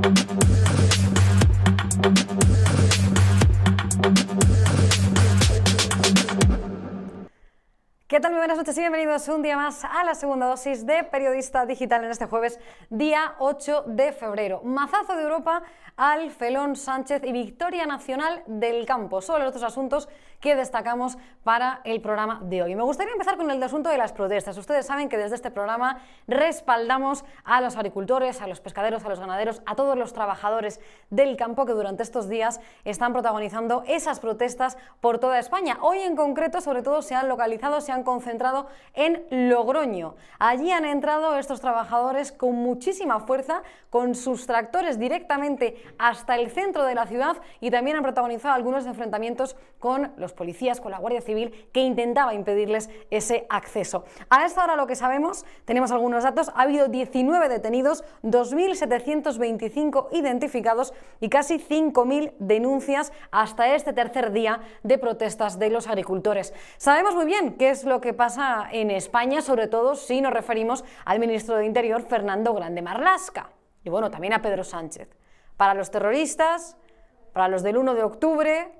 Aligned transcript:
¿Qué 0.00 0.08
tal? 8.18 8.32
Muy 8.32 8.38
buenas 8.38 8.56
noches 8.56 8.76
y 8.76 8.80
bienvenidos 8.80 9.28
un 9.28 9.42
día 9.42 9.56
más 9.56 9.84
a 9.84 10.02
la 10.04 10.14
segunda 10.14 10.46
dosis 10.46 10.86
de 10.86 11.04
Periodista 11.04 11.66
Digital 11.66 12.02
en 12.04 12.10
este 12.10 12.24
jueves, 12.26 12.58
día 12.88 13.34
8 13.40 13.84
de 13.88 14.12
febrero. 14.12 14.62
Mazazo 14.64 15.16
de 15.16 15.22
Europa 15.22 15.62
al 15.96 16.30
Felón 16.30 16.76
Sánchez 16.76 17.22
y 17.22 17.32
victoria 17.32 17.84
nacional 17.84 18.42
del 18.46 18.86
campo. 18.86 19.20
Son 19.20 19.38
los 19.38 19.48
otros 19.50 19.64
asuntos 19.64 20.08
que 20.40 20.56
destacamos 20.56 21.18
para 21.44 21.80
el 21.84 22.00
programa 22.00 22.40
de 22.42 22.62
hoy. 22.62 22.74
Me 22.74 22.82
gustaría 22.82 23.12
empezar 23.12 23.36
con 23.36 23.50
el 23.50 23.62
asunto 23.62 23.90
de 23.90 23.98
las 23.98 24.12
protestas. 24.12 24.56
Ustedes 24.56 24.86
saben 24.86 25.08
que 25.08 25.16
desde 25.16 25.34
este 25.34 25.50
programa 25.50 26.00
respaldamos 26.26 27.24
a 27.44 27.60
los 27.60 27.76
agricultores, 27.76 28.40
a 28.40 28.46
los 28.46 28.60
pescaderos, 28.60 29.04
a 29.04 29.08
los 29.08 29.20
ganaderos, 29.20 29.62
a 29.66 29.74
todos 29.74 29.96
los 29.96 30.12
trabajadores 30.12 30.80
del 31.10 31.36
campo 31.36 31.66
que 31.66 31.72
durante 31.72 32.02
estos 32.02 32.28
días 32.28 32.60
están 32.84 33.12
protagonizando 33.12 33.84
esas 33.86 34.20
protestas 34.20 34.78
por 35.00 35.18
toda 35.18 35.38
España. 35.38 35.78
Hoy 35.80 35.98
en 36.00 36.16
concreto, 36.16 36.60
sobre 36.60 36.82
todo, 36.82 37.02
se 37.02 37.14
han 37.14 37.28
localizado, 37.28 37.80
se 37.80 37.92
han 37.92 38.02
concentrado 38.02 38.68
en 38.94 39.24
Logroño. 39.30 40.16
Allí 40.38 40.70
han 40.70 40.84
entrado 40.84 41.36
estos 41.36 41.60
trabajadores 41.60 42.32
con 42.32 42.54
muchísima 42.54 43.20
fuerza, 43.20 43.62
con 43.90 44.14
sus 44.14 44.46
tractores 44.46 44.98
directamente 44.98 45.82
hasta 45.98 46.36
el 46.36 46.50
centro 46.50 46.84
de 46.84 46.94
la 46.94 47.06
ciudad 47.06 47.36
y 47.60 47.70
también 47.70 47.96
han 47.96 48.02
protagonizado 48.02 48.54
algunos 48.54 48.86
enfrentamientos 48.86 49.56
con 49.78 50.12
los 50.16 50.29
policías, 50.32 50.80
con 50.80 50.90
la 50.92 50.98
Guardia 50.98 51.20
Civil, 51.20 51.68
que 51.72 51.80
intentaba 51.80 52.34
impedirles 52.34 52.90
ese 53.10 53.46
acceso. 53.48 54.04
A 54.28 54.44
esta 54.44 54.64
hora 54.64 54.76
lo 54.76 54.86
que 54.86 54.96
sabemos, 54.96 55.44
tenemos 55.64 55.90
algunos 55.92 56.24
datos, 56.24 56.50
ha 56.54 56.62
habido 56.62 56.88
19 56.88 57.48
detenidos, 57.48 58.04
2.725 58.22 60.08
identificados 60.12 60.92
y 61.20 61.28
casi 61.28 61.58
5.000 61.58 62.32
denuncias 62.38 63.12
hasta 63.30 63.74
este 63.74 63.92
tercer 63.92 64.32
día 64.32 64.60
de 64.82 64.98
protestas 64.98 65.58
de 65.58 65.70
los 65.70 65.86
agricultores. 65.88 66.54
Sabemos 66.76 67.14
muy 67.14 67.26
bien 67.26 67.56
qué 67.56 67.70
es 67.70 67.84
lo 67.84 68.00
que 68.00 68.14
pasa 68.14 68.68
en 68.70 68.90
España, 68.90 69.42
sobre 69.42 69.66
todo 69.66 69.94
si 69.94 70.20
nos 70.20 70.32
referimos 70.32 70.84
al 71.04 71.20
ministro 71.20 71.56
de 71.56 71.66
Interior, 71.66 72.02
Fernando 72.02 72.54
Grande 72.54 72.82
Marlasca, 72.82 73.50
y 73.84 73.90
bueno, 73.90 74.10
también 74.10 74.32
a 74.32 74.42
Pedro 74.42 74.64
Sánchez. 74.64 75.08
Para 75.56 75.74
los 75.74 75.90
terroristas, 75.90 76.76
para 77.32 77.48
los 77.48 77.62
del 77.62 77.76
1 77.76 77.94
de 77.94 78.02
octubre, 78.02 78.72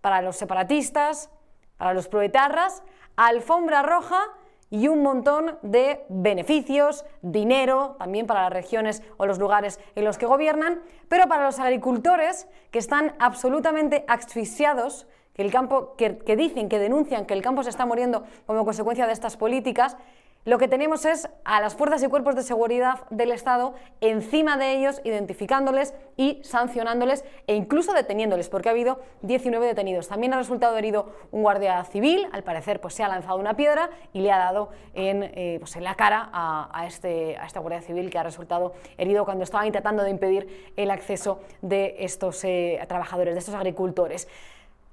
para 0.00 0.22
los 0.22 0.36
separatistas, 0.36 1.30
para 1.76 1.94
los 1.94 2.08
proetarras, 2.08 2.82
alfombra 3.16 3.82
roja 3.82 4.22
y 4.70 4.88
un 4.88 5.02
montón 5.02 5.58
de 5.62 6.04
beneficios, 6.08 7.04
dinero, 7.22 7.96
también 7.98 8.26
para 8.26 8.42
las 8.42 8.52
regiones 8.52 9.02
o 9.16 9.26
los 9.26 9.38
lugares 9.38 9.80
en 9.94 10.04
los 10.04 10.18
que 10.18 10.26
gobiernan, 10.26 10.82
pero 11.08 11.26
para 11.26 11.44
los 11.44 11.58
agricultores 11.58 12.46
que 12.70 12.78
están 12.78 13.14
absolutamente 13.18 14.04
asfixiados, 14.08 15.06
que 15.34 15.42
el 15.42 15.50
campo, 15.50 15.94
que, 15.96 16.18
que 16.18 16.36
dicen, 16.36 16.68
que 16.68 16.78
denuncian 16.78 17.24
que 17.24 17.34
el 17.34 17.42
campo 17.42 17.62
se 17.62 17.70
está 17.70 17.86
muriendo 17.86 18.24
como 18.44 18.64
consecuencia 18.64 19.06
de 19.06 19.12
estas 19.12 19.36
políticas, 19.36 19.96
lo 20.48 20.56
que 20.56 20.66
tenemos 20.66 21.04
es 21.04 21.28
a 21.44 21.60
las 21.60 21.74
fuerzas 21.74 22.02
y 22.02 22.08
cuerpos 22.08 22.34
de 22.34 22.42
seguridad 22.42 23.00
del 23.10 23.32
Estado 23.32 23.74
encima 24.00 24.56
de 24.56 24.78
ellos, 24.78 25.02
identificándoles 25.04 25.92
y 26.16 26.40
sancionándoles 26.42 27.22
e 27.46 27.54
incluso 27.54 27.92
deteniéndoles, 27.92 28.48
porque 28.48 28.70
ha 28.70 28.72
habido 28.72 28.98
19 29.20 29.66
detenidos. 29.66 30.08
También 30.08 30.32
ha 30.32 30.38
resultado 30.38 30.78
herido 30.78 31.12
un 31.32 31.42
guardia 31.42 31.84
civil, 31.84 32.26
al 32.32 32.44
parecer 32.44 32.80
pues, 32.80 32.94
se 32.94 33.04
ha 33.04 33.08
lanzado 33.08 33.38
una 33.38 33.56
piedra 33.56 33.90
y 34.14 34.22
le 34.22 34.32
ha 34.32 34.38
dado 34.38 34.70
en, 34.94 35.22
eh, 35.22 35.58
pues, 35.60 35.76
en 35.76 35.84
la 35.84 35.96
cara 35.96 36.30
a, 36.32 36.86
este, 36.86 37.36
a 37.36 37.44
esta 37.44 37.60
guardia 37.60 37.82
civil 37.82 38.08
que 38.08 38.16
ha 38.16 38.22
resultado 38.22 38.72
herido 38.96 39.26
cuando 39.26 39.44
estaba 39.44 39.66
intentando 39.66 40.02
de 40.02 40.08
impedir 40.08 40.72
el 40.78 40.90
acceso 40.90 41.40
de 41.60 41.96
estos 41.98 42.42
eh, 42.44 42.82
trabajadores, 42.88 43.34
de 43.34 43.40
estos 43.40 43.54
agricultores. 43.54 44.26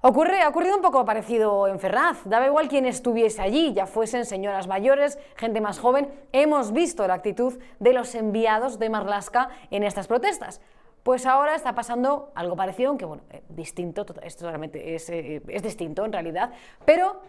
Ocurre, 0.07 0.43
ha 0.43 0.49
ocurrido 0.49 0.75
un 0.75 0.83
poco 0.83 1.03
parecido 1.03 1.67
en 1.67 1.79
Ferraz. 1.79 2.19
Daba 2.25 2.45
igual 2.45 2.67
quien 2.67 2.85
estuviese 2.85 3.41
allí, 3.41 3.73
ya 3.73 3.87
fuesen 3.87 4.27
señoras 4.27 4.67
mayores, 4.67 5.17
gente 5.35 5.61
más 5.61 5.79
joven. 5.79 6.13
Hemos 6.31 6.73
visto 6.73 7.07
la 7.07 7.15
actitud 7.15 7.57
de 7.79 7.91
los 7.91 8.13
enviados 8.13 8.77
de 8.77 8.91
Marlaska 8.91 9.49
en 9.71 9.81
estas 9.83 10.05
protestas. 10.05 10.61
Pues 11.01 11.25
ahora 11.25 11.55
está 11.55 11.73
pasando 11.73 12.31
algo 12.35 12.55
parecido, 12.55 12.89
aunque 12.89 13.05
bueno, 13.05 13.23
eh, 13.31 13.41
distinto, 13.49 14.05
esto 14.21 14.47
realmente 14.47 14.93
es, 14.93 15.09
eh, 15.09 15.41
es 15.47 15.63
distinto 15.63 16.05
en 16.05 16.13
realidad, 16.13 16.51
pero 16.85 17.19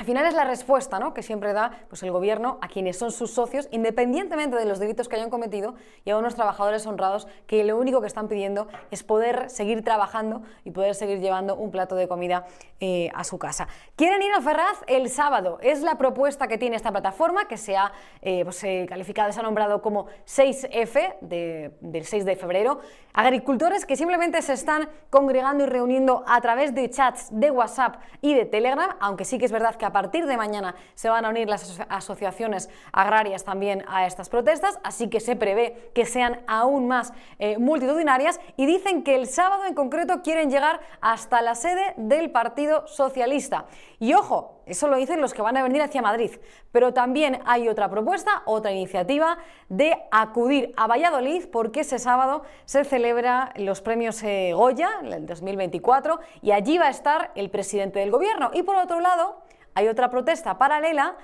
al 0.00 0.06
final 0.06 0.24
es 0.24 0.32
la 0.32 0.44
respuesta 0.44 0.98
¿no? 0.98 1.12
que 1.12 1.22
siempre 1.22 1.52
da 1.52 1.72
pues, 1.90 2.02
el 2.02 2.10
gobierno 2.10 2.56
a 2.62 2.68
quienes 2.68 2.98
son 2.98 3.12
sus 3.12 3.32
socios, 3.32 3.68
independientemente 3.70 4.56
de 4.56 4.64
los 4.64 4.78
delitos 4.78 5.10
que 5.10 5.16
hayan 5.16 5.28
cometido, 5.28 5.74
y 6.06 6.10
a 6.10 6.16
unos 6.16 6.36
trabajadores 6.36 6.86
honrados 6.86 7.28
que 7.46 7.62
lo 7.64 7.76
único 7.76 8.00
que 8.00 8.06
están 8.06 8.26
pidiendo 8.26 8.66
es 8.90 9.02
poder 9.02 9.50
seguir 9.50 9.84
trabajando 9.84 10.40
y 10.64 10.70
poder 10.70 10.94
seguir 10.94 11.20
llevando 11.20 11.54
un 11.54 11.70
plato 11.70 11.96
de 11.96 12.08
comida 12.08 12.46
eh, 12.80 13.10
a 13.14 13.24
su 13.24 13.38
casa. 13.38 13.68
Quieren 13.94 14.22
ir 14.22 14.32
al 14.32 14.42
Ferraz 14.42 14.78
el 14.86 15.10
sábado. 15.10 15.58
Es 15.60 15.82
la 15.82 15.98
propuesta 15.98 16.48
que 16.48 16.56
tiene 16.56 16.76
esta 16.76 16.92
plataforma, 16.92 17.46
que 17.46 17.58
se 17.58 17.76
ha 17.76 17.92
eh, 18.22 18.42
pues, 18.44 18.64
eh, 18.64 18.86
calificado, 18.88 19.30
se 19.32 19.40
ha 19.40 19.42
nombrado 19.42 19.82
como 19.82 20.06
6F 20.24 21.16
del 21.20 22.04
6 22.06 22.24
de 22.24 22.36
febrero. 22.36 22.80
Agricultores 23.12 23.84
que 23.84 23.96
simplemente 23.96 24.40
se 24.40 24.54
están 24.54 24.88
congregando 25.10 25.64
y 25.64 25.66
reuniendo 25.66 26.24
a 26.26 26.40
través 26.40 26.74
de 26.74 26.88
chats 26.88 27.28
de 27.30 27.50
WhatsApp 27.50 27.96
y 28.22 28.32
de 28.32 28.46
Telegram, 28.46 28.96
aunque 28.98 29.26
sí 29.26 29.36
que 29.36 29.44
es 29.44 29.52
verdad 29.52 29.74
que 29.74 29.89
a 29.90 29.92
partir 29.92 30.26
de 30.26 30.36
mañana 30.36 30.76
se 30.94 31.08
van 31.08 31.24
a 31.24 31.30
unir 31.30 31.48
las 31.48 31.80
asociaciones 31.88 32.70
agrarias 32.92 33.42
también 33.42 33.84
a 33.88 34.06
estas 34.06 34.28
protestas, 34.28 34.78
así 34.84 35.10
que 35.10 35.18
se 35.18 35.34
prevé 35.34 35.90
que 35.94 36.06
sean 36.06 36.42
aún 36.46 36.86
más 36.86 37.12
eh, 37.40 37.58
multitudinarias 37.58 38.40
y 38.56 38.66
dicen 38.66 39.02
que 39.02 39.16
el 39.16 39.26
sábado 39.26 39.64
en 39.64 39.74
concreto 39.74 40.22
quieren 40.22 40.48
llegar 40.48 40.80
hasta 41.00 41.42
la 41.42 41.56
sede 41.56 41.94
del 41.96 42.30
Partido 42.30 42.86
Socialista. 42.86 43.66
Y 43.98 44.14
ojo, 44.14 44.62
eso 44.64 44.86
lo 44.86 44.96
dicen 44.96 45.20
los 45.20 45.34
que 45.34 45.42
van 45.42 45.56
a 45.56 45.62
venir 45.64 45.82
hacia 45.82 46.00
Madrid, 46.00 46.30
pero 46.70 46.94
también 46.94 47.40
hay 47.44 47.68
otra 47.68 47.90
propuesta, 47.90 48.42
otra 48.44 48.70
iniciativa 48.70 49.38
de 49.68 49.96
acudir 50.12 50.72
a 50.76 50.86
Valladolid 50.86 51.46
porque 51.50 51.80
ese 51.80 51.98
sábado 51.98 52.44
se 52.64 52.84
celebra 52.84 53.52
los 53.56 53.80
premios 53.80 54.22
eh, 54.22 54.52
Goya, 54.54 54.88
el 55.02 55.26
2024, 55.26 56.20
y 56.42 56.52
allí 56.52 56.78
va 56.78 56.86
a 56.86 56.90
estar 56.90 57.32
el 57.34 57.50
presidente 57.50 57.98
del 57.98 58.12
gobierno. 58.12 58.52
Y 58.54 58.62
por 58.62 58.76
otro 58.76 59.00
lado, 59.00 59.42
hay 59.74 59.88
otra 59.88 60.10
protesta 60.10 60.58
paralela 60.58 61.16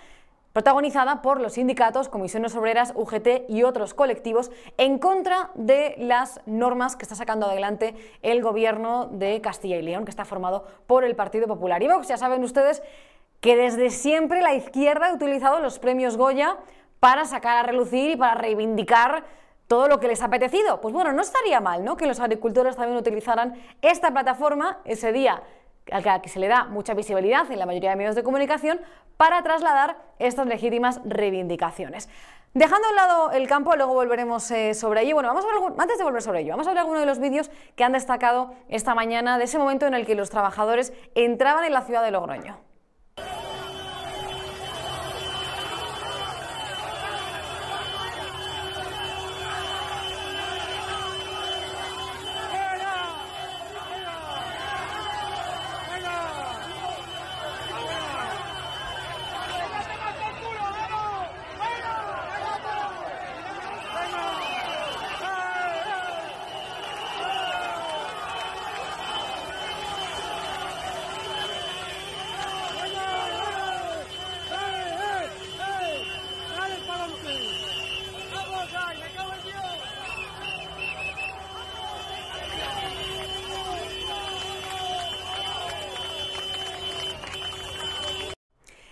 protagonizada 0.56 1.20
por 1.20 1.38
los 1.38 1.52
sindicatos, 1.52 2.08
comisiones 2.08 2.56
obreras, 2.56 2.94
UGT 2.96 3.50
y 3.50 3.62
otros 3.62 3.92
colectivos 3.92 4.50
en 4.78 4.98
contra 4.98 5.50
de 5.54 5.96
las 5.98 6.40
normas 6.46 6.96
que 6.96 7.02
está 7.02 7.14
sacando 7.14 7.44
adelante 7.44 7.94
el 8.22 8.40
gobierno 8.40 9.06
de 9.12 9.42
Castilla 9.42 9.76
y 9.76 9.82
León, 9.82 10.06
que 10.06 10.10
está 10.10 10.24
formado 10.24 10.64
por 10.86 11.04
el 11.04 11.14
Partido 11.14 11.46
Popular. 11.46 11.82
Y 11.82 11.88
Vox, 11.88 12.08
ya 12.08 12.16
saben 12.16 12.42
ustedes 12.42 12.82
que 13.42 13.54
desde 13.54 13.90
siempre 13.90 14.40
la 14.40 14.54
izquierda 14.54 15.08
ha 15.08 15.12
utilizado 15.12 15.60
los 15.60 15.78
premios 15.78 16.16
Goya 16.16 16.56
para 17.00 17.26
sacar 17.26 17.58
a 17.58 17.62
relucir 17.62 18.12
y 18.12 18.16
para 18.16 18.34
reivindicar 18.36 19.24
todo 19.66 19.88
lo 19.88 20.00
que 20.00 20.08
les 20.08 20.22
ha 20.22 20.24
apetecido. 20.24 20.80
Pues 20.80 20.94
bueno, 20.94 21.12
no 21.12 21.20
estaría 21.20 21.60
mal, 21.60 21.84
¿no? 21.84 21.98
Que 21.98 22.06
los 22.06 22.18
agricultores 22.18 22.76
también 22.76 22.96
utilizaran 22.96 23.60
esta 23.82 24.10
plataforma 24.10 24.78
ese 24.86 25.12
día 25.12 25.42
al 25.92 26.22
que 26.22 26.28
se 26.28 26.38
le 26.38 26.48
da 26.48 26.64
mucha 26.64 26.94
visibilidad 26.94 27.50
en 27.50 27.58
la 27.58 27.66
mayoría 27.66 27.90
de 27.90 27.96
medios 27.96 28.14
de 28.14 28.22
comunicación 28.22 28.80
para 29.16 29.42
trasladar 29.42 29.96
estas 30.18 30.46
legítimas 30.46 31.00
reivindicaciones. 31.04 32.08
Dejando 32.54 32.88
a 32.88 32.90
un 32.90 32.96
lado 32.96 33.30
el 33.32 33.46
campo, 33.48 33.76
luego 33.76 33.92
volveremos 33.92 34.50
eh, 34.50 34.72
sobre 34.72 35.02
ello. 35.02 35.14
Bueno, 35.14 35.28
vamos 35.28 35.44
a 35.44 35.48
ver, 35.48 35.74
antes 35.78 35.98
de 35.98 36.04
volver 36.04 36.22
sobre 36.22 36.40
ello, 36.40 36.52
vamos 36.52 36.66
a 36.66 36.70
ver 36.70 36.78
algunos 36.78 37.00
de 37.00 37.06
los 37.06 37.18
vídeos 37.18 37.50
que 37.74 37.84
han 37.84 37.92
destacado 37.92 38.54
esta 38.68 38.94
mañana 38.94 39.36
de 39.36 39.44
ese 39.44 39.58
momento 39.58 39.86
en 39.86 39.92
el 39.92 40.06
que 40.06 40.14
los 40.14 40.30
trabajadores 40.30 40.94
entraban 41.14 41.64
en 41.64 41.74
la 41.74 41.82
ciudad 41.82 42.02
de 42.02 42.12
Logroño. 42.12 42.58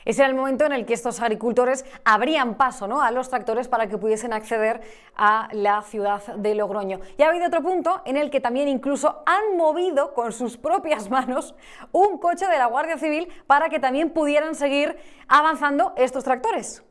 Ese 0.05 0.23
era 0.23 0.29
el 0.29 0.37
momento 0.37 0.65
en 0.65 0.73
el 0.73 0.85
que 0.87 0.95
estos 0.95 1.21
agricultores 1.21 1.85
abrían 2.05 2.55
paso 2.57 2.87
¿no? 2.87 3.03
a 3.03 3.11
los 3.11 3.29
tractores 3.29 3.69
para 3.69 3.89
que 3.89 3.99
pudiesen 3.99 4.33
acceder 4.33 4.81
a 5.17 5.49
la 5.53 5.83
ciudad 5.83 6.23
de 6.37 6.55
Logroño. 6.55 7.01
Y 7.17 7.23
ha 7.23 7.29
habido 7.29 7.47
otro 7.47 7.63
punto 7.63 8.03
en 8.05 8.17
el 8.17 8.31
que 8.31 8.41
también 8.41 8.69
incluso 8.69 9.23
han 9.27 9.57
movido 9.57 10.15
con 10.15 10.33
sus 10.33 10.57
propias 10.57 11.11
manos 11.15 11.55
un 11.93 12.19
coche 12.19 12.47
de 12.47 12.59
la 12.59 12.67
Guardia 12.67 12.99
Civil 12.99 13.29
para 13.47 13.69
que 13.69 13.81
también 13.81 14.11
pudieran 14.11 14.55
seguir 14.55 14.97
avanzando 15.29 15.93
estos 15.97 16.25
tractores. 16.25 16.83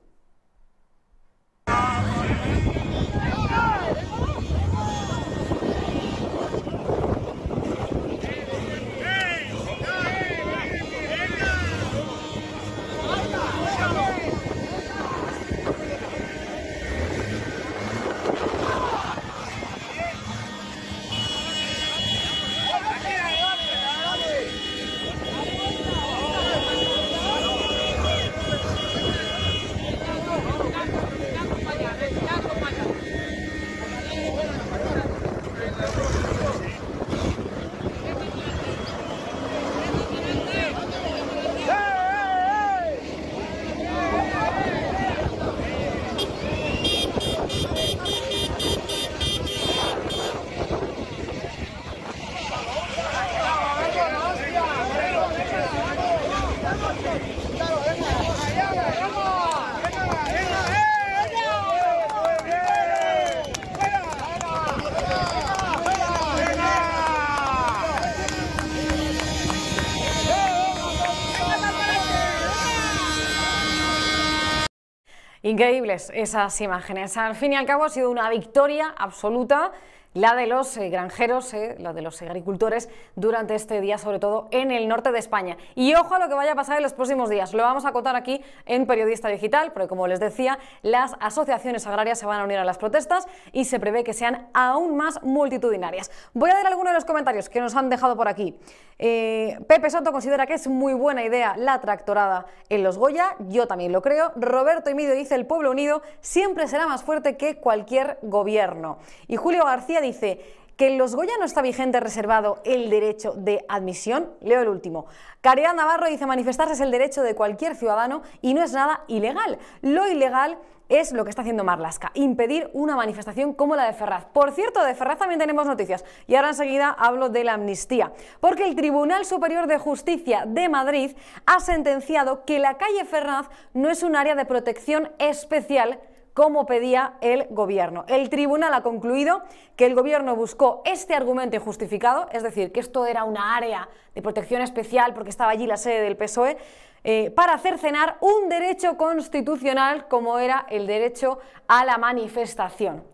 Increíbles 75.54 76.12
esas 76.16 76.60
imágenes. 76.62 77.16
Al 77.16 77.36
fin 77.36 77.54
y 77.54 77.56
al 77.56 77.68
cabo 77.68 77.86
ha 77.86 77.90
sido 77.90 78.10
una 78.10 78.28
victoria 78.32 78.92
absoluta 78.98 79.72
la 80.14 80.36
de 80.36 80.48
los 80.48 80.76
eh, 80.78 80.90
granjeros, 80.90 81.54
eh, 81.54 81.76
la 81.80 81.94
de 81.94 82.02
los 82.02 82.22
agricultores 82.22 82.90
durante 83.16 83.56
este 83.56 83.82
día, 83.82 83.98
sobre 83.98 84.20
todo 84.20 84.48
en 84.52 84.72
el 84.72 84.88
norte 84.88 85.12
de 85.12 85.20
España. 85.20 85.58
Y 85.76 85.94
ojo 85.96 86.16
a 86.16 86.20
lo 86.20 86.28
que 86.28 86.36
vaya 86.36 86.54
a 86.54 86.56
pasar 86.56 86.78
en 86.78 86.84
los 86.84 86.94
próximos 86.94 87.30
días. 87.30 87.54
Lo 87.54 87.64
vamos 87.64 87.86
a 87.86 87.92
contar 87.92 88.16
aquí 88.16 88.42
en 88.66 88.86
Periodista 88.86 89.30
Digital, 89.30 89.72
porque 89.74 89.88
como 89.88 90.08
les 90.08 90.20
decía, 90.20 90.60
las 90.82 91.16
asociaciones 91.20 91.88
agrarias 91.88 92.20
se 92.20 92.26
van 92.26 92.42
a 92.42 92.44
unir 92.44 92.58
a 92.58 92.66
las 92.66 92.78
protestas 92.78 93.28
y 93.52 93.66
se 93.66 93.80
prevé 93.80 94.04
que 94.04 94.14
sean 94.14 94.48
aún 94.54 94.96
más 94.96 95.22
multitudinarias. 95.24 96.12
Voy 96.34 96.52
a 96.52 96.56
dar 96.56 96.68
algunos 96.68 96.92
de 96.92 96.96
los 96.96 97.06
comentarios 97.06 97.50
que 97.50 97.60
nos 97.60 97.76
han 97.76 97.90
dejado 97.90 98.16
por 98.16 98.28
aquí. 98.28 98.58
Eh, 99.00 99.58
Pepe 99.68 99.90
Soto 99.90 100.12
considera 100.12 100.46
que 100.46 100.54
es 100.54 100.68
muy 100.68 100.94
buena 100.94 101.24
idea 101.24 101.56
la 101.58 101.82
tractorada 101.82 102.46
en 102.70 102.84
los 102.84 102.98
Goya, 102.98 103.36
yo 103.40 103.68
también 103.68 103.92
lo 103.92 104.02
creo. 104.02 104.32
Roberto 104.36 104.90
Emidio 104.90 105.14
dice 105.16 105.36
el 105.36 105.46
pueblo 105.46 105.72
unido 105.72 106.02
siempre 106.22 106.68
será 106.68 106.88
más 106.88 107.04
fuerte 107.04 107.36
que 107.36 107.58
cualquier 107.58 108.20
gobierno. 108.22 109.00
Y 109.28 109.36
Julio 109.36 109.66
García 109.66 110.02
dice 110.04 110.40
que 110.78 110.88
en 110.88 110.98
los 110.98 111.16
Goya 111.16 111.34
no 111.40 111.46
está 111.46 111.62
vigente 111.62 112.00
reservado 112.00 112.62
el 112.66 112.90
derecho 112.90 113.34
de 113.34 113.66
admisión. 113.68 114.32
Leo 114.42 114.62
el 114.62 114.70
último. 114.70 115.06
Caridad 115.42 115.74
Navarro 115.74 116.08
dice 116.08 116.26
manifestarse 116.26 116.74
es 116.74 116.82
el 116.82 116.92
derecho 116.92 117.22
de 117.22 117.36
cualquier 117.36 117.76
ciudadano 117.76 118.22
y 118.42 118.54
no 118.54 118.64
es 118.64 118.74
nada 118.74 119.04
ilegal. 119.08 119.60
Lo 119.82 120.08
ilegal 120.08 120.58
es 120.90 121.12
lo 121.12 121.24
que 121.24 121.30
está 121.30 121.42
haciendo 121.42 121.64
Marlasca, 121.64 122.12
impedir 122.14 122.70
una 122.74 122.96
manifestación 122.96 123.54
como 123.54 123.76
la 123.76 123.86
de 123.86 123.94
Ferraz. 123.94 124.26
Por 124.26 124.52
cierto, 124.52 124.84
de 124.84 124.94
Ferraz 124.94 125.18
también 125.18 125.40
tenemos 125.40 125.66
noticias 125.66 126.04
y 126.28 126.36
ahora 126.36 126.50
enseguida 126.50 126.90
hablo 126.90 127.30
de 127.30 127.44
la 127.44 127.54
amnistía, 127.54 128.12
porque 128.40 128.66
el 128.66 128.76
Tribunal 128.76 129.26
Superior 129.26 129.68
de 129.68 129.78
Justicia 129.78 130.44
de 130.46 130.70
Madrid 130.70 131.16
ha 131.46 131.60
sentenciado 131.62 132.46
que 132.46 132.60
la 132.60 132.78
calle 132.78 133.06
Ferraz 133.06 133.48
no 133.74 133.90
es 133.90 134.04
un 134.04 134.16
área 134.16 134.36
de 134.36 134.46
protección 134.46 135.12
especial 135.20 136.00
como 136.34 136.66
pedía 136.66 137.14
el 137.22 137.48
gobierno. 137.50 138.06
El 138.08 138.30
tribunal 138.30 138.74
ha 138.74 138.82
concluido 138.82 139.44
que 139.76 139.86
el 139.86 139.96
gobierno 139.96 140.36
buscó 140.36 140.82
este 140.86 141.14
argumento 141.14 141.56
injustificado, 141.56 142.28
es 142.32 142.44
decir, 142.44 142.72
que 142.72 142.80
esto 142.80 143.06
era 143.06 143.24
una 143.24 143.56
área 143.56 143.90
de 144.16 144.22
protección 144.22 144.62
especial 144.62 145.14
porque 145.14 145.30
estaba 145.30 145.52
allí 145.52 145.68
la 145.68 145.78
sede 145.78 146.02
del 146.02 146.18
PSOE, 146.18 146.58
eh, 147.04 147.32
para 147.32 147.54
hacer 147.54 147.78
cenar 147.78 148.18
un 148.22 148.48
derecho 148.50 148.98
constitucional 148.98 150.08
como 150.08 150.40
era 150.40 150.66
el 150.70 150.88
derecho 150.88 151.40
a 151.68 151.84
la 151.84 151.98
manifestación. 151.98 153.13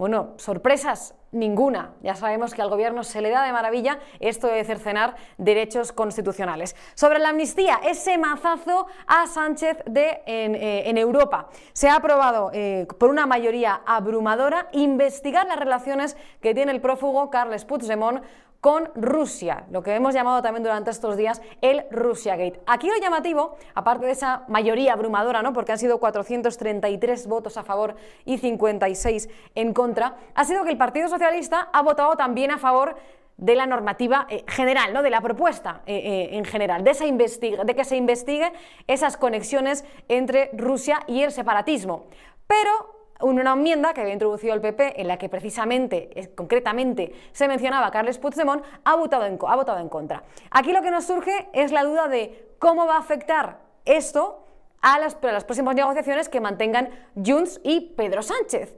Bueno, 0.00 0.32
sorpresas 0.38 1.14
ninguna. 1.30 1.92
Ya 2.02 2.14
sabemos 2.14 2.54
que 2.54 2.62
al 2.62 2.70
gobierno 2.70 3.04
se 3.04 3.20
le 3.20 3.28
da 3.28 3.44
de 3.44 3.52
maravilla 3.52 3.98
esto 4.18 4.46
de 4.46 4.64
cercenar 4.64 5.14
derechos 5.36 5.92
constitucionales. 5.92 6.74
Sobre 6.94 7.18
la 7.18 7.28
amnistía, 7.28 7.78
ese 7.84 8.16
mazazo 8.16 8.86
a 9.06 9.26
Sánchez 9.26 9.76
de, 9.84 10.22
en, 10.24 10.54
eh, 10.54 10.98
Europa. 10.98 11.50
Se 11.74 11.90
ha 11.90 11.96
aprobado 11.96 12.50
eh, 12.54 12.88
por 12.98 13.10
una 13.10 13.26
mayoría 13.26 13.82
abrumadora 13.84 14.68
investigar 14.72 15.46
las 15.46 15.58
relaciones 15.58 16.16
que 16.40 16.54
tiene 16.54 16.72
el 16.72 16.80
prófugo 16.80 17.28
Carles 17.28 17.66
Puigdemont 17.66 18.22
con 18.60 18.90
Rusia, 18.94 19.64
lo 19.70 19.82
que 19.82 19.94
hemos 19.94 20.12
llamado 20.14 20.42
también 20.42 20.62
durante 20.62 20.90
estos 20.90 21.16
días 21.16 21.40
el 21.62 21.84
Russiagate. 21.90 22.60
Aquí 22.66 22.88
lo 22.88 22.96
llamativo, 22.98 23.56
aparte 23.74 24.06
de 24.06 24.12
esa 24.12 24.44
mayoría 24.48 24.92
abrumadora, 24.92 25.42
¿no? 25.42 25.52
porque 25.52 25.72
han 25.72 25.78
sido 25.78 25.98
433 25.98 27.26
votos 27.26 27.56
a 27.56 27.62
favor 27.62 27.96
y 28.26 28.38
56 28.38 29.28
en 29.54 29.72
contra, 29.72 30.16
ha 30.34 30.44
sido 30.44 30.64
que 30.64 30.70
el 30.70 30.76
Partido 30.76 31.08
Socialista 31.08 31.70
ha 31.72 31.82
votado 31.82 32.16
también 32.16 32.50
a 32.50 32.58
favor 32.58 32.96
de 33.38 33.56
la 33.56 33.64
normativa 33.64 34.26
eh, 34.28 34.44
general, 34.46 34.92
¿no? 34.92 35.02
de 35.02 35.08
la 35.08 35.22
propuesta 35.22 35.80
eh, 35.86 35.96
eh, 35.96 36.36
en 36.36 36.44
general, 36.44 36.84
de, 36.84 36.90
esa 36.90 37.06
de 37.06 37.74
que 37.74 37.84
se 37.84 37.96
investigue 37.96 38.52
esas 38.86 39.16
conexiones 39.16 39.86
entre 40.08 40.50
Rusia 40.52 41.00
y 41.06 41.22
el 41.22 41.32
separatismo. 41.32 42.08
Pero 42.46 42.99
una 43.22 43.52
enmienda 43.52 43.92
que 43.92 44.00
había 44.00 44.12
introducido 44.12 44.54
el 44.54 44.60
PP 44.60 45.00
en 45.00 45.08
la 45.08 45.18
que 45.18 45.28
precisamente, 45.28 46.32
concretamente, 46.34 47.12
se 47.32 47.48
mencionaba 47.48 47.86
a 47.86 47.90
Carles 47.90 48.18
Puigdemont, 48.18 48.64
ha 48.84 48.96
votado, 48.96 49.26
en, 49.26 49.38
ha 49.46 49.56
votado 49.56 49.78
en 49.78 49.88
contra. 49.88 50.22
Aquí 50.50 50.72
lo 50.72 50.82
que 50.82 50.90
nos 50.90 51.04
surge 51.04 51.48
es 51.52 51.72
la 51.72 51.84
duda 51.84 52.08
de 52.08 52.54
cómo 52.58 52.86
va 52.86 52.96
a 52.96 53.00
afectar 53.00 53.58
esto 53.84 54.46
a 54.82 54.98
las, 54.98 55.16
las 55.22 55.44
próximas 55.44 55.74
negociaciones 55.74 56.28
que 56.28 56.40
mantengan 56.40 56.90
Junts 57.14 57.60
y 57.64 57.92
Pedro 57.96 58.22
Sánchez. 58.22 58.74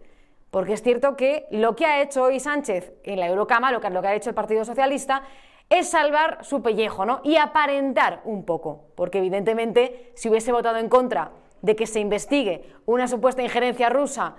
Porque 0.50 0.74
es 0.74 0.82
cierto 0.82 1.16
que 1.16 1.46
lo 1.50 1.74
que 1.76 1.86
ha 1.86 2.02
hecho 2.02 2.24
hoy 2.24 2.38
Sánchez 2.38 2.92
en 3.04 3.20
la 3.20 3.26
Eurocámara, 3.26 3.72
lo 3.72 3.80
que, 3.80 3.88
lo 3.90 4.02
que 4.02 4.08
ha 4.08 4.14
hecho 4.14 4.28
el 4.28 4.34
Partido 4.34 4.64
Socialista, 4.64 5.22
es 5.70 5.88
salvar 5.88 6.44
su 6.44 6.62
pellejo 6.62 7.06
¿no? 7.06 7.20
y 7.24 7.36
aparentar 7.36 8.20
un 8.24 8.44
poco. 8.44 8.88
Porque 8.94 9.18
evidentemente, 9.18 10.12
si 10.14 10.28
hubiese 10.28 10.52
votado 10.52 10.76
en 10.76 10.90
contra 10.90 11.32
de 11.62 11.76
que 11.76 11.86
se 11.86 12.00
investigue 12.00 12.70
una 12.86 13.08
supuesta 13.08 13.42
injerencia 13.42 13.88
rusa 13.88 14.36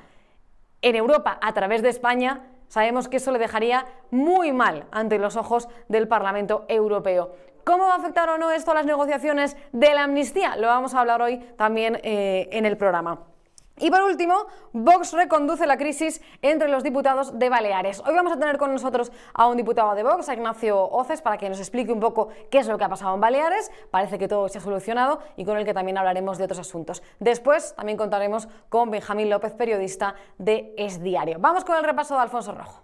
en 0.81 0.95
Europa 0.95 1.39
a 1.41 1.53
través 1.53 1.81
de 1.81 1.89
España, 1.89 2.41
sabemos 2.67 3.07
que 3.07 3.17
eso 3.17 3.31
le 3.31 3.39
dejaría 3.39 3.85
muy 4.11 4.51
mal 4.51 4.85
ante 4.91 5.17
los 5.17 5.35
ojos 5.35 5.67
del 5.87 6.07
Parlamento 6.07 6.65
Europeo. 6.67 7.31
¿Cómo 7.63 7.85
va 7.85 7.93
a 7.93 7.97
afectar 7.97 8.29
o 8.29 8.37
no 8.37 8.51
esto 8.51 8.71
a 8.71 8.75
las 8.75 8.85
negociaciones 8.85 9.55
de 9.71 9.93
la 9.93 10.03
amnistía? 10.03 10.57
Lo 10.57 10.67
vamos 10.67 10.93
a 10.93 10.99
hablar 10.99 11.21
hoy 11.21 11.37
también 11.57 11.99
eh, 12.03 12.49
en 12.51 12.65
el 12.65 12.75
programa. 12.75 13.32
Y 13.79 13.89
por 13.89 14.03
último, 14.03 14.45
Vox 14.71 15.13
reconduce 15.13 15.65
la 15.65 15.77
crisis 15.77 16.21
entre 16.43 16.67
los 16.67 16.83
diputados 16.83 17.39
de 17.39 17.49
Baleares. 17.49 18.01
Hoy 18.05 18.13
vamos 18.13 18.31
a 18.31 18.37
tener 18.37 18.57
con 18.57 18.71
nosotros 18.71 19.11
a 19.33 19.47
un 19.47 19.57
diputado 19.57 19.95
de 19.95 20.03
Vox, 20.03 20.29
a 20.29 20.35
Ignacio 20.35 20.79
Oces, 20.89 21.21
para 21.23 21.37
que 21.37 21.49
nos 21.49 21.59
explique 21.59 21.91
un 21.91 21.99
poco 21.99 22.29
qué 22.51 22.59
es 22.59 22.67
lo 22.67 22.77
que 22.77 22.83
ha 22.83 22.89
pasado 22.89 23.15
en 23.15 23.21
Baleares. 23.21 23.71
Parece 23.89 24.19
que 24.19 24.27
todo 24.27 24.47
se 24.47 24.59
ha 24.59 24.61
solucionado 24.61 25.19
y 25.37 25.43
con 25.43 25.57
el 25.57 25.65
que 25.65 25.73
también 25.73 25.97
hablaremos 25.97 26.37
de 26.37 26.43
otros 26.43 26.59
asuntos. 26.59 27.01
Después 27.19 27.73
también 27.75 27.97
contaremos 27.97 28.47
con 28.69 28.91
Benjamín 28.91 29.29
López, 29.31 29.53
periodista 29.53 30.13
de 30.37 30.75
Es 30.77 31.01
Diario. 31.01 31.37
Vamos 31.39 31.65
con 31.65 31.75
el 31.75 31.83
repaso 31.83 32.13
de 32.13 32.21
Alfonso 32.21 32.53
Rojo. 32.53 32.83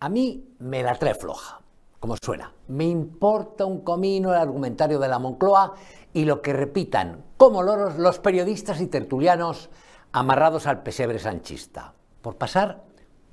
A 0.00 0.08
mí 0.08 0.54
me 0.58 0.82
la 0.82 0.94
trae 0.94 1.14
floja, 1.14 1.60
como 2.00 2.16
suena. 2.16 2.52
Me 2.68 2.84
importa 2.84 3.64
un 3.64 3.80
comino 3.80 4.32
el 4.32 4.38
argumentario 4.38 4.98
de 4.98 5.08
la 5.08 5.18
Moncloa 5.18 5.74
y 6.12 6.24
lo 6.24 6.42
que 6.42 6.52
repitan 6.52 7.24
como 7.36 7.62
loros 7.62 7.98
los 7.98 8.18
periodistas 8.18 8.80
y 8.80 8.86
tertulianos 8.86 9.70
amarrados 10.12 10.66
al 10.66 10.82
pesebre 10.82 11.18
sanchista. 11.18 11.94
Por 12.22 12.36
pasar, 12.36 12.84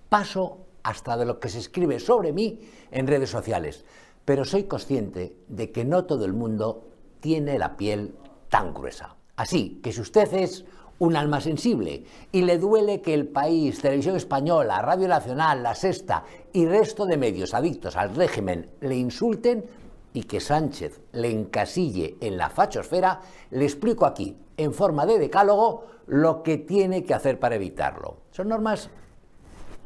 paso 0.10 0.60
hasta 0.84 1.17
de 1.17 1.25
lo 1.25 1.39
que 1.39 1.50
se 1.50 1.60
escribe 1.60 2.00
sobre 2.00 2.31
mí 2.31 2.60
en 2.91 3.07
redes 3.07 3.29
sociales. 3.29 3.86
pero 4.25 4.43
soy 4.43 4.63
consciente 4.63 5.38
de 5.48 5.72
que 5.72 5.86
no 5.86 6.05
todo 6.05 6.25
el 6.25 6.34
mundo 6.34 6.88
tiene 7.19 7.60
la 7.60 7.77
piel 7.77 8.15
tan 8.50 8.74
gruesa. 8.74 9.15
Así 9.36 9.79
que 9.84 9.93
si 9.93 10.01
usted 10.01 10.34
es 10.34 10.65
un 10.99 11.15
alma 11.15 11.41
sensible 11.41 12.03
y 12.31 12.41
le 12.43 12.57
duele 12.57 13.01
que 13.01 13.13
el 13.13 13.27
país, 13.27 13.81
Televisión 13.81 14.15
Española, 14.15 14.81
Radio 14.81 15.07
Nacional, 15.07 15.61
La 15.61 15.75
Sexta 15.75 16.23
y 16.53 16.65
resto 16.65 17.05
de 17.05 17.17
medios 17.17 17.53
adictos 17.53 17.95
al 17.95 18.15
régimen 18.15 18.69
le 18.81 18.95
insulten 18.95 19.65
y 20.13 20.23
que 20.23 20.39
Sánchez 20.39 21.01
le 21.11 21.29
encasille 21.29 22.15
en 22.21 22.37
la 22.37 22.49
fachosfera, 22.49 23.19
le 23.51 23.65
explico 23.65 24.05
aquí, 24.05 24.37
en 24.55 24.73
forma 24.73 25.05
de 25.05 25.19
decálogo, 25.19 25.87
lo 26.07 26.41
que 26.41 26.57
tiene 26.57 27.03
que 27.03 27.13
hacer 27.13 27.37
para 27.37 27.55
evitarlo. 27.55 28.17
Son 28.31 28.47
normas 28.47 28.89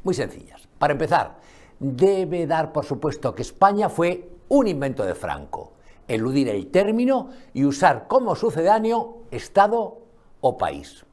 muy 0.03 0.13
sencillas. 0.13 0.67
Para 0.77 0.93
empezar, 0.93 1.37
debe 1.79 2.45
dar 2.45 2.71
por 2.71 2.85
supuesto 2.85 3.33
que 3.33 3.41
España 3.41 3.89
fue 3.89 4.29
un 4.49 4.67
invento 4.67 5.03
de 5.03 5.15
Franco, 5.15 5.73
eludir 6.07 6.49
el 6.49 6.67
término 6.67 7.29
y 7.53 7.65
usar 7.65 8.07
como 8.07 8.35
sucedáneo 8.35 9.23
Estado 9.31 10.08
o 10.41 10.57
país. 10.57 11.05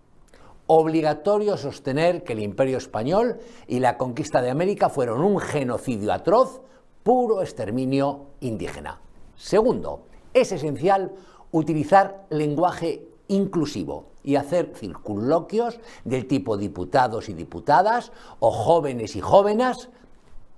Obligatorio 0.67 1.57
sostener 1.57 2.25
que 2.25 2.33
el 2.33 2.41
imperio 2.41 2.79
español 2.79 3.39
y 3.69 3.79
la 3.79 3.97
conquista 3.97 4.43
de 4.43 4.51
América 4.51 4.89
fueron 4.89 5.23
un 5.23 5.39
genocidio 5.39 6.13
atroz, 6.13 6.61
puro 7.03 7.41
exterminio 7.41 8.27
indígena. 8.41 9.01
Segundo, 9.37 10.07
es 10.35 10.51
esencial 10.51 11.13
utilizar 11.53 12.27
lenguaje 12.31 13.07
inclusivo 13.29 14.07
y 14.23 14.37
hacer 14.37 14.73
circunloquios 14.75 15.79
del 16.05 16.27
tipo 16.27 16.57
diputados 16.57 17.29
y 17.29 17.35
diputadas 17.35 18.13
o 18.41 18.51
jóvenes 18.51 19.15
y 19.15 19.21
jóvenes. 19.21 19.89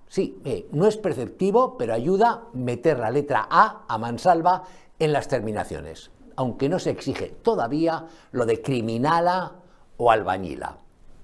Sí, 0.08 0.40
eh, 0.44 0.66
no 0.72 0.86
es 0.86 0.96
perceptivo, 0.96 1.76
pero 1.76 1.92
ayuda 1.92 2.44
meter 2.54 2.98
la 2.98 3.10
letra 3.10 3.46
A 3.50 3.84
a 3.86 3.98
mansalva 3.98 4.64
en 4.98 5.12
las 5.12 5.28
terminaciones, 5.28 6.10
aunque 6.38 6.68
no 6.68 6.78
se 6.78 6.90
exige 6.90 7.34
todavía 7.42 8.06
lo 8.30 8.46
de 8.46 8.62
criminala 8.62 9.56
o 9.96 10.12
albañila. 10.12 10.78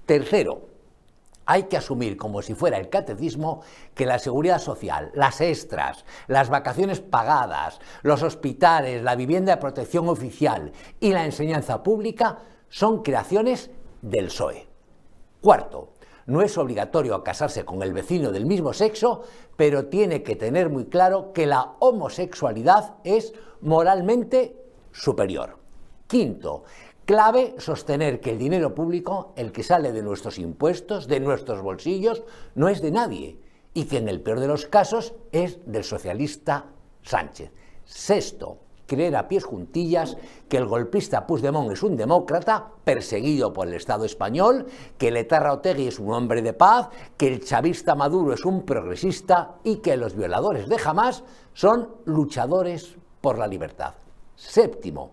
Tercero, 0.05 0.67
hay 1.45 1.63
que 1.63 1.77
asumir 1.77 2.17
como 2.17 2.41
si 2.41 2.53
fuera 2.53 2.77
el 2.77 2.89
catecismo 2.89 3.61
que 3.93 4.05
la 4.05 4.19
seguridad 4.19 4.59
social, 4.59 5.11
las 5.13 5.39
extras, 5.39 6.03
las 6.27 6.49
vacaciones 6.49 6.99
pagadas, 6.99 7.79
los 8.01 8.23
hospitales, 8.23 9.03
la 9.03 9.15
vivienda 9.15 9.55
de 9.55 9.61
protección 9.61 10.09
oficial 10.09 10.73
y 10.99 11.13
la 11.13 11.23
enseñanza 11.23 11.81
pública 11.81 12.39
son 12.67 13.01
creaciones 13.01 13.71
del 14.01 14.25
PSOE. 14.25 14.67
Cuarto, 15.39 15.93
no 16.25 16.41
es 16.41 16.57
obligatorio 16.57 17.23
casarse 17.23 17.63
con 17.63 17.81
el 17.83 17.93
vecino 17.93 18.33
del 18.33 18.45
mismo 18.45 18.73
sexo, 18.73 19.23
pero 19.55 19.85
tiene 19.85 20.23
que 20.23 20.35
tener 20.35 20.69
muy 20.69 20.87
claro 20.87 21.31
que 21.31 21.45
la 21.45 21.75
homosexualidad 21.79 22.95
es 23.05 23.31
moralmente 23.61 24.64
superior. 24.95 25.57
Quinto, 26.07 26.63
Clave 27.05 27.53
sostener 27.59 28.19
que 28.19 28.31
el 28.31 28.39
dinero 28.39 28.73
público, 28.73 29.33
el 29.35 29.51
que 29.51 29.61
sale 29.61 29.91
de 29.91 30.01
nuestros 30.01 30.39
impuestos, 30.39 31.07
de 31.07 31.19
nuestros 31.19 31.61
bolsillos, 31.61 32.23
no 32.55 32.67
es 32.67 32.81
de 32.81 32.89
nadie 32.89 33.39
y 33.75 33.85
que 33.85 33.97
en 33.97 34.09
el 34.09 34.21
peor 34.21 34.39
de 34.39 34.47
los 34.47 34.65
casos 34.65 35.13
es 35.31 35.59
del 35.67 35.83
socialista 35.83 36.65
Sánchez. 37.03 37.51
Sexto, 37.83 38.57
creer 38.87 39.15
a 39.17 39.27
pies 39.27 39.43
juntillas 39.43 40.17
que 40.49 40.57
el 40.57 40.65
golpista 40.65 41.27
Puigdemont 41.27 41.71
es 41.71 41.83
un 41.83 41.95
demócrata 41.95 42.71
perseguido 42.83 43.53
por 43.53 43.67
el 43.67 43.75
Estado 43.75 44.05
español, 44.05 44.65
que 44.97 45.09
el 45.09 45.17
etarra 45.17 45.53
Otegui 45.53 45.87
es 45.87 45.99
un 45.99 46.11
hombre 46.11 46.41
de 46.41 46.53
paz, 46.53 46.89
que 47.17 47.27
el 47.27 47.43
chavista 47.43 47.93
Maduro 47.93 48.33
es 48.33 48.45
un 48.45 48.65
progresista 48.65 49.57
y 49.63 49.75
que 49.75 49.95
los 49.95 50.15
violadores 50.15 50.67
de 50.67 50.77
Hamas 50.83 51.23
son 51.53 51.89
luchadores 52.05 52.95
por 53.21 53.37
la 53.37 53.45
libertad. 53.45 53.93
Séptimo, 54.35 55.11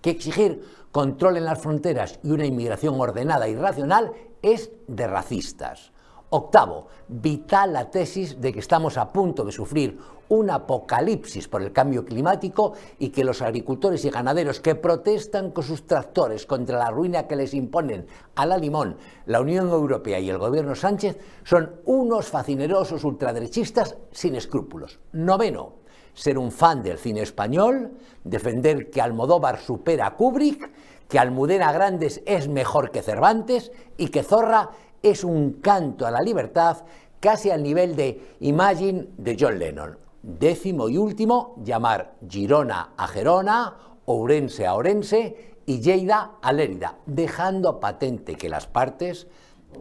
que 0.00 0.10
exigir 0.10 0.62
control 0.92 1.36
en 1.36 1.44
las 1.44 1.60
fronteras 1.60 2.18
y 2.22 2.30
una 2.30 2.46
inmigración 2.46 3.00
ordenada 3.00 3.48
y 3.48 3.56
racional 3.56 4.12
es 4.42 4.70
de 4.86 5.06
racistas. 5.06 5.92
Octavo, 6.30 6.88
vital 7.08 7.72
la 7.72 7.90
tesis 7.90 8.40
de 8.40 8.52
que 8.52 8.58
estamos 8.58 8.98
a 8.98 9.12
punto 9.12 9.44
de 9.44 9.52
sufrir 9.52 9.98
un 10.28 10.50
apocalipsis 10.50 11.46
por 11.46 11.62
el 11.62 11.72
cambio 11.72 12.04
climático 12.04 12.72
y 12.98 13.10
que 13.10 13.22
los 13.22 13.42
agricultores 13.42 14.04
y 14.04 14.10
ganaderos 14.10 14.60
que 14.60 14.74
protestan 14.74 15.52
con 15.52 15.62
sus 15.62 15.86
tractores 15.86 16.44
contra 16.44 16.78
la 16.78 16.90
ruina 16.90 17.28
que 17.28 17.36
les 17.36 17.54
imponen 17.54 18.06
a 18.34 18.44
la 18.44 18.58
limón 18.58 18.96
la 19.26 19.40
Unión 19.40 19.68
Europea 19.68 20.18
y 20.18 20.28
el 20.28 20.38
gobierno 20.38 20.74
Sánchez 20.74 21.16
son 21.44 21.76
unos 21.84 22.26
facinerosos 22.26 23.04
ultraderechistas 23.04 23.96
sin 24.10 24.34
escrúpulos. 24.34 24.98
Noveno, 25.12 25.74
ser 26.16 26.38
un 26.38 26.50
fan 26.50 26.82
del 26.82 26.98
cine 26.98 27.20
español, 27.20 27.92
defender 28.24 28.90
que 28.90 29.02
Almodóvar 29.02 29.60
supera 29.60 30.06
a 30.06 30.16
Kubrick, 30.16 30.70
que 31.08 31.18
Almudena 31.18 31.70
Grandes 31.72 32.22
es 32.24 32.48
mejor 32.48 32.90
que 32.90 33.02
Cervantes 33.02 33.70
y 33.98 34.08
que 34.08 34.22
Zorra 34.22 34.70
es 35.02 35.22
un 35.22 35.60
canto 35.60 36.06
a 36.06 36.10
la 36.10 36.22
libertad 36.22 36.78
casi 37.20 37.50
al 37.50 37.62
nivel 37.62 37.94
de 37.94 38.36
Imagine 38.40 39.08
de 39.18 39.36
John 39.38 39.58
Lennon. 39.58 39.98
Décimo 40.22 40.88
y 40.88 40.96
último, 40.96 41.54
llamar 41.62 42.14
Girona 42.28 42.94
a 42.96 43.06
Gerona, 43.06 43.76
Ourense 44.06 44.66
a 44.66 44.74
Orense 44.74 45.56
y 45.66 45.80
Lleida 45.80 46.38
a 46.40 46.52
Lérida, 46.52 46.96
dejando 47.04 47.78
patente 47.78 48.36
que 48.36 48.48
las 48.48 48.66
partes, 48.66 49.26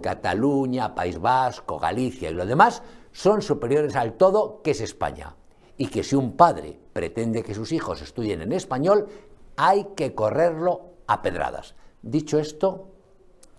Cataluña, 0.01 0.93
País 0.93 1.17
Vasco, 1.19 1.79
Galicia 1.79 2.29
y 2.29 2.33
lo 2.33 2.45
demás, 2.45 2.83
son 3.13 3.41
superiores 3.41 3.95
al 3.95 4.13
todo 4.13 4.61
que 4.61 4.71
es 4.71 4.81
España 4.81 5.33
y 5.77 5.88
que 5.88 6.03
si 6.03 6.15
un 6.15 6.36
padre 6.38 6.79
pretende 6.94 7.44
que 7.44 7.53
sus 7.53 7.72
hijos 7.72 8.01
estudien 8.01 8.41
en 8.41 8.51
español, 8.53 9.08
hay 9.58 9.88
que 9.96 10.13
correrlo 10.13 10.96
a 11.08 11.22
pedradas. 11.22 11.75
Dicho 12.01 12.39
esto, 12.39 12.89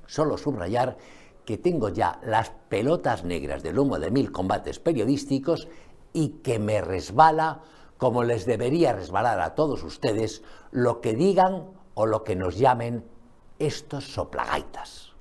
solo 0.07 0.39
subrayar 0.39 0.97
que 1.45 1.59
tengo 1.59 1.89
ya 1.89 2.21
las 2.25 2.51
pelotas 2.69 3.25
negras 3.25 3.63
del 3.63 3.79
humo 3.79 3.99
de 3.99 4.11
mil 4.11 4.33
combates 4.33 4.79
periodísticos 4.79 5.69
y 6.13 6.41
que 6.43 6.59
me 6.59 6.81
resbala, 6.81 7.63
como 7.99 8.25
les 8.25 8.47
debería 8.47 8.93
resbalar 8.93 9.41
a 9.41 9.55
todos 9.55 9.83
ustedes, 9.85 10.43
lo 10.71 11.01
que 11.01 11.15
digan 11.15 11.71
o 11.95 12.07
lo 12.07 12.25
que 12.25 12.37
nos 12.37 12.59
llamen 12.59 13.05
estos 13.59 14.13
soplagaitas. 14.13 15.16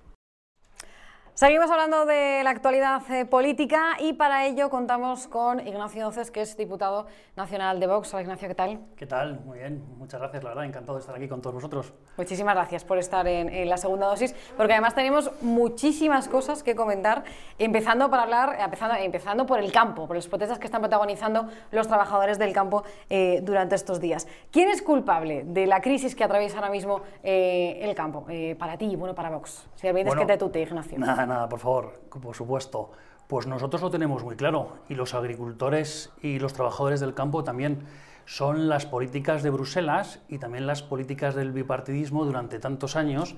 Seguimos 1.36 1.70
hablando 1.70 2.06
de 2.06 2.44
la 2.46 2.52
actualidad 2.52 3.02
eh, 3.12 3.26
política 3.26 3.98
y 4.00 4.14
para 4.14 4.46
ello 4.46 4.70
contamos 4.70 5.28
con 5.28 5.60
Ignacio 5.68 6.08
Oces, 6.08 6.32
que 6.32 6.40
es 6.40 6.56
diputado 6.56 7.08
nacional 7.36 7.78
de 7.82 7.88
Vox. 7.88 8.14
Hola 8.14 8.22
Ignacio, 8.22 8.48
¿qué 8.48 8.56
tal? 8.56 8.80
¿Qué 8.96 9.06
tal? 9.06 9.42
Muy 9.42 9.60
bien, 9.60 9.84
muchas 9.98 10.22
gracias, 10.22 10.42
la 10.46 10.52
verdad, 10.52 10.64
encantado 10.64 10.98
de 10.98 11.02
estar 11.02 11.14
aquí 11.14 11.28
con 11.28 11.42
todos 11.42 11.56
vosotros. 11.56 11.94
Muchísimas 12.16 12.56
gracias 12.56 12.86
por 12.86 13.00
estar 13.00 13.28
en, 13.28 13.68
la 13.68 13.76
segunda 13.76 14.08
dosis, 14.08 14.34
porque 14.56 14.72
además 14.72 14.96
tenemos 14.96 15.30
muchísimas 15.42 16.30
cosas 16.30 16.64
que 16.64 16.74
comentar, 16.74 17.26
empezando, 17.60 18.10
para 18.10 18.24
hablar, 18.24 18.58
empezando, 18.58 18.96
empezando 18.96 19.46
por 19.46 19.60
el 19.60 19.74
campo, 19.74 20.08
por 20.08 20.16
las 20.16 20.30
protestas 20.30 20.58
que 20.58 20.68
están 20.68 20.80
protagonizando 20.80 21.50
los 21.72 21.86
trabajadores 21.86 22.40
del 22.40 22.54
campo 22.54 22.86
eh, 23.10 23.42
durante 23.44 23.76
estos 23.76 24.00
días. 24.00 24.26
¿Quién 24.52 24.70
es 24.70 24.82
culpable 24.82 25.44
de 25.44 25.68
la 25.68 25.82
crisis 25.82 26.16
que 26.16 26.24
atraviesa 26.24 26.60
ahora 26.60 26.70
mismo 26.70 27.02
eh, 27.24 27.80
el 27.82 27.94
campo? 27.94 28.26
para 28.58 28.78
ti 28.78 28.86
y 28.86 28.96
bueno, 28.96 29.14
para 29.14 29.30
Vox. 29.30 29.68
Si 29.76 29.92
bueno, 29.92 30.16
que 30.16 30.26
te 30.26 30.38
tute, 30.38 30.62
Ignacio 30.62 30.98
nada, 30.98 31.25
por 31.50 31.60
favor, 31.60 32.02
por 32.10 32.36
supuesto. 32.36 32.92
Pues 33.28 33.48
nosotros 33.48 33.82
lo 33.82 33.90
tenemos 33.90 34.24
muy 34.24 34.36
claro 34.36 34.78
y 34.88 34.96
los 34.96 35.14
agricultores 35.16 36.12
y 36.22 36.38
los 36.38 36.54
trabajadores 36.54 37.00
del 37.00 37.16
campo 37.16 37.44
también 37.44 37.80
son 38.26 38.70
las 38.70 38.86
políticas 38.86 39.42
de 39.42 39.50
Bruselas 39.50 40.20
y 40.30 40.38
también 40.38 40.68
las 40.68 40.84
políticas 40.84 41.34
del 41.34 41.52
bipartidismo 41.52 42.26
durante 42.26 42.60
tantos 42.60 42.96
años 42.96 43.36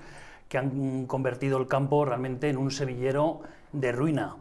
que 0.49 0.57
han 0.57 1.05
convertido 1.05 1.57
el 1.57 1.67
campo 1.67 2.03
realmente 2.05 2.49
en 2.49 2.57
un 2.57 2.71
semillero 2.71 3.41
de 3.71 3.91
ruina. 3.91 4.35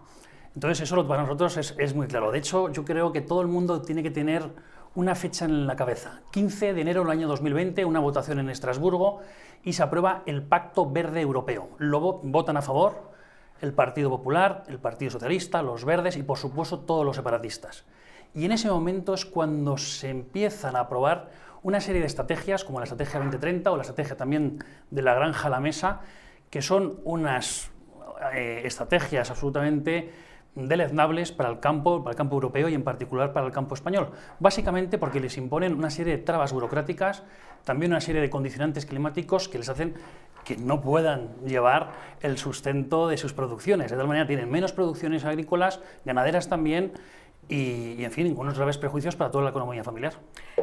Entonces 0.55 0.81
eso 0.81 1.07
para 1.07 1.23
nosotros 1.23 1.57
es, 1.59 1.75
es 1.79 1.95
muy 1.95 2.07
claro. 2.07 2.33
De 2.33 2.39
hecho, 2.39 2.71
yo 2.73 2.85
creo 2.85 3.13
que 3.13 3.21
todo 3.21 3.41
el 3.41 3.49
mundo 3.49 3.83
tiene 3.83 4.03
que 4.03 4.11
tener 4.11 4.51
una 4.97 5.15
fecha 5.15 5.45
en 5.45 5.67
la 5.67 5.77
cabeza. 5.77 6.23
15 6.33 6.75
de 6.75 6.81
enero 6.81 7.03
del 7.03 7.11
año 7.11 7.29
2020, 7.29 7.85
una 7.85 8.01
votación 8.01 8.39
en 8.41 8.51
Estrasburgo 8.51 9.21
y 9.63 9.75
se 9.75 9.83
aprueba 9.83 10.23
el 10.27 10.43
Pacto 10.43 10.91
Verde 10.91 11.21
Europeo. 11.21 11.69
Lo 11.79 12.01
votan 12.01 12.57
a 12.57 12.63
favor 12.63 13.16
el 13.61 13.73
Partido 13.73 14.11
Popular, 14.11 14.65
el 14.69 14.79
Partido 14.79 15.11
Socialista, 15.11 15.63
los 15.63 15.85
Verdes 15.85 16.17
y 16.17 16.23
por 16.23 16.39
supuesto 16.39 16.81
todos 16.81 17.05
los 17.05 17.17
separatistas. 17.17 17.85
Y 18.35 18.45
en 18.45 18.53
ese 18.53 18.69
momento 18.69 19.15
es 19.15 19.25
cuando 19.25 19.79
se 19.79 20.11
empiezan 20.11 20.77
a 20.77 20.81
aprobar 20.81 21.31
una 21.63 21.81
serie 21.81 22.01
de 22.01 22.07
estrategias, 22.07 22.65
como 22.65 22.79
la 22.79 22.85
Estrategia 22.85 23.19
2030 23.19 23.71
o 23.73 23.77
la 23.77 23.83
estrategia 23.83 24.17
también 24.17 24.63
de 24.91 25.03
la 25.03 25.15
granja 25.15 25.49
a 25.49 25.51
la 25.51 25.61
mesa, 25.61 26.01
que 26.51 26.63
son 26.63 27.01
unas 27.05 27.71
eh, 28.35 28.63
estrategias 28.65 29.31
absolutamente 29.31 30.13
deleznables 30.55 31.33
para 31.33 31.51
el 31.51 31.61
campo, 31.61 32.03
para 32.03 32.13
el 32.13 32.17
campo 32.17 32.37
europeo 32.37 32.69
y 32.69 32.75
en 32.75 32.83
particular 32.83 33.33
para 33.33 33.47
el 33.47 33.53
campo 33.53 33.75
español. 33.75 34.11
Básicamente 34.41 34.99
porque 34.99 35.21
les 35.21 35.37
imponen 35.37 35.75
una 35.75 35.91
serie 35.91 36.17
de 36.17 36.23
trabas 36.23 36.53
burocráticas, 36.53 37.23
también 37.65 37.93
una 37.93 38.01
serie 38.01 38.23
de 38.23 38.31
condicionantes 38.31 38.87
climáticos 38.87 39.49
que 39.49 39.59
les 39.59 39.69
hacen 39.69 39.95
que 40.47 40.57
no 40.57 40.81
puedan 40.81 41.29
llevar 41.45 41.91
el 42.23 42.39
sustento 42.39 43.09
de 43.09 43.19
sus 43.19 43.33
producciones. 43.35 43.91
De 43.91 43.97
tal 43.97 44.07
manera 44.07 44.27
tienen 44.27 44.51
menos 44.51 44.73
producciones 44.73 45.25
agrícolas, 45.25 45.81
ganaderas 46.05 46.49
también, 46.49 46.93
y, 47.49 48.03
en 48.03 48.11
fin, 48.11 48.35
con 48.35 48.53
graves 48.53 48.77
prejuicios 48.77 49.15
para 49.15 49.31
toda 49.31 49.45
la 49.45 49.51
economía 49.51 49.85
familiar. 49.85 50.15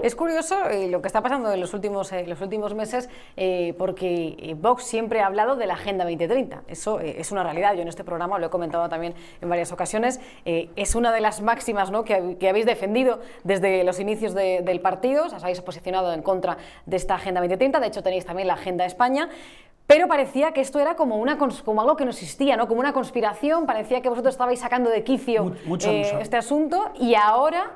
Es 0.02 0.16
curioso 0.16 0.70
eh, 0.70 0.90
lo 0.90 1.02
que 1.02 1.08
está 1.08 1.22
pasando 1.22 1.54
en 1.54 1.62
los 1.62 1.74
últimos, 1.74 2.12
eh, 2.12 2.26
los 2.28 2.42
últimos 2.42 2.74
meses, 2.74 3.10
eh, 3.38 3.74
porque 3.78 4.56
Vox 4.60 4.84
siempre 4.84 5.22
ha 5.22 5.28
hablado 5.28 5.56
de 5.56 5.66
la 5.66 5.76
Agenda 5.76 6.04
2030. 6.04 6.64
Eso 6.68 7.00
es 7.00 7.32
una 7.32 7.44
realidad. 7.44 7.76
Yo 7.76 7.84
en 7.84 7.88
este 7.88 8.04
programa 8.04 8.38
lo 8.38 8.48
he 8.48 8.50
comentado 8.50 8.90
también 8.90 9.14
en 9.42 9.50
varias 9.50 9.72
ocasiones. 9.72 10.20
es 10.46 10.96
una 10.96 11.14
de 11.14 11.22
las 11.22 11.42
máximas 11.42 11.90
¿no? 11.90 12.04
que, 12.04 12.50
habéis 12.50 12.66
defendido 12.66 13.22
desde 13.44 13.84
los 13.84 14.00
inicios 14.00 14.34
del 14.34 14.82
partido. 14.82 15.26
Os 15.26 15.34
habéis 15.34 15.62
posicionado 15.62 16.14
en 16.14 16.22
contra 16.22 16.58
de 16.86 16.98
esta 16.98 17.16
Agenda 17.16 17.40
2030. 17.40 17.80
De 17.80 17.88
hecho, 17.88 18.04
tenéis 18.04 18.26
también 18.26 18.48
la 18.48 18.56
Agenda 18.56 18.86
España. 18.86 19.30
Pero 19.88 20.08
parecía 20.08 20.54
que 20.54 20.62
esto 20.62 20.80
era 20.80 20.96
como, 20.96 21.18
una, 21.18 21.38
como 21.38 21.82
algo 21.82 21.96
que 21.96 22.06
no 22.06 22.12
existía, 22.12 22.56
¿no? 22.56 22.68
como 22.68 22.80
una 22.80 22.94
conspiración, 22.94 23.66
parecía 23.66 24.02
que 24.02 24.10
vosotros 24.10 24.34
estabais 24.34 24.60
sacando 24.60 24.90
de 24.90 25.04
quicio 25.04 25.54
eh, 25.86 26.18
este 26.22 26.38
asunto 26.38 26.92
y 27.00 27.16
ahora, 27.16 27.72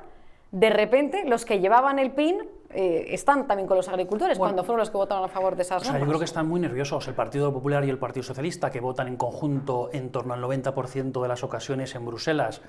de 0.52 0.70
repente, 0.70 1.26
los 1.26 1.44
que 1.44 1.60
llevaban 1.60 2.00
el 2.00 2.12
PIN 2.12 2.38
eh, 2.70 3.08
están 3.14 3.48
también 3.48 3.68
con 3.68 3.78
los 3.78 3.88
agricultores 3.88 4.38
cuando 4.38 4.64
fueron 4.64 4.80
los 4.80 4.90
que 4.90 4.98
votaron 4.98 5.24
a 5.24 5.28
favor 5.30 5.56
de 5.56 5.64
esas 5.64 5.90
o 5.90 5.98
Yo 5.98 6.06
creo 6.06 6.20
que 6.20 6.26
están 6.26 6.48
muy 6.48 6.60
nerviosos. 6.60 7.08
El 7.08 7.14
Partido 7.14 7.52
Popular 7.54 7.84
y 7.86 7.90
el 7.90 7.98
Partido 7.98 8.24
Socialista, 8.24 8.70
que 8.70 8.80
votan 8.80 9.08
en 9.08 9.16
conjunto 9.16 9.90
en 9.94 10.12
torno 10.12 10.34
al 10.34 10.42
90% 10.42 11.22
de 11.22 11.28
las 11.28 11.44
ocasiones 11.44 11.96
en 11.96 12.06
Bruselas 12.06 12.62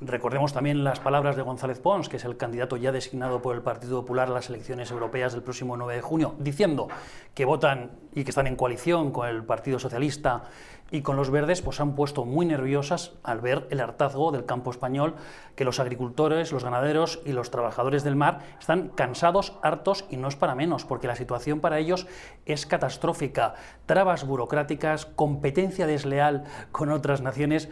Recordemos 0.00 0.52
también 0.52 0.84
las 0.84 1.00
palabras 1.00 1.34
de 1.34 1.42
González 1.42 1.80
Pons, 1.80 2.08
que 2.08 2.18
es 2.18 2.24
el 2.24 2.36
candidato 2.36 2.76
ya 2.76 2.92
designado 2.92 3.42
por 3.42 3.56
el 3.56 3.62
Partido 3.62 4.00
Popular 4.02 4.28
a 4.28 4.32
las 4.32 4.48
elecciones 4.48 4.92
europeas 4.92 5.32
del 5.32 5.42
próximo 5.42 5.76
9 5.76 5.96
de 5.96 6.02
junio, 6.02 6.36
diciendo 6.38 6.86
que 7.34 7.44
votan 7.44 7.90
y 8.14 8.22
que 8.22 8.30
están 8.30 8.46
en 8.46 8.54
coalición 8.54 9.10
con 9.10 9.26
el 9.26 9.44
Partido 9.44 9.80
Socialista 9.80 10.44
y 10.92 11.02
con 11.02 11.16
los 11.16 11.30
verdes, 11.30 11.62
pues 11.62 11.80
han 11.80 11.96
puesto 11.96 12.24
muy 12.24 12.46
nerviosas 12.46 13.12
al 13.24 13.40
ver 13.40 13.66
el 13.70 13.80
hartazgo 13.80 14.30
del 14.30 14.46
campo 14.46 14.70
español, 14.70 15.16
que 15.56 15.64
los 15.64 15.80
agricultores, 15.80 16.52
los 16.52 16.62
ganaderos 16.62 17.20
y 17.26 17.32
los 17.32 17.50
trabajadores 17.50 18.04
del 18.04 18.14
mar 18.14 18.38
están 18.60 18.90
cansados, 18.90 19.54
hartos 19.64 20.04
y 20.10 20.16
no 20.16 20.28
es 20.28 20.36
para 20.36 20.54
menos, 20.54 20.84
porque 20.84 21.08
la 21.08 21.16
situación 21.16 21.58
para 21.58 21.80
ellos 21.80 22.06
es 22.46 22.66
catastrófica. 22.66 23.54
Trabas 23.86 24.24
burocráticas, 24.24 25.06
competencia 25.06 25.88
desleal 25.88 26.44
con 26.70 26.92
otras 26.92 27.20
naciones. 27.20 27.68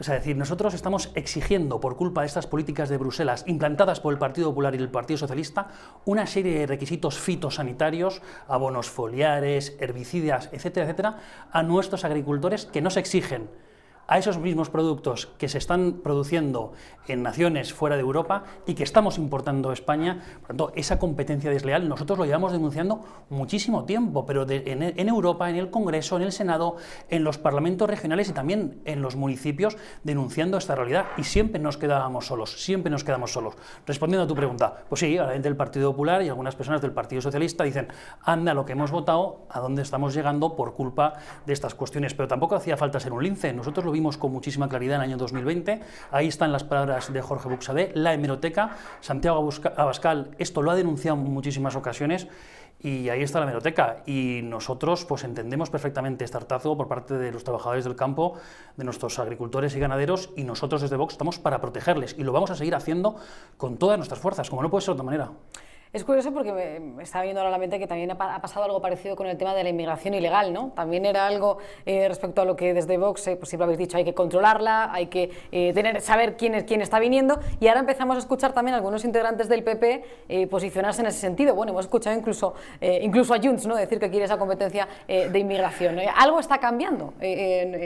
Es 0.00 0.06
decir, 0.06 0.36
nosotros 0.36 0.74
estamos 0.74 1.10
exigiendo, 1.16 1.80
por 1.80 1.96
culpa 1.96 2.20
de 2.20 2.28
estas 2.28 2.46
políticas 2.46 2.88
de 2.88 2.98
Bruselas 2.98 3.42
implantadas 3.48 3.98
por 3.98 4.12
el 4.12 4.18
Partido 4.18 4.50
Popular 4.50 4.74
y 4.74 4.78
el 4.78 4.90
Partido 4.90 5.18
Socialista, 5.18 5.68
una 6.04 6.26
serie 6.26 6.60
de 6.60 6.66
requisitos 6.66 7.18
fitosanitarios, 7.18 8.22
abonos 8.46 8.88
foliares, 8.88 9.76
herbicidas, 9.80 10.50
etcétera, 10.52 10.86
etcétera, 10.86 11.18
a 11.50 11.62
nuestros 11.64 12.04
agricultores 12.04 12.66
que 12.66 12.80
no 12.80 12.90
se 12.90 13.00
exigen 13.00 13.48
a 14.08 14.18
esos 14.18 14.38
mismos 14.38 14.70
productos 14.70 15.28
que 15.38 15.48
se 15.48 15.58
están 15.58 16.00
produciendo 16.02 16.72
en 17.06 17.22
naciones 17.22 17.72
fuera 17.72 17.96
de 17.96 18.02
Europa 18.02 18.44
y 18.66 18.74
que 18.74 18.82
estamos 18.82 19.18
importando 19.18 19.70
a 19.70 19.74
España. 19.74 20.22
Por 20.40 20.48
tanto, 20.48 20.72
esa 20.74 20.98
competencia 20.98 21.50
desleal 21.50 21.88
nosotros 21.88 22.18
lo 22.18 22.24
llevamos 22.24 22.52
denunciando 22.52 23.04
muchísimo 23.28 23.84
tiempo, 23.84 24.24
pero 24.26 24.46
en, 24.48 25.08
Europa, 25.08 25.50
en 25.50 25.56
el 25.56 25.70
Congreso, 25.70 26.16
en 26.16 26.22
el 26.22 26.32
Senado, 26.32 26.76
en 27.10 27.22
los 27.22 27.38
parlamentos 27.38 27.88
regionales 27.88 28.30
y 28.30 28.32
también 28.32 28.80
en 28.86 29.02
los 29.02 29.14
municipios, 29.14 29.76
denunciando 30.04 30.56
esta 30.56 30.74
realidad. 30.74 31.06
Y 31.18 31.24
siempre 31.24 31.60
nos 31.60 31.76
quedábamos 31.76 32.26
solos, 32.26 32.62
siempre 32.62 32.90
nos 32.90 33.04
quedamos 33.04 33.32
solos. 33.32 33.54
Respondiendo 33.86 34.24
a 34.24 34.26
tu 34.26 34.34
pregunta, 34.34 34.84
pues 34.88 35.00
sí, 35.00 35.16
la 35.16 35.32
gente 35.32 35.48
del 35.48 35.56
Partido 35.56 35.90
Popular 35.90 36.22
y 36.22 36.28
algunas 36.28 36.56
personas 36.56 36.80
del 36.80 36.92
Partido 36.92 37.20
Socialista 37.20 37.64
dicen, 37.64 37.88
anda 38.22 38.54
lo 38.54 38.64
que 38.64 38.72
hemos 38.72 38.90
votado, 38.90 39.46
a 39.50 39.60
dónde 39.60 39.82
estamos 39.82 40.14
llegando 40.14 40.56
por 40.56 40.74
culpa 40.74 41.14
de 41.44 41.52
estas 41.52 41.74
cuestiones. 41.74 42.14
Pero 42.14 42.26
tampoco 42.26 42.54
hacía 42.54 42.78
falta 42.78 43.00
ser 43.00 43.12
un 43.12 43.22
lince. 43.22 43.52
Nosotros 43.52 43.84
lo 43.84 43.92
vimos 43.98 44.16
con 44.16 44.30
muchísima 44.30 44.68
claridad 44.68 44.96
en 44.96 45.02
el 45.02 45.08
año 45.08 45.16
2020. 45.16 45.80
Ahí 46.12 46.28
están 46.28 46.52
las 46.52 46.62
palabras 46.62 47.12
de 47.12 47.20
Jorge 47.20 47.48
Buxadé, 47.48 47.90
la 47.94 48.14
hemeroteca. 48.14 48.76
Santiago 49.00 49.50
Abascal 49.76 50.30
esto 50.38 50.62
lo 50.62 50.70
ha 50.70 50.76
denunciado 50.76 51.18
en 51.18 51.24
muchísimas 51.24 51.74
ocasiones 51.74 52.28
y 52.80 53.08
ahí 53.08 53.22
está 53.22 53.40
la 53.40 53.46
hemeroteca. 53.46 54.04
Y 54.06 54.42
nosotros 54.44 55.04
pues 55.04 55.24
entendemos 55.24 55.68
perfectamente 55.68 56.24
este 56.24 56.36
hartazo 56.36 56.76
por 56.76 56.86
parte 56.86 57.14
de 57.14 57.32
los 57.32 57.42
trabajadores 57.42 57.82
del 57.82 57.96
campo, 57.96 58.34
de 58.76 58.84
nuestros 58.84 59.18
agricultores 59.18 59.74
y 59.74 59.80
ganaderos, 59.80 60.30
y 60.36 60.44
nosotros 60.44 60.80
desde 60.80 60.94
Vox 60.94 61.14
estamos 61.14 61.40
para 61.40 61.60
protegerles 61.60 62.14
y 62.16 62.22
lo 62.22 62.30
vamos 62.30 62.52
a 62.52 62.54
seguir 62.54 62.76
haciendo 62.76 63.16
con 63.56 63.78
todas 63.78 63.98
nuestras 63.98 64.20
fuerzas, 64.20 64.48
como 64.48 64.62
no 64.62 64.70
puede 64.70 64.82
ser 64.82 64.94
de 64.94 65.00
otra 65.00 65.04
manera. 65.06 65.30
Es 65.90 66.04
curioso 66.04 66.32
porque 66.32 66.52
me, 66.52 67.02
está 67.02 67.22
viendo 67.22 67.40
ahora 67.40 67.50
la 67.50 67.56
mente 67.56 67.78
que 67.78 67.86
también 67.86 68.10
ha, 68.10 68.16
pasado 68.42 68.66
algo 68.66 68.82
parecido 68.82 69.16
con 69.16 69.26
el 69.26 69.38
tema 69.38 69.54
de 69.54 69.62
la 69.62 69.70
inmigración 69.70 70.12
ilegal, 70.12 70.52
¿no? 70.52 70.70
También 70.76 71.06
era 71.06 71.26
algo 71.26 71.58
eh, 71.86 72.06
respecto 72.08 72.42
a 72.42 72.44
lo 72.44 72.56
que 72.56 72.74
desde 72.74 72.98
Vox, 72.98 73.26
eh, 73.26 73.36
pues 73.36 73.48
siempre 73.48 73.64
habéis 73.64 73.78
dicho, 73.78 73.96
hay 73.96 74.04
que 74.04 74.12
controlarla, 74.12 74.92
hay 74.92 75.06
que 75.06 75.30
eh, 75.50 75.72
tener, 75.72 76.02
saber 76.02 76.36
quién, 76.36 76.54
es, 76.54 76.64
quién 76.64 76.82
está 76.82 76.98
viniendo, 76.98 77.40
y 77.58 77.68
ahora 77.68 77.80
empezamos 77.80 78.16
a 78.16 78.18
escuchar 78.18 78.52
también 78.52 78.74
a 78.74 78.76
algunos 78.76 79.02
integrantes 79.06 79.48
del 79.48 79.64
PP 79.64 80.48
posicionarse 80.50 81.00
en 81.00 81.06
ese 81.06 81.20
sentido. 81.20 81.54
Bueno, 81.54 81.72
hemos 81.72 81.86
escuchado 81.86 82.16
incluso, 82.16 82.54
incluso 82.80 83.32
a 83.32 83.38
Junts, 83.38 83.66
¿no? 83.66 83.74
Decir 83.74 83.98
que 83.98 84.10
quiere 84.10 84.26
esa 84.26 84.38
competencia 84.38 84.86
de 85.06 85.38
inmigración. 85.38 85.98
algo 86.14 86.38
está 86.38 86.58
cambiando. 86.58 87.14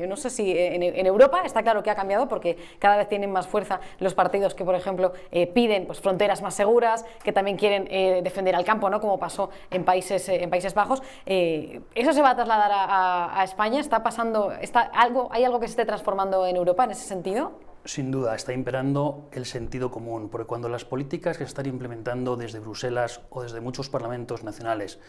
no 0.08 0.16
sé 0.16 0.30
si 0.30 0.56
en, 0.56 0.82
en, 0.82 1.06
Europa 1.06 1.42
está 1.44 1.62
claro 1.62 1.82
que 1.82 1.90
ha 1.90 1.94
cambiado 1.94 2.28
porque 2.28 2.56
cada 2.78 2.96
vez 2.96 3.08
tienen 3.08 3.30
más 3.30 3.46
fuerza 3.46 3.80
los 4.00 4.14
partidos 4.14 4.54
que, 4.54 4.64
por 4.64 4.74
ejemplo, 4.74 5.12
piden 5.54 5.86
pues, 5.86 6.00
fronteras 6.00 6.42
más 6.42 6.54
seguras, 6.54 7.04
que 7.22 7.32
también 7.32 7.56
quieren 7.56 7.86
eh, 7.94 8.22
defender 8.22 8.56
al 8.56 8.64
campo, 8.64 8.88
¿no? 8.88 9.02
como 9.02 9.18
pasó 9.18 9.50
en 9.70 9.84
Países, 9.84 10.26
eh, 10.30 10.42
en 10.42 10.48
países 10.48 10.72
Bajos. 10.72 11.02
Eh, 11.26 11.82
¿Eso 11.94 12.14
se 12.14 12.22
va 12.22 12.30
a 12.30 12.34
trasladar 12.34 12.70
a, 12.72 13.44
España? 13.44 13.80
¿Está 13.80 14.02
pasando, 14.02 14.50
está 14.50 14.80
algo, 14.80 15.28
¿Hay 15.30 15.44
algo 15.44 15.60
que 15.60 15.66
se 15.66 15.72
esté 15.72 15.84
transformando 15.84 16.46
en 16.46 16.56
Europa 16.56 16.84
en 16.84 16.92
ese 16.92 17.06
sentido? 17.06 17.52
Sin 17.84 18.12
duda, 18.12 18.36
está 18.36 18.52
imperando 18.52 19.28
el 19.32 19.44
sentido 19.44 19.90
común, 19.90 20.28
porque 20.28 20.46
cuando 20.46 20.68
las 20.68 20.84
políticas 20.84 21.36
que 21.36 21.44
se 21.44 21.48
están 21.48 21.66
implementando 21.66 22.36
desde 22.36 22.60
Bruselas 22.60 23.22
o 23.28 23.42
desde 23.42 23.60
muchos 23.60 23.88
parlamentos 23.88 24.44
nacionales 24.44 25.00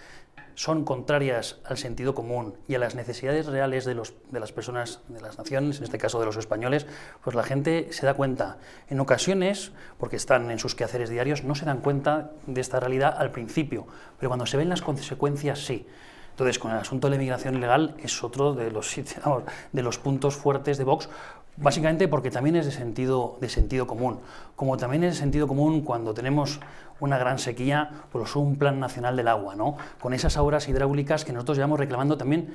son 0.55 0.83
contrarias 0.83 1.59
al 1.65 1.77
sentido 1.77 2.15
común 2.15 2.55
y 2.67 2.73
a 2.73 2.79
las 2.79 2.95
necesidades 2.95 3.45
reales 3.45 3.85
de, 3.85 3.95
las 3.95 4.51
personas, 4.51 5.01
de 5.07 5.21
las 5.21 5.37
naciones, 5.37 5.77
en 5.77 5.83
este 5.83 5.99
caso 5.99 6.19
de 6.19 6.25
los 6.25 6.37
españoles, 6.37 6.87
pues 7.23 7.35
la 7.35 7.43
gente 7.43 7.89
se 7.91 8.07
da 8.07 8.15
cuenta. 8.15 8.57
En 8.89 8.99
ocasiones, 8.99 9.71
porque 9.99 10.15
están 10.15 10.49
en 10.49 10.57
sus 10.57 10.73
quehaceres 10.73 11.09
diarios, 11.09 11.43
no 11.43 11.53
se 11.53 11.65
dan 11.65 11.79
cuenta 11.79 12.31
de 12.47 12.61
esta 12.61 12.79
realidad 12.79 13.15
al 13.17 13.31
principio, 13.31 13.85
pero 14.17 14.29
cuando 14.29 14.47
se 14.47 14.57
ven 14.57 14.69
las 14.69 14.81
consecuencias, 14.81 15.59
sí. 15.59 15.85
Entonces, 16.31 16.57
con 16.57 16.71
el 16.71 16.77
asunto 16.77 17.05
de 17.05 17.11
la 17.11 17.15
inmigración 17.17 17.53
ilegal 17.53 17.95
es 17.99 18.23
otro 18.23 18.55
de 18.55 18.71
los, 18.71 18.95
de 19.71 19.81
los 19.83 19.97
puntos 19.99 20.35
fuertes 20.35 20.79
de 20.79 20.83
Vox, 20.83 21.07
Básicamente 21.55 22.07
porque 22.07 22.31
también 22.31 22.55
es 22.55 22.65
de 22.65 22.71
sentido, 22.71 23.37
de 23.39 23.47
sentido 23.47 23.85
común. 23.85 24.19
Como 24.55 24.77
también 24.77 25.03
es 25.03 25.13
de 25.13 25.19
sentido 25.19 25.47
común 25.47 25.81
cuando 25.81 26.13
tenemos 26.13 26.59
una 27.03 27.17
gran 27.17 27.37
sequía, 27.37 27.89
pues 28.11 28.35
un 28.37 28.55
plan 28.55 28.79
nacional 28.79 29.17
del 29.17 29.27
agua, 29.27 29.55
¿no? 29.55 29.75
Con 29.99 30.13
esas 30.13 30.37
obras 30.37 30.69
hidráulicas 30.69 31.25
que 31.25 31.33
nosotros 31.33 31.57
llevamos 31.57 31.77
reclamando 31.77 32.17
también 32.17 32.53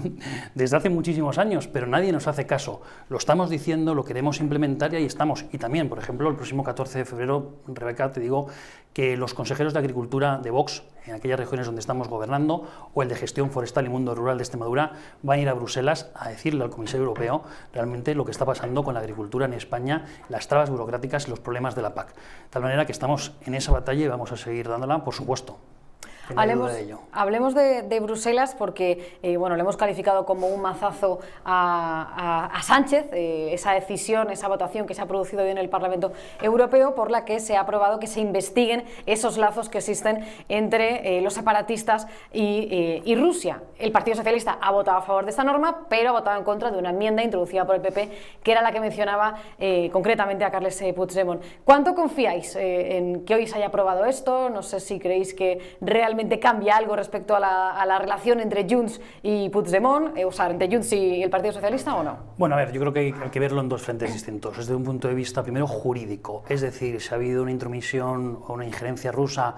desde 0.54 0.76
hace 0.76 0.90
muchísimos 0.90 1.38
años, 1.38 1.66
pero 1.66 1.88
nadie 1.88 2.12
nos 2.12 2.28
hace 2.28 2.46
caso. 2.46 2.82
Lo 3.08 3.18
estamos 3.18 3.50
diciendo, 3.50 3.96
lo 3.96 4.04
queremos 4.04 4.38
implementar 4.38 4.92
y 4.92 4.96
ahí 4.96 5.04
estamos. 5.06 5.44
Y 5.52 5.58
también, 5.58 5.88
por 5.88 5.98
ejemplo, 5.98 6.28
el 6.28 6.36
próximo 6.36 6.62
14 6.62 6.98
de 6.98 7.04
febrero, 7.04 7.56
Rebeca, 7.66 8.12
te 8.12 8.20
digo 8.20 8.46
que 8.92 9.16
los 9.16 9.34
consejeros 9.34 9.72
de 9.72 9.78
Agricultura 9.78 10.38
de 10.38 10.50
Vox, 10.50 10.82
en 11.06 11.14
aquellas 11.14 11.38
regiones 11.38 11.66
donde 11.66 11.80
estamos 11.80 12.08
gobernando, 12.08 12.68
o 12.92 13.02
el 13.02 13.08
de 13.08 13.14
Gestión 13.14 13.50
Forestal 13.50 13.86
y 13.86 13.88
Mundo 13.88 14.14
Rural 14.14 14.36
de 14.36 14.42
Extremadura, 14.42 14.92
van 15.22 15.38
a 15.38 15.42
ir 15.42 15.48
a 15.48 15.54
Bruselas 15.54 16.10
a 16.14 16.28
decirle 16.28 16.64
al 16.64 16.70
Comisario 16.70 17.02
Europeo 17.02 17.42
realmente 17.72 18.14
lo 18.14 18.24
que 18.24 18.32
está 18.32 18.44
pasando 18.44 18.82
con 18.82 18.94
la 18.94 19.00
agricultura 19.00 19.46
en 19.46 19.54
España, 19.54 20.06
las 20.28 20.48
trabas 20.48 20.70
burocráticas 20.70 21.26
y 21.26 21.30
los 21.30 21.40
problemas 21.40 21.74
de 21.74 21.82
la 21.82 21.94
PAC. 21.94 22.08
De 22.08 22.50
tal 22.50 22.62
manera 22.62 22.84
que 22.84 22.92
estamos 22.92 23.32
en 23.46 23.54
esa 23.54 23.72
batalla 23.80 24.04
y 24.04 24.08
vamos 24.08 24.30
a 24.32 24.36
seguir 24.36 24.68
dándola, 24.68 25.04
por 25.04 25.14
supuesto. 25.14 25.58
Hablemos, 26.36 26.72
de, 26.72 26.96
hablemos 27.12 27.54
de, 27.54 28.00
Bruselas 28.00 28.54
porque 28.54 29.18
eh, 29.22 29.36
bueno, 29.36 29.56
le 29.56 29.62
hemos 29.62 29.76
calificado 29.76 30.24
como 30.24 30.46
un 30.46 30.62
mazazo 30.62 31.20
a, 31.44 32.58
Sánchez, 32.62 33.06
eh, 33.12 33.50
esa 33.52 33.72
decisión, 33.72 34.30
esa 34.30 34.46
votación 34.46 34.86
que 34.86 34.94
se 34.94 35.02
ha 35.02 35.06
producido 35.06 35.42
hoy 35.42 35.50
en 35.50 35.58
el 35.58 35.68
Parlamento 35.68 36.12
Europeo 36.40 36.94
por 36.94 37.10
la 37.10 37.24
que 37.24 37.40
se 37.40 37.56
ha 37.56 37.60
aprobado 37.60 37.98
que 37.98 38.06
se 38.06 38.20
investiguen 38.20 38.84
esos 39.06 39.38
lazos 39.38 39.68
que 39.68 39.78
existen 39.78 40.24
entre 40.48 41.18
eh, 41.18 41.20
los 41.20 41.34
separatistas 41.34 42.06
y, 42.32 43.02
y, 43.04 43.16
Rusia. 43.16 43.62
El 43.78 43.92
Partido 43.92 44.16
Socialista 44.16 44.58
ha 44.60 44.70
votado 44.70 44.98
a 44.98 45.02
favor 45.02 45.24
de 45.24 45.30
esta 45.30 45.42
norma, 45.42 45.86
pero 45.88 46.10
ha 46.10 46.12
votado 46.12 46.38
en 46.38 46.44
contra 46.44 46.70
de 46.70 46.78
una 46.78 46.90
enmienda 46.90 47.22
introducida 47.22 47.66
por 47.66 47.74
el 47.74 47.80
PP, 47.80 48.08
que 48.42 48.52
era 48.52 48.62
la 48.62 48.72
que 48.72 48.80
mencionaba 48.80 49.34
concretamente 49.92 50.44
a 50.44 50.50
Carles 50.50 50.82
Puigdemont. 50.94 51.42
¿Cuánto 51.64 51.94
confiáis 51.94 52.56
en 52.56 53.24
que 53.24 53.34
hoy 53.34 53.46
se 53.46 53.56
haya 53.56 53.66
aprobado 53.66 54.04
esto? 54.04 54.48
No 54.48 54.62
sé 54.62 54.80
si 54.80 54.98
creéis 54.98 55.34
que 55.34 55.76
realmente 55.80 56.19
cambia 56.40 56.76
algo 56.76 56.96
respecto 56.96 57.36
a 57.36 57.40
la, 57.40 57.98
relación 57.98 58.40
entre 58.40 58.66
Junts 58.68 59.00
y 59.22 59.48
Puigdemont, 59.48 60.16
eh, 60.16 60.24
o 60.24 60.32
sea, 60.32 60.50
entre 60.50 60.68
Junts 60.68 60.92
y 60.92 61.22
el 61.22 61.30
Partido 61.30 61.52
Socialista 61.52 61.94
o 61.94 62.02
no? 62.02 62.18
Bueno, 62.38 62.54
a 62.54 62.58
ver, 62.58 62.72
yo 62.72 62.80
creo 62.80 62.92
que 62.92 63.00
hay, 63.00 63.12
que 63.12 63.40
verlo 63.40 63.60
en 63.60 63.68
dos 63.68 63.82
frentes 63.82 64.12
distintos. 64.12 64.56
Desde 64.56 64.74
un 64.74 64.84
punto 64.84 65.08
de 65.08 65.14
vista, 65.14 65.42
primero, 65.42 65.66
jurídico. 65.66 66.44
Es 66.48 66.60
decir, 66.60 67.00
si 67.00 67.12
ha 67.12 67.16
habido 67.16 67.42
una 67.42 67.50
intromisión 67.50 68.40
o 68.46 68.54
una 68.54 68.64
injerencia 68.64 69.12
rusa 69.12 69.56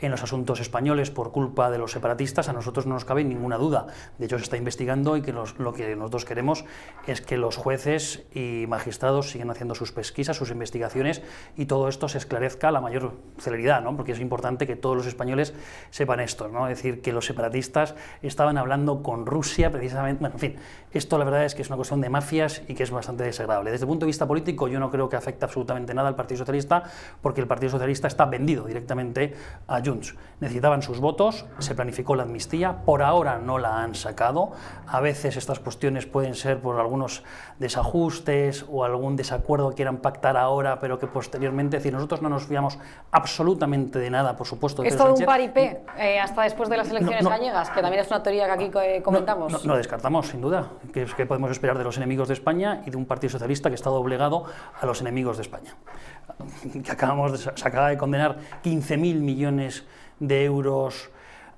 en 0.00 0.10
los 0.10 0.22
asuntos 0.22 0.60
españoles 0.60 1.10
por 1.10 1.32
culpa 1.32 1.70
de 1.70 1.78
los 1.78 1.92
separatistas, 1.92 2.48
a 2.48 2.52
nosotros 2.52 2.86
no 2.86 2.94
nos 2.94 3.04
cabe 3.04 3.24
ninguna 3.24 3.56
duda. 3.56 3.86
De 4.18 4.26
hecho, 4.26 4.38
se 4.38 4.44
está 4.44 4.56
investigando 4.56 5.16
y 5.16 5.22
que 5.22 5.32
lo 5.32 5.72
que 5.72 5.96
nosotros 5.96 6.24
queremos 6.24 6.64
es 7.06 7.20
que 7.20 7.36
los 7.36 7.56
jueces 7.56 8.24
y 8.34 8.66
magistrados 8.68 9.30
sigan 9.30 9.50
haciendo 9.50 9.74
sus 9.74 9.92
pesquisas, 9.92 10.36
sus 10.36 10.50
investigaciones 10.50 11.22
y 11.56 11.66
todo 11.66 11.88
esto 11.88 12.08
se 12.08 12.18
esclarezca 12.18 12.68
a 12.68 12.72
la 12.72 12.80
mayor 12.80 13.14
celeridad, 13.38 13.82
¿no? 13.82 13.96
porque 13.96 14.12
es 14.12 14.20
importante 14.20 14.66
que 14.66 14.76
todos 14.76 14.96
los 14.96 15.06
españoles 15.06 15.54
sepan 15.90 16.20
esto, 16.20 16.48
¿no? 16.48 16.68
es 16.68 16.76
decir, 16.76 17.02
que 17.02 17.12
los 17.12 17.26
separatistas 17.26 17.94
estaban 18.22 18.58
hablando 18.58 19.02
con 19.02 19.26
Rusia 19.26 19.70
precisamente, 19.70 20.20
bueno, 20.20 20.34
en 20.36 20.40
fin, 20.40 20.56
esto 20.92 21.18
la 21.18 21.24
verdad 21.24 21.44
es 21.44 21.54
que 21.54 21.62
es 21.62 21.68
una 21.68 21.76
cuestión 21.76 22.00
de 22.00 22.08
mafias 22.08 22.62
y 22.68 22.74
que 22.74 22.82
es 22.82 22.90
bastante 22.90 23.24
desagradable. 23.24 23.70
Desde 23.70 23.84
el 23.84 23.88
punto 23.88 24.06
de 24.06 24.08
vista 24.08 24.26
político 24.26 24.68
yo 24.68 24.78
no 24.80 24.90
creo 24.90 25.08
que 25.08 25.16
afecte 25.16 25.44
absolutamente 25.44 25.94
nada 25.94 26.08
al 26.08 26.16
Partido 26.16 26.38
Socialista 26.38 26.84
porque 27.20 27.40
el 27.40 27.46
Partido 27.46 27.70
Socialista 27.70 28.08
está 28.08 28.26
vendido 28.26 28.64
directamente 28.64 29.34
a 29.66 29.80
Junts. 29.88 30.14
Necesitaban 30.40 30.82
sus 30.82 31.00
votos, 31.00 31.46
se 31.58 31.74
planificó 31.74 32.14
la 32.14 32.22
amnistía, 32.22 32.84
por 32.84 33.02
ahora 33.02 33.38
no 33.38 33.58
la 33.58 33.82
han 33.82 33.96
sacado. 33.96 34.52
A 34.86 35.00
veces 35.00 35.36
estas 35.36 35.58
cuestiones 35.58 36.06
pueden 36.06 36.34
ser 36.34 36.60
por 36.60 36.78
algunos 36.78 37.24
desajustes 37.58 38.64
o 38.70 38.84
algún 38.84 39.16
desacuerdo 39.16 39.70
que 39.70 39.76
quieran 39.76 39.96
pactar 39.96 40.36
ahora, 40.36 40.78
pero 40.78 41.00
que 41.00 41.08
posteriormente, 41.08 41.76
es 41.76 41.82
decir, 41.82 41.92
nosotros 41.92 42.22
no 42.22 42.28
nos 42.28 42.46
fiamos 42.46 42.78
absolutamente 43.10 43.98
de 43.98 44.10
nada, 44.10 44.36
por 44.36 44.46
supuesto. 44.46 44.84
Es 44.84 44.96
todo 44.96 45.14
un 45.14 45.24
paripé 45.24 45.82
eh, 45.98 46.20
hasta 46.20 46.42
después 46.42 46.68
de 46.68 46.76
las 46.76 46.88
elecciones 46.88 47.26
gallegas, 47.26 47.70
que 47.70 47.82
también 47.82 48.04
es 48.04 48.10
una 48.10 48.22
teoría 48.22 48.46
que 48.46 48.52
aquí 48.52 48.70
eh, 48.80 49.02
comentamos. 49.02 49.64
No, 49.64 49.76
descartamos, 49.76 50.28
sin 50.28 50.40
duda, 50.40 50.68
que, 50.92 51.04
que 51.04 51.26
podemos 51.26 51.50
esperar 51.50 51.76
de 51.76 51.84
los 51.84 51.96
enemigos 51.96 52.28
de 52.28 52.34
España 52.34 52.82
y 52.86 52.90
de 52.90 52.96
un 52.96 53.06
Partido 53.06 53.30
Socialista 53.30 53.70
que 53.70 53.74
está 53.74 53.90
doblegado 53.90 54.44
a 54.80 54.86
los 54.86 55.00
enemigos 55.00 55.36
de 55.36 55.42
España. 55.42 55.74
Que 56.84 56.90
acabamos 56.90 57.50
se 57.54 57.68
acaba 57.68 57.88
de 57.88 57.96
condenar 57.96 58.38
15.000 58.62 59.20
millones 59.20 59.84
de 60.20 60.44
euros 60.44 61.10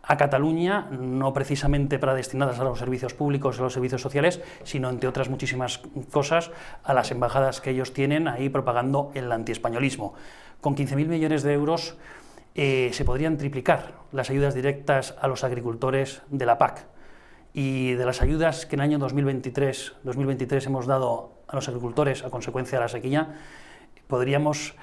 a 0.03 0.17
Cataluña, 0.17 0.89
no 0.91 1.33
precisamente 1.33 1.99
para 1.99 2.15
destinadas 2.15 2.59
a 2.59 2.65
los 2.65 2.79
servicios 2.79 3.15
públicos, 3.15 3.59
a 3.59 3.63
los 3.63 3.73
servicios 3.73 4.01
sociales, 4.01 4.41
sino 4.65 4.89
entre 4.89 5.09
otras 5.09 5.29
muchísimas 5.29 5.79
cosas 6.11 6.51
a 6.83 6.95
las 6.95 7.11
embajadas 7.11 7.61
que 7.61 7.71
ellos 7.71 7.93
tienen 7.93 8.27
ahí 8.27 8.49
propagando 8.49 9.13
el 9.15 9.31
antiespañolismo. 9.31 10.15
Con 10.61 10.77
15.000 10.77 11.07
millones 11.07 11.43
de 11.43 11.53
euros 11.53 11.97
eh, 12.55 12.91
se 12.93 13.05
podrían 13.05 13.37
triplicar 13.37 13.95
las 14.13 14.31
ayudas 14.31 14.55
directas 14.55 15.15
a 15.21 15.29
los 15.29 15.45
agricultores 15.45 16.23
de 16.31 16.47
la 16.47 16.59
PAC. 16.59 16.87
Y 17.53 17.93
de 17.93 18.05
las 18.05 18.23
ayudas 18.23 18.67
que 18.67 18.77
en 18.77 18.81
el 18.81 18.85
año 18.85 18.99
2023, 18.99 19.95
2023 20.05 20.67
hemos 20.67 20.87
dado 20.87 21.33
a 21.49 21.57
los 21.57 21.69
agricultores 21.69 22.25
a 22.25 22.31
consecuencia 22.31 22.79
de 22.79 22.85
la 22.85 22.89
sequía, 22.89 23.35
podríamos 24.11 24.75